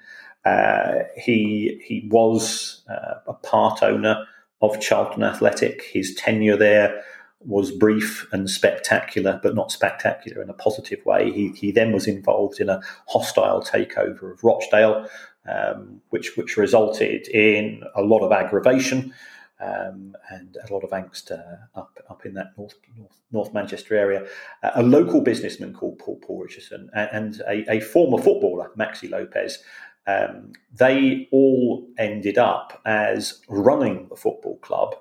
Uh, 0.45 1.05
he 1.17 1.81
he 1.85 2.09
was 2.11 2.83
uh, 2.89 3.17
a 3.27 3.35
part 3.35 3.83
owner 3.83 4.25
of 4.63 4.81
Charlton 4.81 5.23
Athletic. 5.23 5.83
His 5.83 6.15
tenure 6.15 6.57
there 6.57 7.03
was 7.47 7.71
brief 7.71 8.27
and 8.33 8.49
spectacular, 8.49 9.39
but 9.43 9.55
not 9.55 9.71
spectacular 9.71 10.43
in 10.43 10.49
a 10.49 10.55
positive 10.55 11.05
way. 11.05 11.31
He, 11.31 11.49
he 11.49 11.71
then 11.73 11.93
was 11.93 12.07
involved 12.07 12.59
in 12.59 12.71
a 12.71 12.81
hostile 13.07 13.63
takeover 13.63 14.33
of 14.33 14.43
Rochdale, 14.43 15.07
um, 15.49 16.01
which 16.11 16.37
which 16.37 16.57
resulted 16.57 17.29
in 17.29 17.83
a 17.95 18.03
lot 18.03 18.21
of 18.21 18.33
aggravation 18.33 19.13
um, 19.61 20.15
and 20.31 20.57
a 20.69 20.73
lot 20.73 20.85
of 20.85 20.91
angst 20.91 21.31
uh, 21.31 21.79
up 21.79 21.99
up 22.09 22.27
in 22.27 22.35
that 22.35 22.53
north 22.59 22.75
north, 22.97 23.21
north 23.33 23.55
Manchester 23.55 23.97
area. 23.97 24.27
Uh, 24.63 24.71
a 24.75 24.83
local 24.83 25.21
businessman 25.21 25.73
called 25.73 25.99
Paul 25.99 26.17
Paul 26.17 26.43
Richardson 26.43 26.91
and, 26.95 27.11
and 27.13 27.43
a, 27.49 27.77
a, 27.77 27.81
former 27.81 28.23
footballer, 28.23 28.71
Maxi 28.79 29.11
Lopez. 29.11 29.59
Um, 30.07 30.53
they 30.73 31.29
all 31.33 31.89
ended 31.97 32.37
up 32.37 32.83
as 32.85 33.41
running 33.49 34.09
the 34.09 34.17
football 34.17 34.59
club 34.59 34.97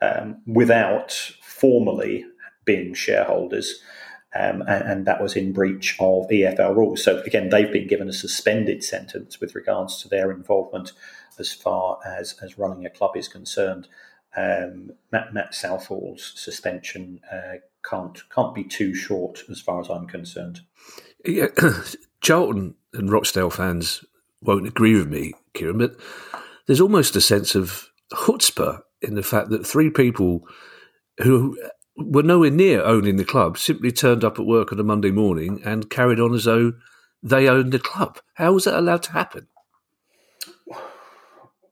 um, 0.00 0.40
without 0.46 1.12
formally 1.42 2.24
being 2.64 2.94
shareholders. 2.94 3.80
Um, 4.34 4.60
and, 4.62 4.90
and, 4.90 5.06
that 5.06 5.22
was 5.22 5.36
in 5.36 5.54
breach 5.54 5.96
of 5.98 6.28
EFL 6.28 6.76
rules. 6.76 7.02
So 7.02 7.22
again, 7.22 7.48
they've 7.48 7.72
been 7.72 7.88
given 7.88 8.10
a 8.10 8.12
suspended 8.12 8.84
sentence 8.84 9.40
with 9.40 9.54
regards 9.54 10.02
to 10.02 10.08
their 10.08 10.30
involvement 10.30 10.92
as 11.38 11.50
far 11.50 11.98
as, 12.04 12.34
as 12.42 12.58
running 12.58 12.84
a 12.84 12.90
club 12.90 13.16
is 13.16 13.26
concerned. 13.26 13.88
Um, 14.36 14.92
Matt, 15.10 15.32
Matt 15.32 15.54
Southall's 15.54 16.34
suspension 16.36 17.20
uh, 17.32 17.56
can't 17.88 18.22
can't 18.30 18.54
be 18.54 18.64
too 18.64 18.94
short 18.94 19.44
as 19.50 19.60
far 19.60 19.80
as 19.80 19.88
I'm 19.88 20.06
concerned. 20.06 20.60
Yeah, 21.24 21.46
Charlton 22.20 22.74
and 22.92 23.10
Rochdale 23.10 23.50
fans 23.50 24.04
won't 24.42 24.68
agree 24.68 24.94
with 24.94 25.08
me, 25.08 25.32
Kieran, 25.54 25.78
but 25.78 25.96
there's 26.66 26.80
almost 26.80 27.16
a 27.16 27.20
sense 27.20 27.54
of 27.54 27.88
chutzpah 28.12 28.82
in 29.02 29.14
the 29.14 29.22
fact 29.22 29.48
that 29.50 29.66
three 29.66 29.90
people 29.90 30.46
who 31.22 31.58
were 31.98 32.22
nowhere 32.22 32.50
near 32.50 32.82
owning 32.82 33.16
the 33.16 33.24
club 33.24 33.58
simply 33.58 33.90
turned 33.92 34.24
up 34.24 34.38
at 34.38 34.46
work 34.46 34.72
on 34.72 34.80
a 34.80 34.84
Monday 34.84 35.10
morning 35.10 35.60
and 35.64 35.90
carried 35.90 36.20
on 36.20 36.34
as 36.34 36.44
though 36.44 36.72
they 37.22 37.48
owned 37.48 37.72
the 37.72 37.78
club. 37.78 38.18
How 38.34 38.52
was 38.52 38.64
that 38.64 38.78
allowed 38.78 39.02
to 39.04 39.12
happen? 39.12 39.48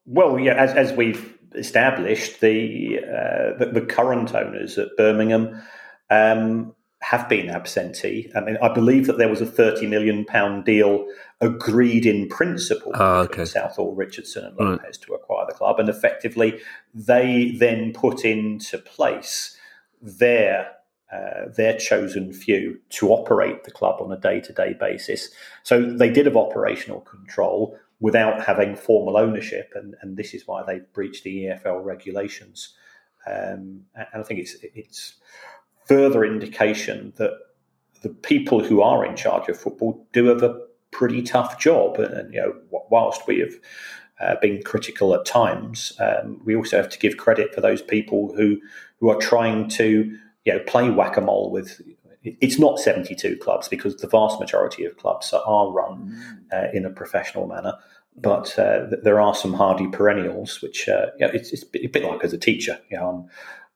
Well, 0.04 0.38
yeah, 0.38 0.54
as, 0.54 0.72
as 0.72 0.92
we've 0.92 1.36
established, 1.54 2.40
the, 2.40 2.98
uh, 3.00 3.58
the, 3.58 3.70
the 3.72 3.80
current 3.80 4.34
owners 4.34 4.78
at 4.78 4.88
Birmingham 4.96 5.62
um, 6.10 6.74
have 7.00 7.28
been 7.28 7.48
absentee. 7.48 8.30
I 8.34 8.40
mean, 8.40 8.56
I 8.62 8.72
believe 8.72 9.06
that 9.06 9.18
there 9.18 9.28
was 9.28 9.40
a 9.40 9.46
thirty 9.46 9.86
million 9.86 10.24
pound 10.24 10.64
deal 10.64 11.06
agreed 11.40 12.06
in 12.06 12.28
principle 12.28 12.92
oh, 12.94 13.20
okay. 13.20 13.28
between 13.28 13.46
Southall, 13.46 13.94
Richardson, 13.94 14.44
and 14.44 14.56
Lopez 14.58 14.82
right. 14.82 14.98
to 15.02 15.14
acquire 15.14 15.46
the 15.46 15.54
club, 15.54 15.78
and 15.78 15.88
effectively 15.88 16.60
they 16.94 17.56
then 17.58 17.92
put 17.92 18.24
into 18.24 18.78
place 18.78 19.55
their 20.06 20.72
uh, 21.12 21.48
their 21.56 21.76
chosen 21.78 22.32
few 22.32 22.80
to 22.90 23.10
operate 23.10 23.62
the 23.62 23.70
club 23.70 24.00
on 24.00 24.10
a 24.10 24.18
day 24.18 24.40
to 24.40 24.52
day 24.52 24.74
basis. 24.78 25.30
So 25.62 25.82
they 25.82 26.10
did 26.10 26.26
have 26.26 26.36
operational 26.36 27.00
control 27.00 27.78
without 28.00 28.44
having 28.44 28.74
formal 28.74 29.16
ownership, 29.16 29.72
and, 29.74 29.94
and 30.02 30.16
this 30.16 30.34
is 30.34 30.46
why 30.46 30.62
they 30.64 30.80
breached 30.92 31.24
the 31.24 31.44
EFL 31.44 31.84
regulations. 31.84 32.74
Um, 33.26 33.82
and 33.94 34.06
I 34.14 34.22
think 34.22 34.40
it's 34.40 34.56
it's 34.62 35.14
further 35.86 36.24
indication 36.24 37.12
that 37.16 37.32
the 38.02 38.08
people 38.08 38.62
who 38.62 38.82
are 38.82 39.04
in 39.04 39.16
charge 39.16 39.48
of 39.48 39.58
football 39.58 40.06
do 40.12 40.26
have 40.26 40.42
a 40.42 40.60
pretty 40.90 41.22
tough 41.22 41.58
job. 41.58 41.98
And, 41.98 42.32
you 42.32 42.40
know, 42.40 42.54
whilst 42.90 43.26
we 43.26 43.40
have 43.40 43.54
uh, 44.20 44.40
been 44.40 44.62
critical 44.62 45.14
at 45.14 45.24
times, 45.26 45.92
um, 45.98 46.40
we 46.44 46.56
also 46.56 46.76
have 46.76 46.88
to 46.90 46.98
give 46.98 47.16
credit 47.16 47.54
for 47.54 47.60
those 47.60 47.82
people 47.82 48.34
who 48.36 48.58
who 49.00 49.10
are 49.10 49.18
trying 49.18 49.68
to 49.68 50.16
you 50.44 50.52
know 50.52 50.60
play 50.60 50.90
whack 50.90 51.16
a 51.16 51.20
mole 51.20 51.50
with. 51.50 51.80
It's 52.22 52.58
not 52.58 52.80
72 52.80 53.36
clubs 53.36 53.68
because 53.68 53.96
the 53.98 54.08
vast 54.08 54.40
majority 54.40 54.84
of 54.84 54.96
clubs 54.96 55.32
are 55.32 55.70
run 55.70 56.44
uh, 56.52 56.66
in 56.74 56.84
a 56.84 56.90
professional 56.90 57.46
manner. 57.46 57.74
But 58.16 58.58
uh, 58.58 58.86
there 59.04 59.20
are 59.20 59.32
some 59.32 59.52
hardy 59.52 59.86
perennials, 59.86 60.60
which 60.60 60.88
uh, 60.88 61.06
you 61.20 61.26
know, 61.26 61.32
it's, 61.32 61.52
it's, 61.52 61.62
a 61.62 61.86
bit 61.86 62.02
like 62.02 62.24
as 62.24 62.32
a 62.32 62.38
teacher. 62.38 62.80
You 62.90 62.96
know, 62.96 63.28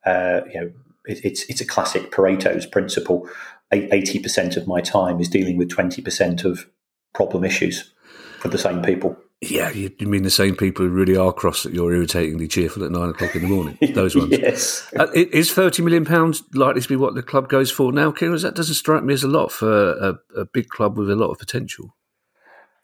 uh, 0.05 0.41
you 0.53 0.61
know 0.61 0.73
it's 1.05 1.45
it's 1.45 1.61
a 1.61 1.67
classic 1.67 2.11
Pareto's 2.11 2.67
principle. 2.67 3.29
Eighty 3.73 4.19
percent 4.19 4.57
of 4.57 4.67
my 4.67 4.81
time 4.81 5.21
is 5.21 5.29
dealing 5.29 5.57
with 5.57 5.71
twenty 5.71 6.03
percent 6.03 6.45
of 6.45 6.67
problem 7.15 7.45
issues 7.45 7.93
for 8.41 8.49
the 8.49 8.59
same 8.59 8.83
people. 8.83 9.17
Yeah, 9.43 9.71
you, 9.71 9.91
you 9.99 10.07
mean 10.07 10.23
the 10.23 10.31
same 10.31 10.55
people 10.55 10.85
who 10.85 10.91
really 10.91 11.17
are 11.17 11.33
cross 11.33 11.63
that 11.63 11.73
you're 11.73 11.95
irritatingly 11.95 12.47
cheerful 12.47 12.85
at 12.85 12.91
nine 12.91 13.09
o'clock 13.09 13.35
in 13.35 13.43
the 13.43 13.49
morning? 13.49 13.79
Those 13.95 14.15
ones. 14.15 14.33
yes. 14.33 14.87
Uh, 14.95 15.07
is 15.15 15.51
thirty 15.51 15.83
million 15.83 16.05
pounds 16.05 16.43
likely 16.53 16.83
to 16.83 16.89
be 16.89 16.97
what 16.97 17.15
the 17.15 17.23
club 17.23 17.49
goes 17.49 17.71
for 17.71 17.91
now, 17.91 18.11
Kieran? 18.11 18.39
That 18.43 18.55
doesn't 18.55 18.75
strike 18.75 19.03
me 19.03 19.15
as 19.15 19.23
a 19.23 19.29
lot 19.29 19.51
for 19.51 19.93
a, 19.93 20.19
a 20.37 20.45
big 20.45 20.69
club 20.69 20.99
with 20.99 21.11
a 21.11 21.17
lot 21.17 21.31
of 21.31 21.39
potential. 21.39 21.97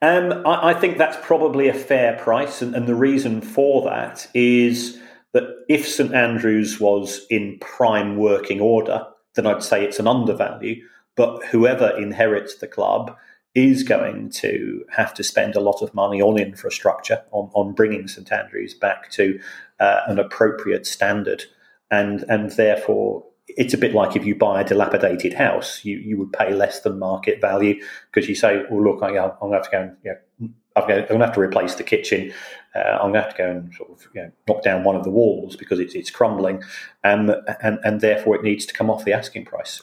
Um, 0.00 0.46
I, 0.46 0.70
I 0.70 0.74
think 0.74 0.96
that's 0.96 1.18
probably 1.26 1.68
a 1.68 1.74
fair 1.74 2.16
price, 2.16 2.62
and, 2.62 2.74
and 2.74 2.86
the 2.86 2.94
reason 2.94 3.42
for 3.42 3.82
that 3.90 4.26
is 4.32 4.98
that 5.32 5.66
if 5.68 5.86
St 5.86 6.14
Andrews 6.14 6.80
was 6.80 7.26
in 7.28 7.58
prime 7.60 8.16
working 8.16 8.62
order, 8.62 9.06
then 9.34 9.46
I'd 9.46 9.62
say 9.62 9.84
it's 9.84 9.98
an 9.98 10.06
undervalue. 10.06 10.82
But 11.16 11.44
whoever 11.44 11.90
inherits 11.98 12.56
the 12.56 12.66
club 12.66 13.14
is 13.56 13.82
going 13.82 14.28
to 14.28 14.84
have 14.90 15.14
to 15.14 15.24
spend 15.24 15.56
a 15.56 15.60
lot 15.60 15.80
of 15.80 15.94
money 15.94 16.20
on 16.20 16.38
infrastructure, 16.38 17.22
on, 17.32 17.50
on 17.54 17.72
bringing 17.72 18.06
St 18.06 18.30
Andrews 18.30 18.74
back 18.74 19.10
to 19.12 19.40
uh, 19.80 20.00
an 20.06 20.18
appropriate 20.18 20.86
standard, 20.86 21.44
and 21.90 22.22
and 22.28 22.50
therefore 22.52 23.24
it's 23.48 23.72
a 23.72 23.78
bit 23.78 23.94
like 23.94 24.14
if 24.14 24.26
you 24.26 24.34
buy 24.34 24.60
a 24.60 24.64
dilapidated 24.64 25.32
house, 25.32 25.84
you, 25.84 25.96
you 25.98 26.18
would 26.18 26.32
pay 26.32 26.52
less 26.52 26.80
than 26.80 26.98
market 26.98 27.40
value 27.40 27.82
because 28.12 28.28
you 28.28 28.34
say, 28.34 28.62
"Well, 28.70 28.84
look, 28.84 29.02
I, 29.02 29.16
I'm 29.16 29.30
going 29.40 29.52
to 29.52 29.56
have 29.56 29.64
to 29.64 29.70
go 29.70 29.82
and 29.82 29.96
you 30.04 30.12
know, 30.12 30.48
I'm 30.76 30.86
going 30.86 31.06
to 31.06 31.18
have 31.18 31.34
to 31.34 31.40
replace 31.40 31.76
the 31.76 31.82
kitchen. 31.82 32.34
Uh, 32.74 32.98
I'm 33.00 33.12
going 33.12 33.14
to 33.14 33.20
have 33.22 33.36
to 33.36 33.38
go 33.38 33.50
and 33.50 33.74
sort 33.74 33.90
of 33.90 34.06
you 34.14 34.22
know, 34.22 34.32
knock 34.46 34.62
down 34.62 34.84
one 34.84 34.96
of 34.96 35.04
the 35.04 35.10
walls 35.10 35.56
because 35.56 35.80
it's 35.80 35.94
it's 35.94 36.10
crumbling, 36.10 36.62
um, 37.04 37.32
and 37.62 37.78
and 37.84 38.02
therefore 38.02 38.36
it 38.36 38.42
needs 38.42 38.66
to 38.66 38.74
come 38.74 38.90
off 38.90 39.06
the 39.06 39.14
asking 39.14 39.46
price." 39.46 39.80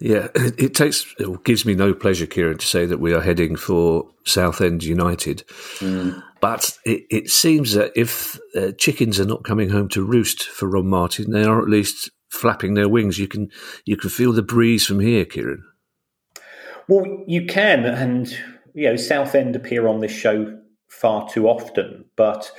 Yeah, 0.00 0.28
it, 0.34 0.54
it 0.58 0.74
takes 0.74 1.06
it 1.18 1.44
gives 1.44 1.64
me 1.64 1.74
no 1.74 1.92
pleasure, 1.92 2.26
Kieran, 2.26 2.58
to 2.58 2.66
say 2.66 2.86
that 2.86 3.00
we 3.00 3.12
are 3.12 3.20
heading 3.20 3.56
for 3.56 4.08
Southend 4.24 4.84
United. 4.84 5.42
But 6.40 6.78
it, 6.84 7.04
it 7.10 7.30
seems 7.30 7.74
that 7.74 7.92
if 7.96 8.38
uh, 8.54 8.72
chickens 8.78 9.18
are 9.18 9.24
not 9.24 9.42
coming 9.42 9.70
home 9.70 9.88
to 9.90 10.04
roost 10.04 10.44
for 10.44 10.68
Ron 10.68 10.86
Martin, 10.86 11.32
they 11.32 11.44
are 11.44 11.60
at 11.60 11.68
least 11.68 12.10
flapping 12.30 12.74
their 12.74 12.88
wings. 12.88 13.18
You 13.18 13.26
can 13.26 13.50
you 13.84 13.96
can 13.96 14.10
feel 14.10 14.32
the 14.32 14.42
breeze 14.42 14.86
from 14.86 15.00
here, 15.00 15.24
Kieran. 15.24 15.64
Well, 16.88 17.24
you 17.26 17.46
can, 17.46 17.84
and 17.84 18.28
you 18.74 18.88
know, 18.88 18.96
Southend 18.96 19.56
appear 19.56 19.88
on 19.88 20.00
this 20.00 20.12
show 20.12 20.58
far 20.88 21.28
too 21.28 21.48
often, 21.48 22.04
but 22.16 22.50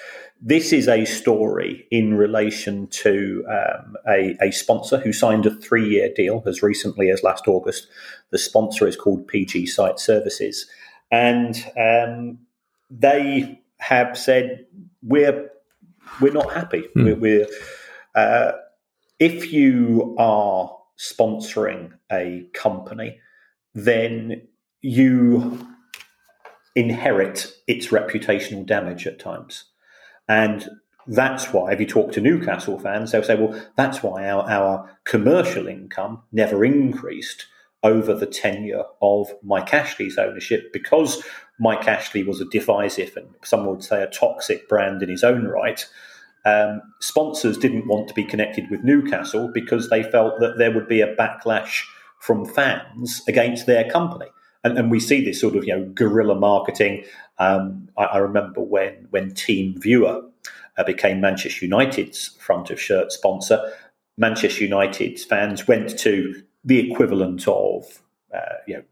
this 0.42 0.72
is 0.72 0.88
a 0.88 1.06
story 1.06 1.86
in 1.92 2.14
relation 2.14 2.88
to 2.88 3.46
um, 3.50 3.98
a, 4.08 4.38
a 4.42 4.52
sponsor 4.52 4.98
who 4.98 5.12
signed 5.12 5.46
a 5.46 5.54
three-year 5.56 6.14
deal 6.16 6.44
as 6.46 6.64
recently 6.64 7.10
as 7.10 7.24
last 7.24 7.48
August. 7.48 7.88
The 8.30 8.38
sponsor 8.38 8.88
is 8.88 8.96
called 8.96 9.28
PG 9.28 9.66
Site 9.68 10.00
Services, 10.00 10.66
and 11.12 11.56
um, 11.78 12.40
they 12.90 13.62
have 13.80 14.18
said 14.18 14.66
we're 15.02 15.50
we're 16.22 16.34
not 16.34 16.54
happy. 16.54 16.86
We're, 16.96 17.16
we're 17.16 17.48
uh, 18.16 18.54
if 19.20 19.52
you 19.52 20.16
are 20.18 20.76
sponsoring 20.98 21.92
a 22.12 22.48
company, 22.54 23.20
then 23.74 24.48
you 24.82 25.68
inherit 26.76 27.52
its 27.68 27.88
reputational 27.88 28.66
damage 28.66 29.06
at 29.06 29.20
times. 29.20 29.66
And 30.30 30.70
that's 31.08 31.52
why, 31.52 31.74
if 31.74 31.80
you 31.80 31.88
talk 31.88 32.12
to 32.14 32.22
Newcastle 32.22 32.80
fans, 32.80 33.12
they'll 33.12 33.24
say, 33.24 33.36
well, 33.36 33.60
that's 33.76 34.04
why 34.04 34.30
our, 34.30 34.50
our 34.50 34.98
commercial 35.04 35.68
income 35.68 36.22
never 36.32 36.64
increased 36.64 37.48
over 37.82 38.14
the 38.14 38.28
tenure 38.28 38.84
of 39.02 39.32
Mike 39.42 39.74
Ashley's 39.74 40.18
ownership 40.18 40.72
because 40.72 41.24
Mike 41.60 41.88
Ashley 41.88 42.24
was 42.24 42.40
a 42.40 42.46
divisive 42.46 43.18
and 43.18 43.28
some 43.44 43.66
would 43.66 43.84
say 43.84 44.04
a 44.04 44.08
toxic 44.08 44.70
brand 44.70 45.02
in 45.02 45.10
his 45.10 45.24
own 45.24 45.46
right. 45.46 45.86
Um, 46.46 46.82
sponsors 47.00 47.58
didn't 47.58 47.88
want 47.88 48.08
to 48.10 48.14
be 48.14 48.24
connected 48.24 48.70
with 48.70 48.84
Newcastle 48.84 49.50
because 49.54 49.90
they 49.90 50.04
felt 50.04 50.40
that 50.40 50.58
there 50.58 50.74
would 50.74 50.88
be 50.88 51.02
a 51.02 51.16
backlash 51.16 51.84
from 52.20 52.46
fans 52.46 53.22
against 53.28 53.66
their 53.66 53.90
company. 53.90 54.28
And, 54.64 54.78
and 54.78 54.92
we 54.92 55.00
see 55.00 55.24
this 55.24 55.40
sort 55.40 55.56
of 55.56 55.66
you 55.66 55.76
know 55.76 55.86
guerrilla 55.86 56.36
marketing. 56.36 57.06
Um, 57.38 57.90
I, 57.98 58.04
I, 58.06 58.18
remember 58.18 58.62
when 58.62 59.08
when 59.10 59.32
Team 59.32 59.80
Viewer 59.80 60.22
uh, 60.78 60.84
became 60.84 61.22
Manchester 61.22 61.66
United's 61.66 62.30
front 62.40 62.70
of 62.70 62.80
shirt 62.80 63.12
sponsor. 63.12 63.72
Manchester 64.18 64.66
United's 64.66 65.24
fans 65.24 65.68
went 65.68 65.98
to 66.00 66.44
the 66.66 66.80
equivalent 66.80 67.48
of 67.48 68.02
uh, 68.34 68.56
you 68.68 68.76
know 68.76 68.84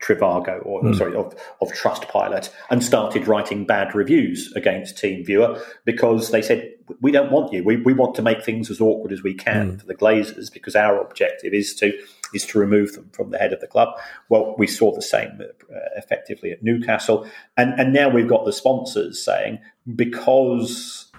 Trivago 0.00 0.64
or 0.64 0.82
mm. 0.82 0.96
sorry 0.96 1.14
of, 1.14 1.34
of 1.60 1.70
Trustpilot 1.72 2.50
and 2.70 2.82
started 2.82 3.28
writing 3.28 3.66
bad 3.66 3.94
reviews 3.94 4.52
against 4.56 4.96
TeamViewer 4.96 5.62
because 5.84 6.30
they 6.30 6.42
said 6.42 6.72
we 7.00 7.12
don't 7.12 7.30
want 7.30 7.52
you. 7.52 7.62
We, 7.62 7.76
we 7.76 7.92
want 7.92 8.14
to 8.16 8.22
make 8.22 8.42
things 8.42 8.70
as 8.70 8.80
awkward 8.80 9.12
as 9.12 9.22
we 9.22 9.34
can 9.34 9.72
mm. 9.72 9.80
for 9.80 9.86
the 9.86 9.94
Glazers 9.94 10.52
because 10.52 10.74
our 10.74 11.00
objective 11.00 11.52
is 11.52 11.74
to 11.76 11.92
is 12.34 12.46
to 12.46 12.58
remove 12.58 12.92
them 12.94 13.10
from 13.12 13.30
the 13.30 13.38
head 13.38 13.52
of 13.52 13.60
the 13.60 13.66
club. 13.66 13.98
Well, 14.28 14.54
we 14.58 14.66
saw 14.66 14.94
the 14.94 15.02
same 15.02 15.38
uh, 15.40 15.78
effectively 15.96 16.52
at 16.52 16.62
Newcastle, 16.62 17.26
and 17.56 17.78
and 17.78 17.92
now 17.92 18.08
we've 18.08 18.28
got 18.28 18.44
the 18.44 18.52
sponsors 18.52 19.24
saying 19.24 19.58
because 19.96 21.10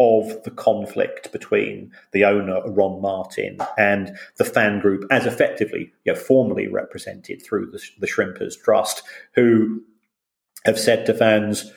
of 0.00 0.42
the 0.44 0.50
conflict 0.50 1.30
between 1.30 1.92
the 2.12 2.24
owner 2.24 2.62
Ron 2.64 3.02
Martin 3.02 3.58
and 3.76 4.16
the 4.38 4.46
fan 4.46 4.80
group, 4.80 5.04
as 5.10 5.26
effectively, 5.26 5.92
you 6.04 6.14
know, 6.14 6.18
formally 6.18 6.68
represented 6.68 7.42
through 7.42 7.70
the, 7.70 7.82
the 7.98 8.06
Shrimpers 8.06 8.58
Trust, 8.58 9.02
who 9.34 9.82
have 10.64 10.78
said 10.78 11.04
to 11.06 11.14
fans, 11.14 11.70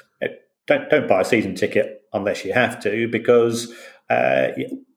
"Don't 0.68 0.89
don't 0.89 1.07
buy 1.07 1.22
a 1.22 1.26
season 1.26 1.53
ticket 1.55 2.03
unless 2.14 2.45
you 2.45 2.53
have 2.53 2.80
to," 2.84 3.09
because 3.09 3.74
uh, 4.09 4.49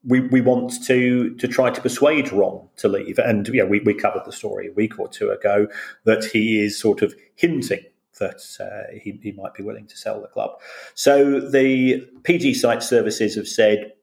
we 0.07 0.21
we 0.21 0.41
want 0.41 0.83
to 0.85 1.35
to 1.35 1.47
try 1.47 1.69
to 1.69 1.81
persuade 1.81 2.31
Ron 2.31 2.67
to 2.77 2.87
leave. 2.87 3.19
And 3.19 3.47
yeah, 3.49 3.63
we 3.63 3.81
we 3.81 3.93
covered 3.93 4.23
the 4.25 4.31
story 4.31 4.67
a 4.67 4.71
week 4.71 4.97
or 4.99 5.07
two 5.07 5.29
ago 5.29 5.67
that 6.05 6.23
he 6.25 6.63
is 6.63 6.79
sort 6.79 7.01
of 7.01 7.13
hinting 7.35 7.83
that 8.19 8.41
uh, 8.59 8.91
he, 8.99 9.19
he 9.21 9.31
might 9.33 9.53
be 9.53 9.61
willing 9.61 9.85
to 9.85 9.95
sell 9.95 10.19
the 10.19 10.27
club. 10.27 10.51
So 10.95 11.39
the 11.39 12.03
PG 12.23 12.55
Site 12.55 12.81
Services 12.81 13.35
have 13.35 13.47
said, 13.47 13.93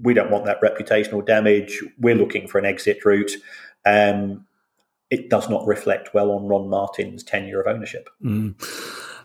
we 0.00 0.14
don't 0.14 0.30
want 0.30 0.44
that 0.44 0.60
reputational 0.60 1.26
damage. 1.26 1.82
We're 1.98 2.14
looking 2.14 2.46
for 2.46 2.58
an 2.58 2.64
exit 2.64 3.04
route. 3.04 3.32
Um, 3.84 4.46
it 5.10 5.28
does 5.28 5.48
not 5.48 5.66
reflect 5.66 6.14
well 6.14 6.30
on 6.30 6.46
Ron 6.46 6.68
Martin's 6.68 7.24
tenure 7.24 7.60
of 7.60 7.66
ownership. 7.66 8.08
Mm. 8.22 8.54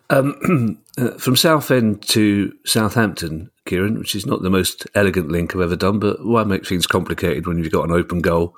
Um, 0.10 0.80
from 1.18 1.36
Southend 1.36 2.04
to 2.10 2.54
Southampton, 2.66 3.50
Kieran, 3.66 3.98
which 3.98 4.16
is 4.16 4.26
not 4.26 4.42
the 4.42 4.50
most 4.50 4.86
elegant 4.96 5.30
link 5.30 5.56
I've 5.56 5.62
ever 5.62 5.76
done, 5.76 6.00
but 6.00 6.26
why 6.26 6.44
make 6.44 6.68
things 6.68 6.86
complicated 6.86 7.48
when 7.48 7.58
you've 7.58 7.72
got 7.72 7.86
an 7.86 7.92
open 7.92 8.22
goal 8.22 8.56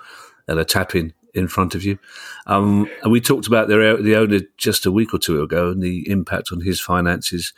and 0.47 0.59
a 0.59 0.65
tap 0.65 0.95
in 0.95 1.13
in 1.35 1.47
front 1.47 1.75
of 1.75 1.83
you. 1.83 1.99
Um, 2.47 2.89
and 3.03 3.11
we 3.11 3.19
talked 3.19 3.45
about 3.45 3.67
the, 3.67 3.99
the 4.01 4.15
owner 4.15 4.39
just 4.57 4.85
a 4.85 4.91
week 4.91 5.13
or 5.13 5.19
two 5.19 5.41
ago 5.43 5.69
and 5.69 5.83
the 5.83 6.09
impact 6.09 6.49
on 6.51 6.61
his 6.61 6.79
finances 6.79 7.53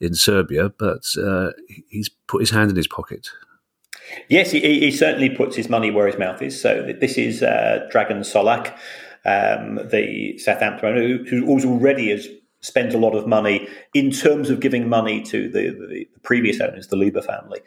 in 0.00 0.14
Serbia, 0.14 0.68
but 0.68 1.04
uh, 1.16 1.50
he's 1.88 2.08
put 2.26 2.40
his 2.40 2.50
hand 2.50 2.70
in 2.70 2.76
his 2.76 2.88
pocket. 2.88 3.30
Yes, 4.28 4.50
he, 4.50 4.60
he, 4.60 4.90
certainly 4.90 5.30
puts 5.30 5.54
his 5.54 5.68
money 5.68 5.92
where 5.92 6.08
his 6.08 6.18
mouth 6.18 6.42
is. 6.42 6.60
So 6.60 6.92
this 7.00 7.16
is 7.16 7.44
uh, 7.44 7.88
Dragan 7.92 8.24
Solak, 8.24 8.72
um, 9.24 9.88
the 9.88 10.36
Southampton 10.38 10.88
owner, 10.88 11.18
who, 11.18 11.46
who's 11.46 11.64
already 11.64 12.10
has 12.10 12.26
spent 12.60 12.94
a 12.94 12.98
lot 12.98 13.14
of 13.14 13.26
money 13.26 13.68
in 13.94 14.10
terms 14.10 14.50
of 14.50 14.60
giving 14.60 14.88
money 14.88 15.22
to 15.22 15.48
the, 15.48 15.70
the, 15.70 16.08
the 16.12 16.20
previous 16.22 16.60
owners, 16.60 16.88
the 16.88 16.96
Liebherr 16.96 17.24
family. 17.24 17.60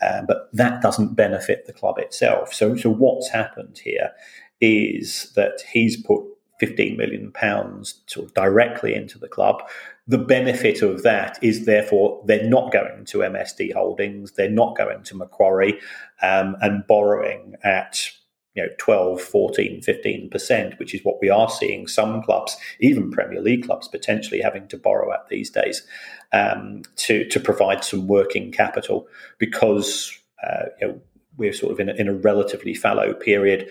Um, 0.00 0.26
but 0.26 0.48
that 0.52 0.82
doesn't 0.82 1.14
benefit 1.14 1.66
the 1.66 1.72
club 1.72 1.98
itself. 1.98 2.52
So, 2.52 2.76
so 2.76 2.90
what's 2.90 3.28
happened 3.30 3.80
here 3.82 4.12
is 4.60 5.32
that 5.34 5.62
he's 5.72 6.00
put 6.00 6.22
15 6.60 6.96
million 6.96 7.32
pounds 7.32 8.00
sort 8.06 8.26
of 8.26 8.34
directly 8.34 8.94
into 8.94 9.18
the 9.18 9.28
club. 9.28 9.62
The 10.06 10.18
benefit 10.18 10.82
of 10.82 11.02
that 11.02 11.38
is 11.42 11.66
therefore 11.66 12.22
they're 12.26 12.48
not 12.48 12.72
going 12.72 13.04
to 13.06 13.18
MSD 13.18 13.74
Holdings, 13.74 14.32
they're 14.32 14.48
not 14.48 14.76
going 14.76 15.02
to 15.02 15.16
Macquarie 15.16 15.78
um, 16.22 16.56
and 16.60 16.86
borrowing 16.86 17.56
at 17.62 18.10
you 18.56 18.62
know 18.62 18.68
12 18.78 19.20
14 19.20 19.80
15% 19.82 20.78
which 20.78 20.94
is 20.94 21.04
what 21.04 21.20
we 21.20 21.28
are 21.28 21.48
seeing 21.48 21.86
some 21.86 22.22
clubs 22.22 22.56
even 22.80 23.10
premier 23.10 23.40
league 23.40 23.64
clubs 23.64 23.86
potentially 23.86 24.40
having 24.40 24.66
to 24.66 24.76
borrow 24.76 25.12
at 25.12 25.28
these 25.28 25.50
days 25.50 25.86
um, 26.32 26.82
to 26.96 27.28
to 27.28 27.38
provide 27.38 27.84
some 27.84 28.08
working 28.08 28.50
capital 28.50 29.06
because 29.38 30.18
uh, 30.46 30.64
you 30.80 30.88
know, 30.88 31.00
we're 31.36 31.52
sort 31.52 31.72
of 31.72 31.80
in 31.80 31.88
a, 31.88 31.94
in 31.94 32.08
a 32.08 32.14
relatively 32.14 32.74
fallow 32.74 33.12
period 33.12 33.68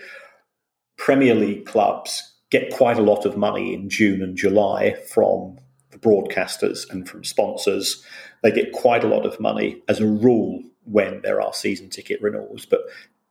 Premier 0.96 1.34
League 1.34 1.66
clubs 1.66 2.32
get 2.50 2.72
quite 2.72 2.98
a 2.98 3.02
lot 3.02 3.26
of 3.26 3.36
money 3.36 3.74
in 3.74 3.88
June 3.88 4.22
and 4.22 4.36
July 4.36 4.94
from 5.12 5.58
the 5.90 5.98
broadcasters 5.98 6.88
and 6.90 7.08
from 7.08 7.24
sponsors. 7.24 8.04
They 8.42 8.50
get 8.50 8.72
quite 8.72 9.04
a 9.04 9.08
lot 9.08 9.26
of 9.26 9.40
money 9.40 9.82
as 9.88 10.00
a 10.00 10.06
rule 10.06 10.62
when 10.84 11.20
there 11.22 11.40
are 11.40 11.52
season 11.52 11.90
ticket 11.90 12.22
renewals, 12.22 12.64
but 12.64 12.80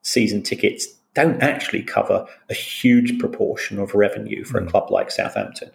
season 0.01 0.43
tickets 0.43 0.87
don't 1.15 1.41
actually 1.41 1.81
cover 1.81 2.27
a 2.49 2.53
huge 2.53 3.17
proportion 3.19 3.79
of 3.79 3.95
revenue 3.95 4.43
for 4.43 4.61
mm. 4.61 4.67
a 4.67 4.69
club 4.69 4.91
like 4.91 5.09
Southampton. 5.09 5.71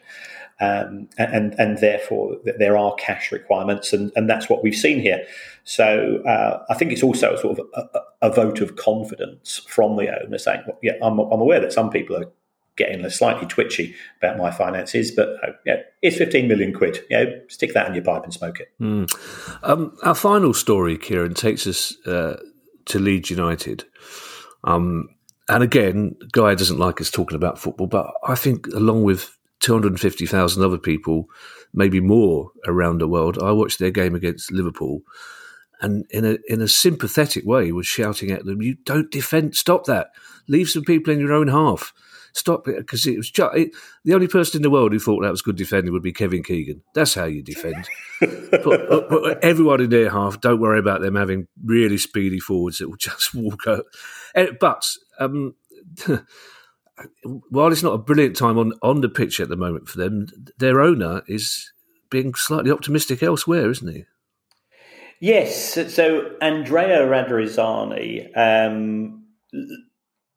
um, 0.60 1.08
and 1.16 1.54
and 1.58 1.78
therefore 1.78 2.36
there 2.44 2.76
are 2.76 2.94
cash 2.96 3.32
requirements, 3.32 3.92
and, 3.92 4.12
and 4.14 4.28
that's 4.28 4.48
what 4.48 4.62
we've 4.62 4.74
seen 4.74 5.00
here. 5.00 5.24
So 5.64 6.22
uh, 6.26 6.62
I 6.68 6.74
think 6.74 6.92
it's 6.92 7.02
also 7.02 7.36
sort 7.36 7.58
of 7.58 7.66
a, 7.74 8.00
a, 8.22 8.30
vote 8.30 8.60
of 8.60 8.76
confidence 8.76 9.58
from 9.66 9.96
the 9.96 10.08
owner 10.22 10.36
saying, 10.36 10.62
well, 10.66 10.78
"Yeah, 10.82 10.92
I'm, 11.02 11.18
I'm 11.18 11.40
aware 11.40 11.60
that 11.60 11.72
some 11.72 11.88
people 11.88 12.14
are 12.16 12.30
getting 12.76 13.08
slightly 13.08 13.46
twitchy 13.46 13.94
about 14.18 14.36
my 14.36 14.50
finances, 14.50 15.10
but 15.10 15.30
uh, 15.42 15.52
yeah, 15.64 15.76
it's 16.02 16.18
15 16.18 16.46
million 16.46 16.74
quid. 16.74 17.04
You 17.08 17.24
know, 17.24 17.40
stick 17.48 17.72
that 17.72 17.88
in 17.88 17.94
your 17.94 18.04
pipe 18.04 18.24
and 18.24 18.34
smoke 18.34 18.60
it." 18.60 18.70
Mm. 18.78 19.10
Um, 19.62 19.96
our 20.02 20.14
final 20.14 20.52
story, 20.52 20.98
Kieran, 20.98 21.32
takes 21.32 21.66
us 21.66 21.96
uh, 22.06 22.36
to 22.84 22.98
Leeds 22.98 23.30
United. 23.30 23.84
Um, 24.64 25.08
and 25.50 25.62
again, 25.62 26.16
Guy 26.32 26.54
doesn't 26.54 26.78
like 26.78 27.00
us 27.00 27.10
talking 27.10 27.36
about 27.36 27.58
football, 27.58 27.88
but 27.88 28.12
I 28.26 28.36
think 28.36 28.68
along 28.68 29.02
with 29.02 29.36
250,000 29.60 30.64
other 30.64 30.78
people, 30.78 31.28
maybe 31.74 32.00
more 32.00 32.50
around 32.66 32.98
the 32.98 33.08
world, 33.08 33.36
I 33.42 33.50
watched 33.52 33.80
their 33.80 33.90
game 33.90 34.14
against 34.14 34.52
Liverpool 34.52 35.02
and 35.80 36.06
in 36.10 36.24
a 36.24 36.38
in 36.46 36.60
a 36.60 36.68
sympathetic 36.68 37.44
way 37.44 37.72
was 37.72 37.86
shouting 37.86 38.30
at 38.30 38.44
them, 38.44 38.62
"You 38.62 38.76
don't 38.84 39.10
defend! 39.10 39.56
Stop 39.56 39.86
that! 39.86 40.10
Leave 40.46 40.68
some 40.68 40.84
people 40.84 41.12
in 41.12 41.20
your 41.20 41.32
own 41.32 41.48
half. 41.48 41.92
Stop 42.32 42.68
it!" 42.68 42.78
Because 42.78 43.06
it 43.06 43.16
was 43.16 43.30
just, 43.30 43.56
it, 43.56 43.70
the 44.04 44.14
only 44.14 44.28
person 44.28 44.58
in 44.58 44.62
the 44.62 44.70
world 44.70 44.92
who 44.92 44.98
thought 44.98 45.22
that 45.22 45.30
was 45.30 45.42
good 45.42 45.56
defending 45.56 45.92
would 45.92 46.02
be 46.02 46.12
Kevin 46.12 46.42
Keegan. 46.42 46.82
That's 46.94 47.14
how 47.14 47.24
you 47.24 47.42
defend. 47.42 47.88
but, 48.20 48.64
but, 48.64 49.08
but, 49.08 49.44
everyone 49.44 49.80
in 49.80 49.90
their 49.90 50.10
half, 50.10 50.40
don't 50.40 50.60
worry 50.60 50.78
about 50.78 51.00
them 51.00 51.16
having 51.16 51.48
really 51.64 51.98
speedy 51.98 52.40
forwards 52.40 52.78
that 52.78 52.88
will 52.88 52.96
just 52.98 53.34
walk 53.34 53.66
out. 53.66 53.84
But 54.60 54.84
um, 55.18 55.54
while 57.50 57.72
it's 57.72 57.82
not 57.82 57.94
a 57.94 57.98
brilliant 57.98 58.36
time 58.36 58.58
on, 58.58 58.72
on 58.82 59.00
the 59.00 59.08
pitch 59.08 59.40
at 59.40 59.48
the 59.48 59.56
moment 59.56 59.88
for 59.88 59.98
them, 59.98 60.26
their 60.58 60.80
owner 60.80 61.22
is 61.26 61.72
being 62.10 62.34
slightly 62.34 62.70
optimistic 62.70 63.22
elsewhere, 63.22 63.70
isn't 63.70 63.92
he? 63.92 64.04
Yes. 65.20 65.74
So 65.94 66.32
Andrea 66.40 67.06
Radrizzani, 67.06 68.30
um, 68.36 69.24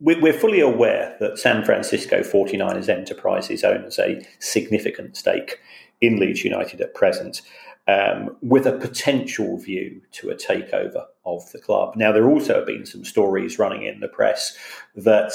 we're 0.04 0.34
fully 0.34 0.60
aware 0.60 1.16
that 1.20 1.38
San 1.38 1.64
Francisco 1.64 2.20
49ers 2.20 2.90
Enterprises 2.90 3.64
owns 3.64 3.98
a 3.98 4.26
significant 4.40 5.16
stake 5.16 5.60
in 6.02 6.20
Leeds 6.20 6.44
United 6.44 6.82
at 6.82 6.94
present, 6.94 7.42
um, 7.88 8.36
with 8.42 8.66
a 8.66 8.78
potential 8.78 9.58
view 9.58 10.02
to 10.12 10.30
a 10.30 10.36
takeover 10.36 11.06
of 11.26 11.50
the 11.52 11.60
club. 11.60 11.96
Now, 11.96 12.12
there 12.12 12.30
also 12.30 12.56
have 12.56 12.66
been 12.66 12.86
some 12.86 13.06
stories 13.06 13.58
running 13.58 13.84
in 13.84 14.02
the 14.02 14.08
press 14.08 14.58
that 14.96 15.34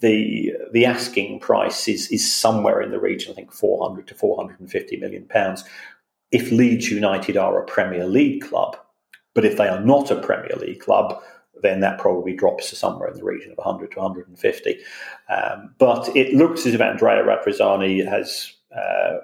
the 0.00 0.52
the 0.72 0.84
asking 0.84 1.38
price 1.38 1.86
is 1.86 2.08
is 2.10 2.32
somewhere 2.32 2.80
in 2.80 2.90
the 2.90 3.00
region, 3.00 3.32
I 3.32 3.34
think, 3.34 3.52
400 3.52 4.06
to 4.08 4.14
450 4.14 4.96
million 4.96 5.26
pounds. 5.26 5.64
If 6.32 6.50
Leeds 6.50 6.90
United 6.90 7.36
are 7.36 7.60
a 7.60 7.66
Premier 7.66 8.06
League 8.06 8.42
club, 8.42 8.76
but 9.34 9.44
if 9.44 9.56
they 9.56 9.68
are 9.68 9.80
not 9.80 10.10
a 10.10 10.20
Premier 10.20 10.56
League 10.56 10.80
club, 10.80 11.22
then 11.62 11.80
that 11.80 11.98
probably 11.98 12.34
drops 12.34 12.70
to 12.70 12.76
somewhere 12.76 13.08
in 13.08 13.16
the 13.16 13.24
region 13.24 13.50
of 13.52 13.58
100 13.58 13.92
to 13.92 13.98
150. 13.98 14.78
Um, 15.28 15.74
but 15.78 16.14
it 16.16 16.34
looks 16.34 16.66
as 16.66 16.74
if 16.74 16.80
Andrea 16.80 17.22
Radrizzani 17.24 18.06
has 18.08 18.52
uh, 18.76 19.18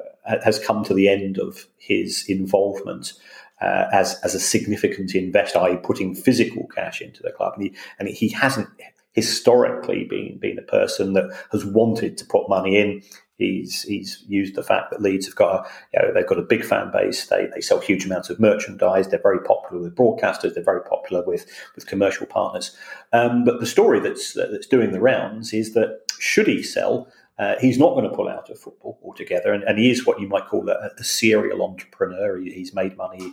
has 0.45 0.59
come 0.59 0.84
to 0.84 0.95
the 0.95 1.09
end 1.09 1.39
of 1.39 1.66
his 1.78 2.24
involvement 2.28 3.14
uh, 3.61 3.86
as 3.93 4.18
as 4.22 4.34
a 4.34 4.41
significant 4.41 5.14
investor, 5.14 5.59
i.e., 5.61 5.76
putting 5.76 6.14
physical 6.14 6.66
cash 6.74 7.01
into 7.01 7.22
the 7.22 7.32
club, 7.32 7.55
and 7.57 7.64
he 7.64 7.74
and 7.99 8.09
he 8.09 8.28
hasn't 8.28 8.68
historically 9.12 10.05
been 10.05 10.39
been 10.39 10.59
a 10.59 10.62
person 10.62 11.14
that 11.14 11.30
has 11.53 11.64
wanted 11.64 12.16
to 12.18 12.24
put 12.24 12.49
money 12.49 12.76
in. 12.76 13.03
He's 13.39 13.82
he's 13.82 14.24
used 14.26 14.57
the 14.57 14.64
fact 14.64 14.91
that 14.91 15.01
Leeds 15.01 15.26
have 15.26 15.36
got 15.36 15.55
a 15.55 15.68
you 15.95 16.03
know, 16.03 16.12
they've 16.12 16.26
got 16.26 16.41
a 16.41 16.43
big 16.43 16.64
fan 16.64 16.91
base. 16.93 17.26
They 17.26 17.49
they 17.55 17.61
sell 17.61 17.78
huge 17.78 18.05
amounts 18.05 18.30
of 18.30 18.41
merchandise. 18.41 19.09
They're 19.09 19.20
very 19.22 19.41
popular 19.41 19.82
with 19.82 19.95
broadcasters. 19.95 20.55
They're 20.55 20.64
very 20.64 20.82
popular 20.82 21.24
with 21.24 21.47
with 21.76 21.86
commercial 21.86 22.26
partners. 22.26 22.76
Um, 23.12 23.45
but 23.45 23.61
the 23.61 23.66
story 23.66 24.01
that's 24.01 24.32
that's 24.34 24.66
doing 24.66 24.91
the 24.91 25.01
rounds 25.01 25.53
is 25.53 25.72
that 25.74 26.01
should 26.18 26.49
he 26.49 26.64
sell, 26.64 27.09
uh, 27.39 27.55
he's 27.61 27.78
not 27.78 27.95
going 27.95 28.11
to 28.11 28.14
pull 28.14 28.28
out 28.28 28.51
of 28.51 28.59
football 28.59 28.99
altogether, 29.05 29.53
and, 29.53 29.62
and 29.62 29.78
he 29.78 29.89
is 29.89 30.05
what 30.05 30.20
you 30.20 30.26
might 30.26 30.49
call 30.49 30.68
a, 30.68 30.91
a 30.99 31.05
serial 31.05 31.62
entrepreneur. 31.62 32.39
He, 32.39 32.51
he's 32.53 32.74
made 32.74 32.97
money 32.97 33.32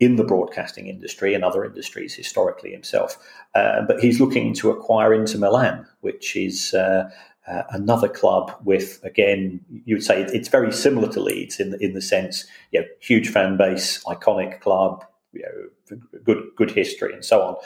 in 0.00 0.16
the 0.16 0.24
broadcasting 0.24 0.86
industry 0.86 1.34
and 1.34 1.42
other 1.42 1.64
industries 1.64 2.14
historically 2.14 2.70
himself. 2.70 3.16
Uh, 3.54 3.82
but 3.86 3.98
he's 4.00 4.20
looking 4.20 4.54
to 4.54 4.70
acquire 4.70 5.12
Inter 5.12 5.38
Milan, 5.38 5.86
which 6.02 6.36
is 6.36 6.72
uh, 6.74 7.10
uh, 7.48 7.62
another 7.70 8.08
club 8.08 8.52
with, 8.64 9.00
again, 9.04 9.60
you 9.84 9.96
would 9.96 10.04
say 10.04 10.22
it's 10.22 10.48
very 10.48 10.72
similar 10.72 11.08
to 11.08 11.20
Leeds 11.20 11.60
in 11.60 11.70
the, 11.70 11.78
in 11.78 11.94
the 11.94 12.02
sense, 12.02 12.46
you 12.72 12.80
know, 12.80 12.86
huge 13.00 13.28
fan 13.28 13.56
base, 13.56 14.02
iconic 14.04 14.60
club, 14.60 15.04
you 15.32 15.42
know, 15.42 15.98
good 16.24 16.42
good 16.56 16.70
history 16.70 17.12
and 17.12 17.24
so 17.24 17.42
on. 17.42 17.56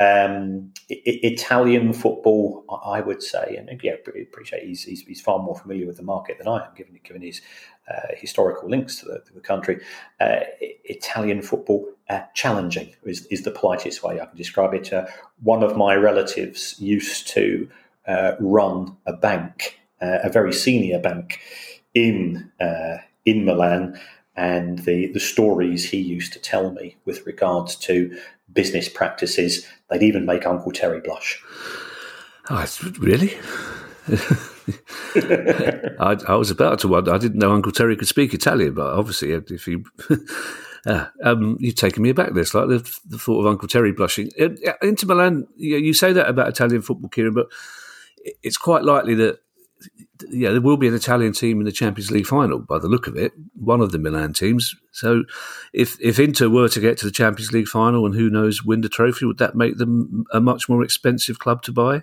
Um, 0.00 0.72
Italian 0.88 1.92
football, 1.92 2.64
I 2.84 3.00
would 3.00 3.22
say, 3.22 3.56
and 3.56 3.80
yeah, 3.82 3.92
appreciate 3.92 4.64
he's, 4.64 4.82
he's, 4.82 5.02
he's, 5.02 5.20
far 5.20 5.38
more 5.38 5.54
familiar 5.56 5.86
with 5.86 5.96
the 5.96 6.02
market 6.02 6.38
than 6.38 6.48
I 6.48 6.66
am, 6.66 6.74
given 6.76 6.98
given 7.04 7.22
his 7.22 7.40
uh, 7.88 8.08
historical 8.16 8.68
links 8.68 8.96
to 8.96 9.06
the, 9.06 9.20
to 9.26 9.32
the 9.32 9.40
country. 9.40 9.80
Uh, 10.20 10.40
Italian 10.60 11.42
football, 11.42 11.86
uh, 12.10 12.22
challenging 12.34 12.92
is, 13.04 13.26
is 13.26 13.42
the 13.42 13.52
politest 13.52 14.02
way 14.02 14.20
I 14.20 14.26
can 14.26 14.36
describe 14.36 14.74
it. 14.74 14.92
Uh, 14.92 15.06
one 15.42 15.62
of 15.62 15.76
my 15.76 15.94
relatives 15.94 16.74
used 16.80 17.28
to 17.28 17.68
uh, 18.06 18.32
run 18.40 18.96
a 19.06 19.12
bank, 19.12 19.80
uh, 20.00 20.18
a 20.22 20.30
very 20.30 20.52
senior 20.52 20.98
bank 20.98 21.40
in 21.94 22.50
in 23.24 23.44
Milan, 23.44 23.98
and 24.36 24.80
the 24.80 25.10
the 25.12 25.20
stories 25.20 25.90
he 25.90 25.98
used 25.98 26.32
to 26.32 26.38
tell 26.38 26.70
me 26.70 26.96
with 27.04 27.26
regards 27.26 27.76
to 27.76 28.16
business 28.52 28.88
practices. 28.88 29.66
They'd 29.90 30.02
even 30.02 30.26
make 30.26 30.46
Uncle 30.46 30.72
Terry 30.72 31.00
blush. 31.00 31.42
Oh, 32.50 32.66
really? 32.98 33.34
I, 35.98 36.16
I, 36.28 36.34
was 36.34 36.50
about 36.50 36.78
to 36.80 36.88
wonder. 36.88 37.12
I 37.12 37.18
didn't 37.18 37.38
know 37.38 37.52
Uncle 37.52 37.72
Terry 37.72 37.96
could 37.96 38.08
speak 38.08 38.34
Italian, 38.34 38.74
but 38.74 38.86
obviously, 38.86 39.32
if 39.32 39.66
you. 39.66 39.84
Uh, 40.86 41.06
um, 41.22 41.56
you've 41.60 41.76
taken 41.76 42.02
me 42.02 42.10
aback 42.10 42.34
this, 42.34 42.52
like 42.52 42.68
the, 42.68 42.98
the, 43.06 43.16
thought 43.16 43.40
of 43.40 43.46
Uncle 43.46 43.66
Terry 43.66 43.92
blushing. 43.92 44.28
Inter 44.36 45.06
Milan, 45.06 45.46
you, 45.56 45.78
you 45.78 45.94
say 45.94 46.12
that 46.12 46.28
about 46.28 46.50
Italian 46.50 46.82
football, 46.82 47.08
Kieran, 47.08 47.32
but 47.32 47.46
it's 48.42 48.56
quite 48.56 48.84
likely 48.84 49.14
that 49.14 49.38
yeah, 50.30 50.50
there 50.50 50.60
will 50.60 50.76
be 50.76 50.88
an 50.88 50.94
Italian 50.94 51.32
team 51.32 51.58
in 51.60 51.66
the 51.66 51.72
Champions 51.72 52.10
League 52.10 52.26
final 52.26 52.58
by 52.58 52.78
the 52.78 52.88
look 52.88 53.06
of 53.06 53.16
it, 53.16 53.32
one 53.54 53.80
of 53.80 53.92
the 53.92 53.98
Milan 53.98 54.32
teams. 54.32 54.74
So 54.92 55.24
if 55.72 56.00
if 56.00 56.18
Inter 56.18 56.48
were 56.48 56.68
to 56.68 56.80
get 56.80 56.98
to 56.98 57.06
the 57.06 57.12
Champions 57.12 57.52
League 57.52 57.68
final 57.68 58.06
and 58.06 58.14
who 58.14 58.30
knows 58.30 58.64
win 58.64 58.80
the 58.80 58.88
trophy, 58.88 59.26
would 59.26 59.38
that 59.38 59.54
make 59.54 59.78
them 59.78 60.24
a 60.32 60.40
much 60.40 60.68
more 60.68 60.82
expensive 60.82 61.38
club 61.38 61.62
to 61.62 61.72
buy? 61.72 62.02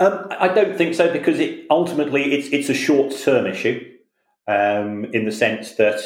Um, 0.00 0.26
I 0.30 0.48
don't 0.48 0.76
think 0.76 0.94
so 0.94 1.12
because 1.12 1.38
it, 1.38 1.66
ultimately 1.70 2.32
it's 2.32 2.48
it's 2.48 2.68
a 2.68 2.74
short 2.74 3.14
term 3.16 3.46
issue. 3.46 3.88
Um, 4.48 5.04
in 5.12 5.24
the 5.24 5.30
sense 5.30 5.76
that 5.76 6.00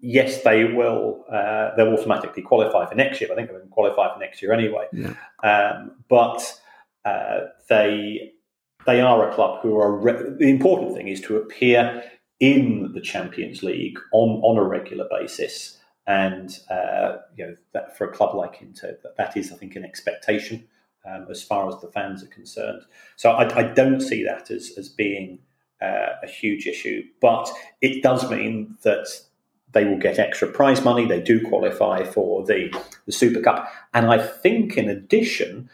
yes, 0.00 0.42
they 0.44 0.64
will 0.64 1.24
uh, 1.30 1.74
they'll 1.76 1.92
automatically 1.92 2.42
qualify 2.42 2.86
for 2.86 2.94
next 2.94 3.20
year. 3.20 3.30
I 3.30 3.34
think 3.34 3.50
they'll 3.50 3.60
qualify 3.70 4.12
for 4.14 4.18
next 4.18 4.40
year 4.40 4.52
anyway. 4.52 4.86
Yeah. 4.92 5.12
Um, 5.42 5.96
but 6.08 6.58
uh, 7.04 7.40
they 7.68 8.32
they 8.86 9.00
are 9.00 9.28
a 9.28 9.34
club 9.34 9.60
who 9.62 9.78
are 9.78 9.94
re- 9.94 10.34
the 10.38 10.50
important 10.50 10.94
thing 10.94 11.08
is 11.08 11.20
to 11.22 11.36
appear 11.36 12.02
in 12.40 12.92
the 12.92 13.00
Champions 13.00 13.62
League 13.62 13.98
on 14.12 14.40
on 14.42 14.58
a 14.58 14.64
regular 14.64 15.06
basis, 15.10 15.78
and 16.06 16.58
uh, 16.70 17.18
you 17.36 17.46
know 17.46 17.56
that 17.72 17.96
for 17.96 18.04
a 18.08 18.12
club 18.12 18.34
like 18.34 18.60
Inter, 18.60 18.98
that, 19.02 19.16
that 19.16 19.36
is 19.36 19.52
I 19.52 19.56
think 19.56 19.76
an 19.76 19.84
expectation 19.84 20.68
um, 21.06 21.26
as 21.30 21.42
far 21.42 21.68
as 21.68 21.80
the 21.80 21.88
fans 21.88 22.22
are 22.22 22.28
concerned. 22.28 22.82
So 23.16 23.30
I, 23.30 23.60
I 23.60 23.62
don't 23.62 24.00
see 24.00 24.24
that 24.24 24.50
as 24.50 24.72
as 24.76 24.88
being 24.88 25.38
uh, 25.80 26.14
a 26.22 26.26
huge 26.26 26.66
issue, 26.66 27.02
but 27.20 27.50
it 27.80 28.02
does 28.02 28.30
mean 28.30 28.76
that 28.82 29.06
they 29.72 29.84
will 29.84 29.98
get 29.98 30.18
extra 30.18 30.48
prize 30.48 30.84
money. 30.84 31.06
They 31.06 31.20
do 31.20 31.40
qualify 31.40 32.04
for 32.04 32.44
the, 32.44 32.72
the 33.06 33.12
Super 33.12 33.40
Cup. 33.40 33.68
And 33.94 34.06
I 34.06 34.18
think, 34.18 34.76
in 34.76 34.88
addition, 34.88 35.70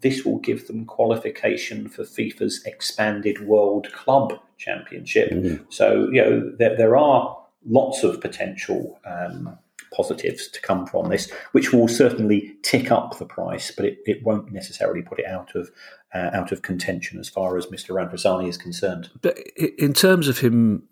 this 0.00 0.24
will 0.24 0.38
give 0.38 0.66
them 0.66 0.84
qualification 0.84 1.88
for 1.88 2.02
FIFA's 2.02 2.62
expanded 2.64 3.46
World 3.46 3.92
Club 3.92 4.38
Championship. 4.58 5.30
Mm-hmm. 5.30 5.64
So, 5.68 6.08
you 6.10 6.22
know, 6.22 6.52
there, 6.58 6.76
there, 6.76 6.96
are 6.96 7.36
lots 7.66 8.02
of 8.02 8.20
potential 8.20 8.98
um, 9.04 9.58
positives 9.92 10.48
to 10.48 10.60
come 10.60 10.86
from 10.86 11.08
this, 11.08 11.30
which 11.52 11.72
will 11.72 11.88
certainly 11.88 12.54
tick 12.62 12.90
up 12.90 13.18
the 13.18 13.26
price, 13.26 13.70
but 13.70 13.84
it, 13.84 13.98
it 14.06 14.22
won't 14.24 14.52
necessarily 14.52 15.02
put 15.02 15.18
it 15.18 15.26
out 15.26 15.54
of 15.54 15.70
uh, 16.14 16.30
out 16.32 16.52
of 16.52 16.62
contention 16.62 17.18
as 17.18 17.28
far 17.28 17.56
as 17.56 17.66
Mr. 17.66 17.90
Radrizzani 17.90 18.48
is 18.48 18.58
concerned. 18.58 19.10
But 19.22 19.38
in 19.56 19.94
terms 19.94 20.28
of 20.28 20.38
him 20.38 20.86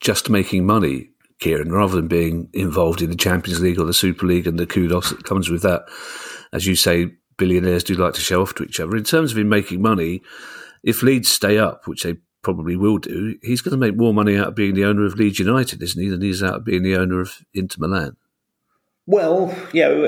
just 0.00 0.28
making 0.28 0.66
money, 0.66 1.10
Kieran, 1.38 1.72
rather 1.72 1.96
than 1.96 2.08
being 2.08 2.48
involved 2.52 3.00
in 3.00 3.10
the 3.10 3.16
Champions 3.16 3.60
League 3.60 3.78
or 3.78 3.84
the 3.84 3.94
Super 3.94 4.26
League 4.26 4.46
and 4.46 4.58
the 4.58 4.66
kudos 4.66 5.10
that 5.10 5.24
comes 5.24 5.48
with 5.48 5.62
that, 5.62 5.86
as 6.52 6.66
you 6.66 6.74
say, 6.74 7.12
billionaires 7.36 7.84
do 7.84 7.94
like 7.94 8.14
to 8.14 8.20
show 8.20 8.42
off 8.42 8.54
to 8.56 8.64
each 8.64 8.80
other. 8.80 8.96
In 8.96 9.04
terms 9.04 9.32
of 9.32 9.38
him 9.38 9.48
making 9.48 9.82
money, 9.82 10.22
if 10.82 11.02
Leeds 11.02 11.28
stay 11.30 11.58
up, 11.58 11.86
which 11.86 12.02
they 12.02 12.16
probably 12.42 12.76
will 12.76 12.98
do, 12.98 13.36
he's 13.42 13.62
going 13.62 13.72
to 13.72 13.76
make 13.78 13.96
more 13.96 14.12
money 14.12 14.36
out 14.36 14.48
of 14.48 14.54
being 14.54 14.74
the 14.74 14.84
owner 14.84 15.04
of 15.06 15.14
Leeds 15.14 15.38
United, 15.38 15.82
isn't 15.82 16.02
he, 16.02 16.08
than 16.08 16.20
he's 16.20 16.42
out 16.42 16.56
of 16.56 16.64
being 16.64 16.82
the 16.82 16.96
owner 16.96 17.20
of 17.20 17.44
Inter 17.54 17.76
Milan. 17.80 18.16
Well, 19.06 19.54
you 19.72 19.82
know, 19.82 20.04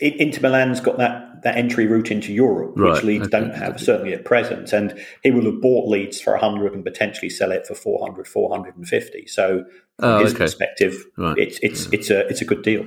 Inter 0.00 0.40
Milan's 0.42 0.80
got 0.80 0.98
that, 0.98 1.42
that 1.42 1.56
entry 1.56 1.86
route 1.86 2.10
into 2.10 2.32
Europe, 2.34 2.76
which 2.76 2.84
Right, 2.84 3.02
Leeds 3.04 3.26
okay. 3.28 3.40
don't 3.40 3.54
have, 3.54 3.80
certainly 3.80 4.12
at 4.12 4.26
present. 4.26 4.72
And 4.74 4.98
he 5.22 5.30
will 5.30 5.44
have 5.46 5.62
bought 5.62 5.88
Leeds 5.88 6.20
for 6.20 6.32
100 6.34 6.74
and 6.74 6.84
potentially 6.84 7.30
sell 7.30 7.50
it 7.50 7.66
for 7.66 7.74
400, 7.74 8.26
450. 8.28 9.26
So, 9.26 9.64
from 9.98 10.08
Oh, 10.10 10.18
his 10.18 10.34
okay. 10.34 10.44
perspective, 10.44 11.02
Right. 11.16 11.38
it's, 11.38 11.58
it's, 11.62 11.86
it's, 11.92 12.10
a, 12.10 12.26
it's 12.28 12.42
a 12.42 12.44
good 12.44 12.62
deal. 12.62 12.86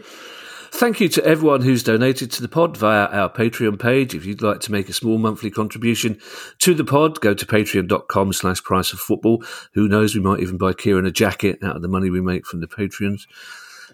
Thank 0.72 1.00
you 1.02 1.10
to 1.10 1.26
everyone 1.26 1.62
who's 1.62 1.84
donated 1.84 2.32
to 2.32 2.42
the 2.42 2.48
pod 2.48 2.78
via 2.78 3.08
our 3.08 3.30
Patreon 3.30 3.80
page. 3.80 4.14
If 4.14 4.26
you'd 4.26 4.42
like 4.42 4.60
to 4.62 4.72
make 4.72 4.88
a 4.88 4.94
small 4.94 5.18
monthly 5.18 5.50
contribution 5.50 6.20
to 6.60 6.74
the 6.74 6.86
pod, 6.86 7.20
go 7.22 7.34
to 7.34 7.46
patreon.com 7.46 8.34
slash 8.34 8.64
price 8.64 8.94
of 8.94 9.00
football. 9.00 9.44
Who 9.74 9.88
knows, 9.88 10.14
we 10.14 10.22
might 10.22 10.42
even 10.42 10.58
buy 10.58 10.74
Kieran 10.74 11.06
a 11.06 11.12
jacket 11.12 11.60
out 11.64 11.76
of 11.76 11.82
the 11.82 11.88
money 11.88 12.10
we 12.10 12.22
make 12.22 12.46
from 12.46 12.62
the 12.62 12.68
Patreons. 12.68 13.24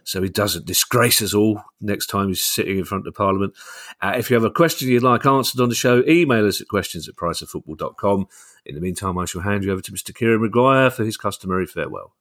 So 0.03 0.21
he 0.21 0.30
doesn't 0.30 0.67
disgrace 0.67 1.21
us 1.21 1.34
all 1.34 1.63
next 1.82 2.07
time 2.07 2.28
he's 2.28 2.43
sitting 2.43 2.78
in 2.78 2.86
front 2.86 3.07
of 3.07 3.15
Parliament. 3.15 3.55
Uh, 4.01 4.13
if 4.17 4.30
you 4.30 4.36
have 4.36 4.43
a 4.43 4.51
question 4.51 4.88
you'd 4.88 5.01
like 5.01 5.26
answered 5.26 5.61
on 5.61 5.69
the 5.69 5.76
show, 5.76 6.03
email 6.07 6.45
us 6.45 6.61
at 6.61 6.67
questions 6.67 7.09
at 7.09 7.15
priceoffootball.com. 7.15 8.28
In 8.65 8.76
the 8.76 8.82
meantime, 8.82 9.17
I 9.17 9.26
shall 9.26 9.41
hand 9.41 9.63
you 9.63 9.71
over 9.71 9.82
to 9.82 9.91
Mr. 9.91 10.13
Kieran 10.13 10.41
Maguire 10.41 10.91
for 10.91 11.03
his 11.03 11.17
customary 11.17 11.65
farewell. 11.65 12.13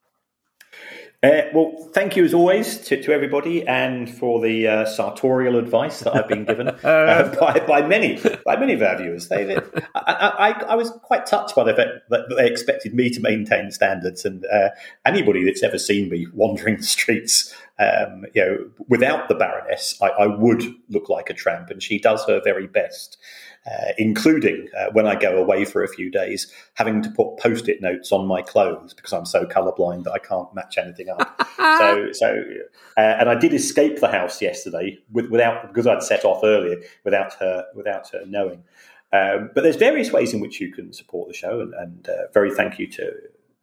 Uh, 1.24 1.48
well, 1.54 1.88
thank 1.94 2.16
you 2.16 2.24
as 2.24 2.34
always 2.34 2.76
to, 2.76 3.02
to 3.02 3.10
everybody 3.10 3.66
and 3.66 4.14
for 4.14 4.42
the 4.42 4.68
uh, 4.68 4.84
sartorial 4.84 5.56
advice 5.56 6.00
that 6.00 6.14
I've 6.14 6.28
been 6.28 6.44
given 6.44 6.68
uh, 6.84 7.34
by, 7.40 7.60
by 7.60 7.80
many 7.80 8.20
by 8.44 8.56
many 8.56 8.74
of 8.74 8.82
our 8.82 8.98
viewers. 8.98 9.28
They, 9.28 9.44
they, 9.44 9.56
I, 9.94 10.02
I, 10.38 10.50
I 10.64 10.74
was 10.74 10.90
quite 10.90 11.24
touched 11.24 11.56
by 11.56 11.64
the 11.64 11.74
fact 11.74 12.10
that 12.10 12.26
they 12.36 12.46
expected 12.46 12.92
me 12.92 13.08
to 13.08 13.20
maintain 13.20 13.70
standards, 13.70 14.26
and 14.26 14.44
uh, 14.52 14.68
anybody 15.06 15.44
that's 15.44 15.62
ever 15.62 15.78
seen 15.78 16.10
me 16.10 16.26
wandering 16.34 16.76
the 16.76 16.82
streets, 16.82 17.54
um, 17.78 18.24
you 18.34 18.44
know, 18.44 18.70
without 18.88 19.28
the 19.28 19.34
Baroness, 19.34 19.98
I, 20.00 20.08
I 20.08 20.26
would 20.26 20.62
look 20.88 21.08
like 21.08 21.30
a 21.30 21.34
tramp, 21.34 21.70
and 21.70 21.82
she 21.82 21.98
does 21.98 22.24
her 22.26 22.40
very 22.42 22.66
best. 22.66 23.16
Uh, 23.66 23.92
including 23.96 24.68
uh, 24.78 24.90
when 24.92 25.06
I 25.06 25.14
go 25.14 25.38
away 25.38 25.64
for 25.64 25.82
a 25.82 25.88
few 25.88 26.10
days, 26.10 26.52
having 26.74 27.00
to 27.00 27.08
put 27.08 27.38
post-it 27.38 27.80
notes 27.80 28.12
on 28.12 28.26
my 28.26 28.42
clothes 28.42 28.92
because 28.92 29.14
I'm 29.14 29.24
so 29.24 29.46
colourblind 29.46 30.04
that 30.04 30.12
I 30.12 30.18
can't 30.18 30.54
match 30.54 30.76
anything 30.76 31.08
up. 31.08 31.40
so, 31.56 32.08
so, 32.12 32.44
uh, 32.98 33.00
and 33.00 33.30
I 33.30 33.34
did 33.34 33.54
escape 33.54 34.00
the 34.00 34.08
house 34.08 34.42
yesterday 34.42 34.98
with, 35.10 35.30
without 35.30 35.68
because 35.68 35.86
I'd 35.86 36.02
set 36.02 36.26
off 36.26 36.44
earlier 36.44 36.76
without 37.04 37.32
her 37.40 37.64
without 37.74 38.10
her 38.10 38.26
knowing. 38.26 38.64
Um, 39.14 39.50
but 39.54 39.62
there's 39.62 39.76
various 39.76 40.12
ways 40.12 40.34
in 40.34 40.40
which 40.40 40.60
you 40.60 40.70
can 40.70 40.92
support 40.92 41.28
the 41.28 41.34
show, 41.34 41.60
and, 41.60 41.72
and 41.72 42.06
uh, 42.06 42.30
very 42.34 42.54
thank 42.54 42.78
you 42.78 42.86
to. 42.88 43.12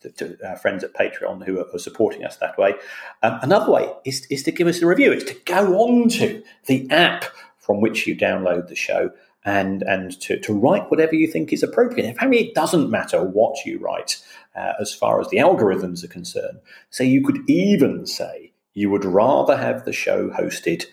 To, 0.02 0.38
our 0.48 0.58
friends 0.58 0.84
at 0.84 0.94
Patreon 0.94 1.46
who 1.46 1.60
are, 1.60 1.68
are 1.74 1.80
supporting 1.80 2.26
us 2.26 2.38
that 2.38 2.58
way. 2.58 2.74
Um, 3.22 3.38
another 3.42 3.72
way 3.72 3.92
is, 4.04 4.26
is 4.32 4.42
to 4.44 4.52
give 4.52 4.68
us 4.68 4.82
a 4.82 4.88
review. 4.88 5.12
It's 5.12 5.26
to 5.26 5.38
go 5.46 5.80
on 5.80 6.10
to 6.10 6.42
the 6.66 6.90
app 6.90 7.26
from 7.60 7.82
which 7.82 8.08
you 8.08 8.16
download 8.16 8.68
the 8.68 8.76
show 8.76 9.12
and 9.46 9.82
and 9.84 10.20
to, 10.22 10.40
to 10.40 10.54
write 10.54 10.90
whatever 10.90 11.16
you 11.16 11.28
think 11.28 11.52
is 11.52 11.64
appropriate. 11.64 12.08
In 12.08 12.16
fact, 12.16 12.34
it 12.34 12.54
doesn't 12.54 12.92
matter 12.92 13.24
what 13.24 13.66
you 13.66 13.80
write 13.80 14.18
uh, 14.56 14.74
as 14.80 14.94
far 14.94 15.20
as 15.22 15.30
the 15.30 15.38
algorithms 15.38 16.04
are 16.04 16.10
concerned. 16.10 16.60
So 16.90 17.04
you 17.04 17.24
could 17.24 17.50
even 17.50 18.06
say 18.06 18.52
you 18.74 18.90
would 18.90 19.06
rather 19.06 19.58
have 19.58 19.86
the 19.86 19.94
show 19.94 20.30
hosted 20.30 20.86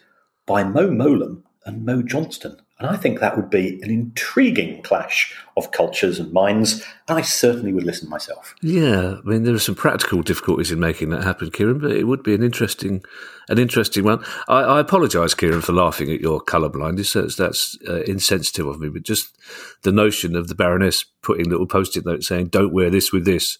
by 0.47 0.65
Mo 0.65 0.89
Molam 0.89 1.43
and 1.65 1.85
Mo 1.85 2.03
Johnston. 2.03 2.61
And 2.79 2.89
I 2.89 2.97
think 2.97 3.19
that 3.19 3.37
would 3.37 3.51
be 3.51 3.81
an 3.83 3.91
intriguing 3.91 4.83
clash 4.83 5.35
of 5.57 5.73
cultures 5.73 6.21
and 6.21 6.33
minds. 6.33 6.85
And 7.09 7.19
I 7.19 7.23
certainly 7.23 7.73
would 7.73 7.83
listen 7.83 8.09
myself. 8.09 8.55
Yeah, 8.63 9.17
I 9.17 9.29
mean 9.29 9.43
there 9.43 9.55
are 9.55 9.59
some 9.59 9.75
practical 9.75 10.23
difficulties 10.23 10.71
in 10.71 10.79
making 10.79 11.11
that 11.11 11.25
happen, 11.25 11.51
Kieran, 11.51 11.81
but 11.81 11.91
it 11.91 12.05
would 12.05 12.23
be 12.23 12.35
an 12.35 12.43
interesting, 12.43 13.03
an 13.49 13.59
interesting 13.59 14.05
one. 14.05 14.25
I, 14.47 14.61
I 14.61 14.81
apologise, 14.81 15.35
Kieran, 15.35 15.61
for 15.61 15.73
laughing 15.73 16.13
at 16.13 16.21
your 16.21 16.41
colour 16.41 16.69
blindness. 16.69 17.15
That's, 17.15 17.35
that's 17.35 17.77
uh, 17.89 18.03
insensitive 18.03 18.69
of 18.69 18.79
me, 18.79 18.89
but 18.89 19.03
just 19.03 19.37
the 19.83 19.93
notion 19.93 20.37
of 20.37 20.47
the 20.47 20.55
Baroness 20.55 21.05
putting 21.23 21.51
little 21.51 21.67
post-it 21.67 22.07
notes 22.07 22.29
saying 22.29 22.49
"Don't 22.49 22.73
wear 22.73 22.91
this 22.91 23.13
with 23.13 23.25
this." 23.25 23.59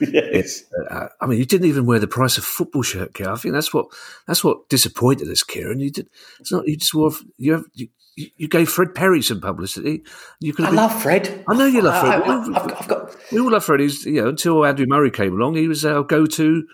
yes. 0.12 0.64
Uh, 0.90 1.08
I 1.20 1.26
mean, 1.26 1.38
you 1.38 1.44
didn't 1.44 1.68
even 1.68 1.86
wear 1.86 1.98
the 1.98 2.06
price 2.06 2.38
of 2.38 2.44
football 2.44 2.82
shirt, 2.82 3.14
Kieran. 3.14 3.34
I 3.34 3.36
think 3.36 3.54
that's 3.54 3.72
what 3.72 3.86
that's 4.26 4.44
what 4.44 4.68
disappointed 4.68 5.28
us, 5.28 5.42
Kieran. 5.42 5.80
You 5.80 5.90
did. 5.90 6.08
It's 6.40 6.52
not. 6.52 6.66
You 6.66 6.76
just 6.76 6.94
wore. 6.94 7.12
You 7.36 7.52
have. 7.52 7.64
You, 7.74 7.88
you 8.36 8.48
gave 8.48 8.68
Fred 8.68 8.96
Perry 8.96 9.22
some 9.22 9.40
publicity. 9.40 10.02
You 10.40 10.52
could 10.52 10.64
I 10.64 10.68
been, 10.70 10.76
love 10.76 11.02
Fred. 11.02 11.44
I 11.48 11.54
know 11.54 11.66
you 11.66 11.82
love 11.82 12.00
Fred. 12.00 12.22
I, 12.22 12.26
have 12.26 12.80
I've 12.80 12.88
got, 12.88 13.16
we 13.30 13.38
all 13.38 13.52
love 13.52 13.64
Fred. 13.64 13.78
He's, 13.78 14.04
you 14.06 14.20
know, 14.20 14.28
until 14.30 14.64
Andrew 14.64 14.86
Murray 14.88 15.12
came 15.12 15.34
along, 15.34 15.54
he 15.54 15.68
was 15.68 15.84
our 15.84 16.02
go-to 16.02 16.66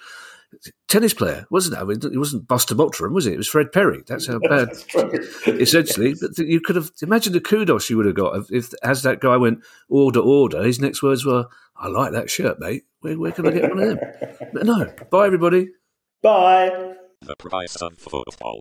tennis 0.88 1.14
player, 1.14 1.46
wasn't 1.50 1.76
it? 1.76 1.80
I 1.80 1.84
mean, 1.84 1.98
it 2.02 2.18
wasn't 2.18 2.46
Buster 2.48 2.74
Mottram, 2.74 3.12
was 3.12 3.26
it? 3.26 3.34
It 3.34 3.38
was 3.38 3.48
Fred 3.48 3.72
Perry. 3.72 4.02
That's 4.06 4.26
how 4.26 4.38
bad, 4.48 4.68
That's 4.68 4.84
true. 4.86 5.10
essentially. 5.46 6.14
But 6.20 6.38
you 6.38 6.60
could 6.60 6.76
have 6.76 6.90
imagined 7.02 7.34
the 7.34 7.40
kudos 7.40 7.90
you 7.90 7.96
would 7.96 8.06
have 8.06 8.14
got 8.14 8.36
if, 8.36 8.52
if, 8.52 8.74
as 8.82 9.02
that 9.02 9.20
guy 9.20 9.36
went 9.36 9.60
order, 9.88 10.20
order. 10.20 10.62
His 10.62 10.80
next 10.80 11.02
words 11.02 11.24
were, 11.24 11.46
"I 11.76 11.88
like 11.88 12.12
that 12.12 12.30
shirt, 12.30 12.58
mate. 12.60 12.84
Where, 13.00 13.18
where 13.18 13.32
can 13.32 13.46
I 13.46 13.50
get 13.50 13.70
one 13.70 13.78
of 13.80 13.88
them?" 13.88 13.98
But 14.52 14.66
no. 14.66 14.92
Bye, 15.10 15.26
everybody. 15.26 15.68
Bye. 16.22 16.94
The 17.22 17.36
price 17.36 17.76
of 17.76 17.96
football. 17.98 18.60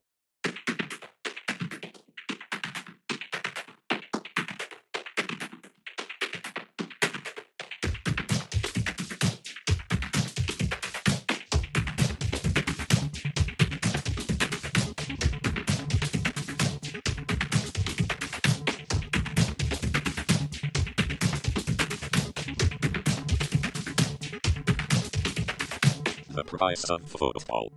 Price 26.64 26.86
of 26.86 27.02
football. 27.10 27.74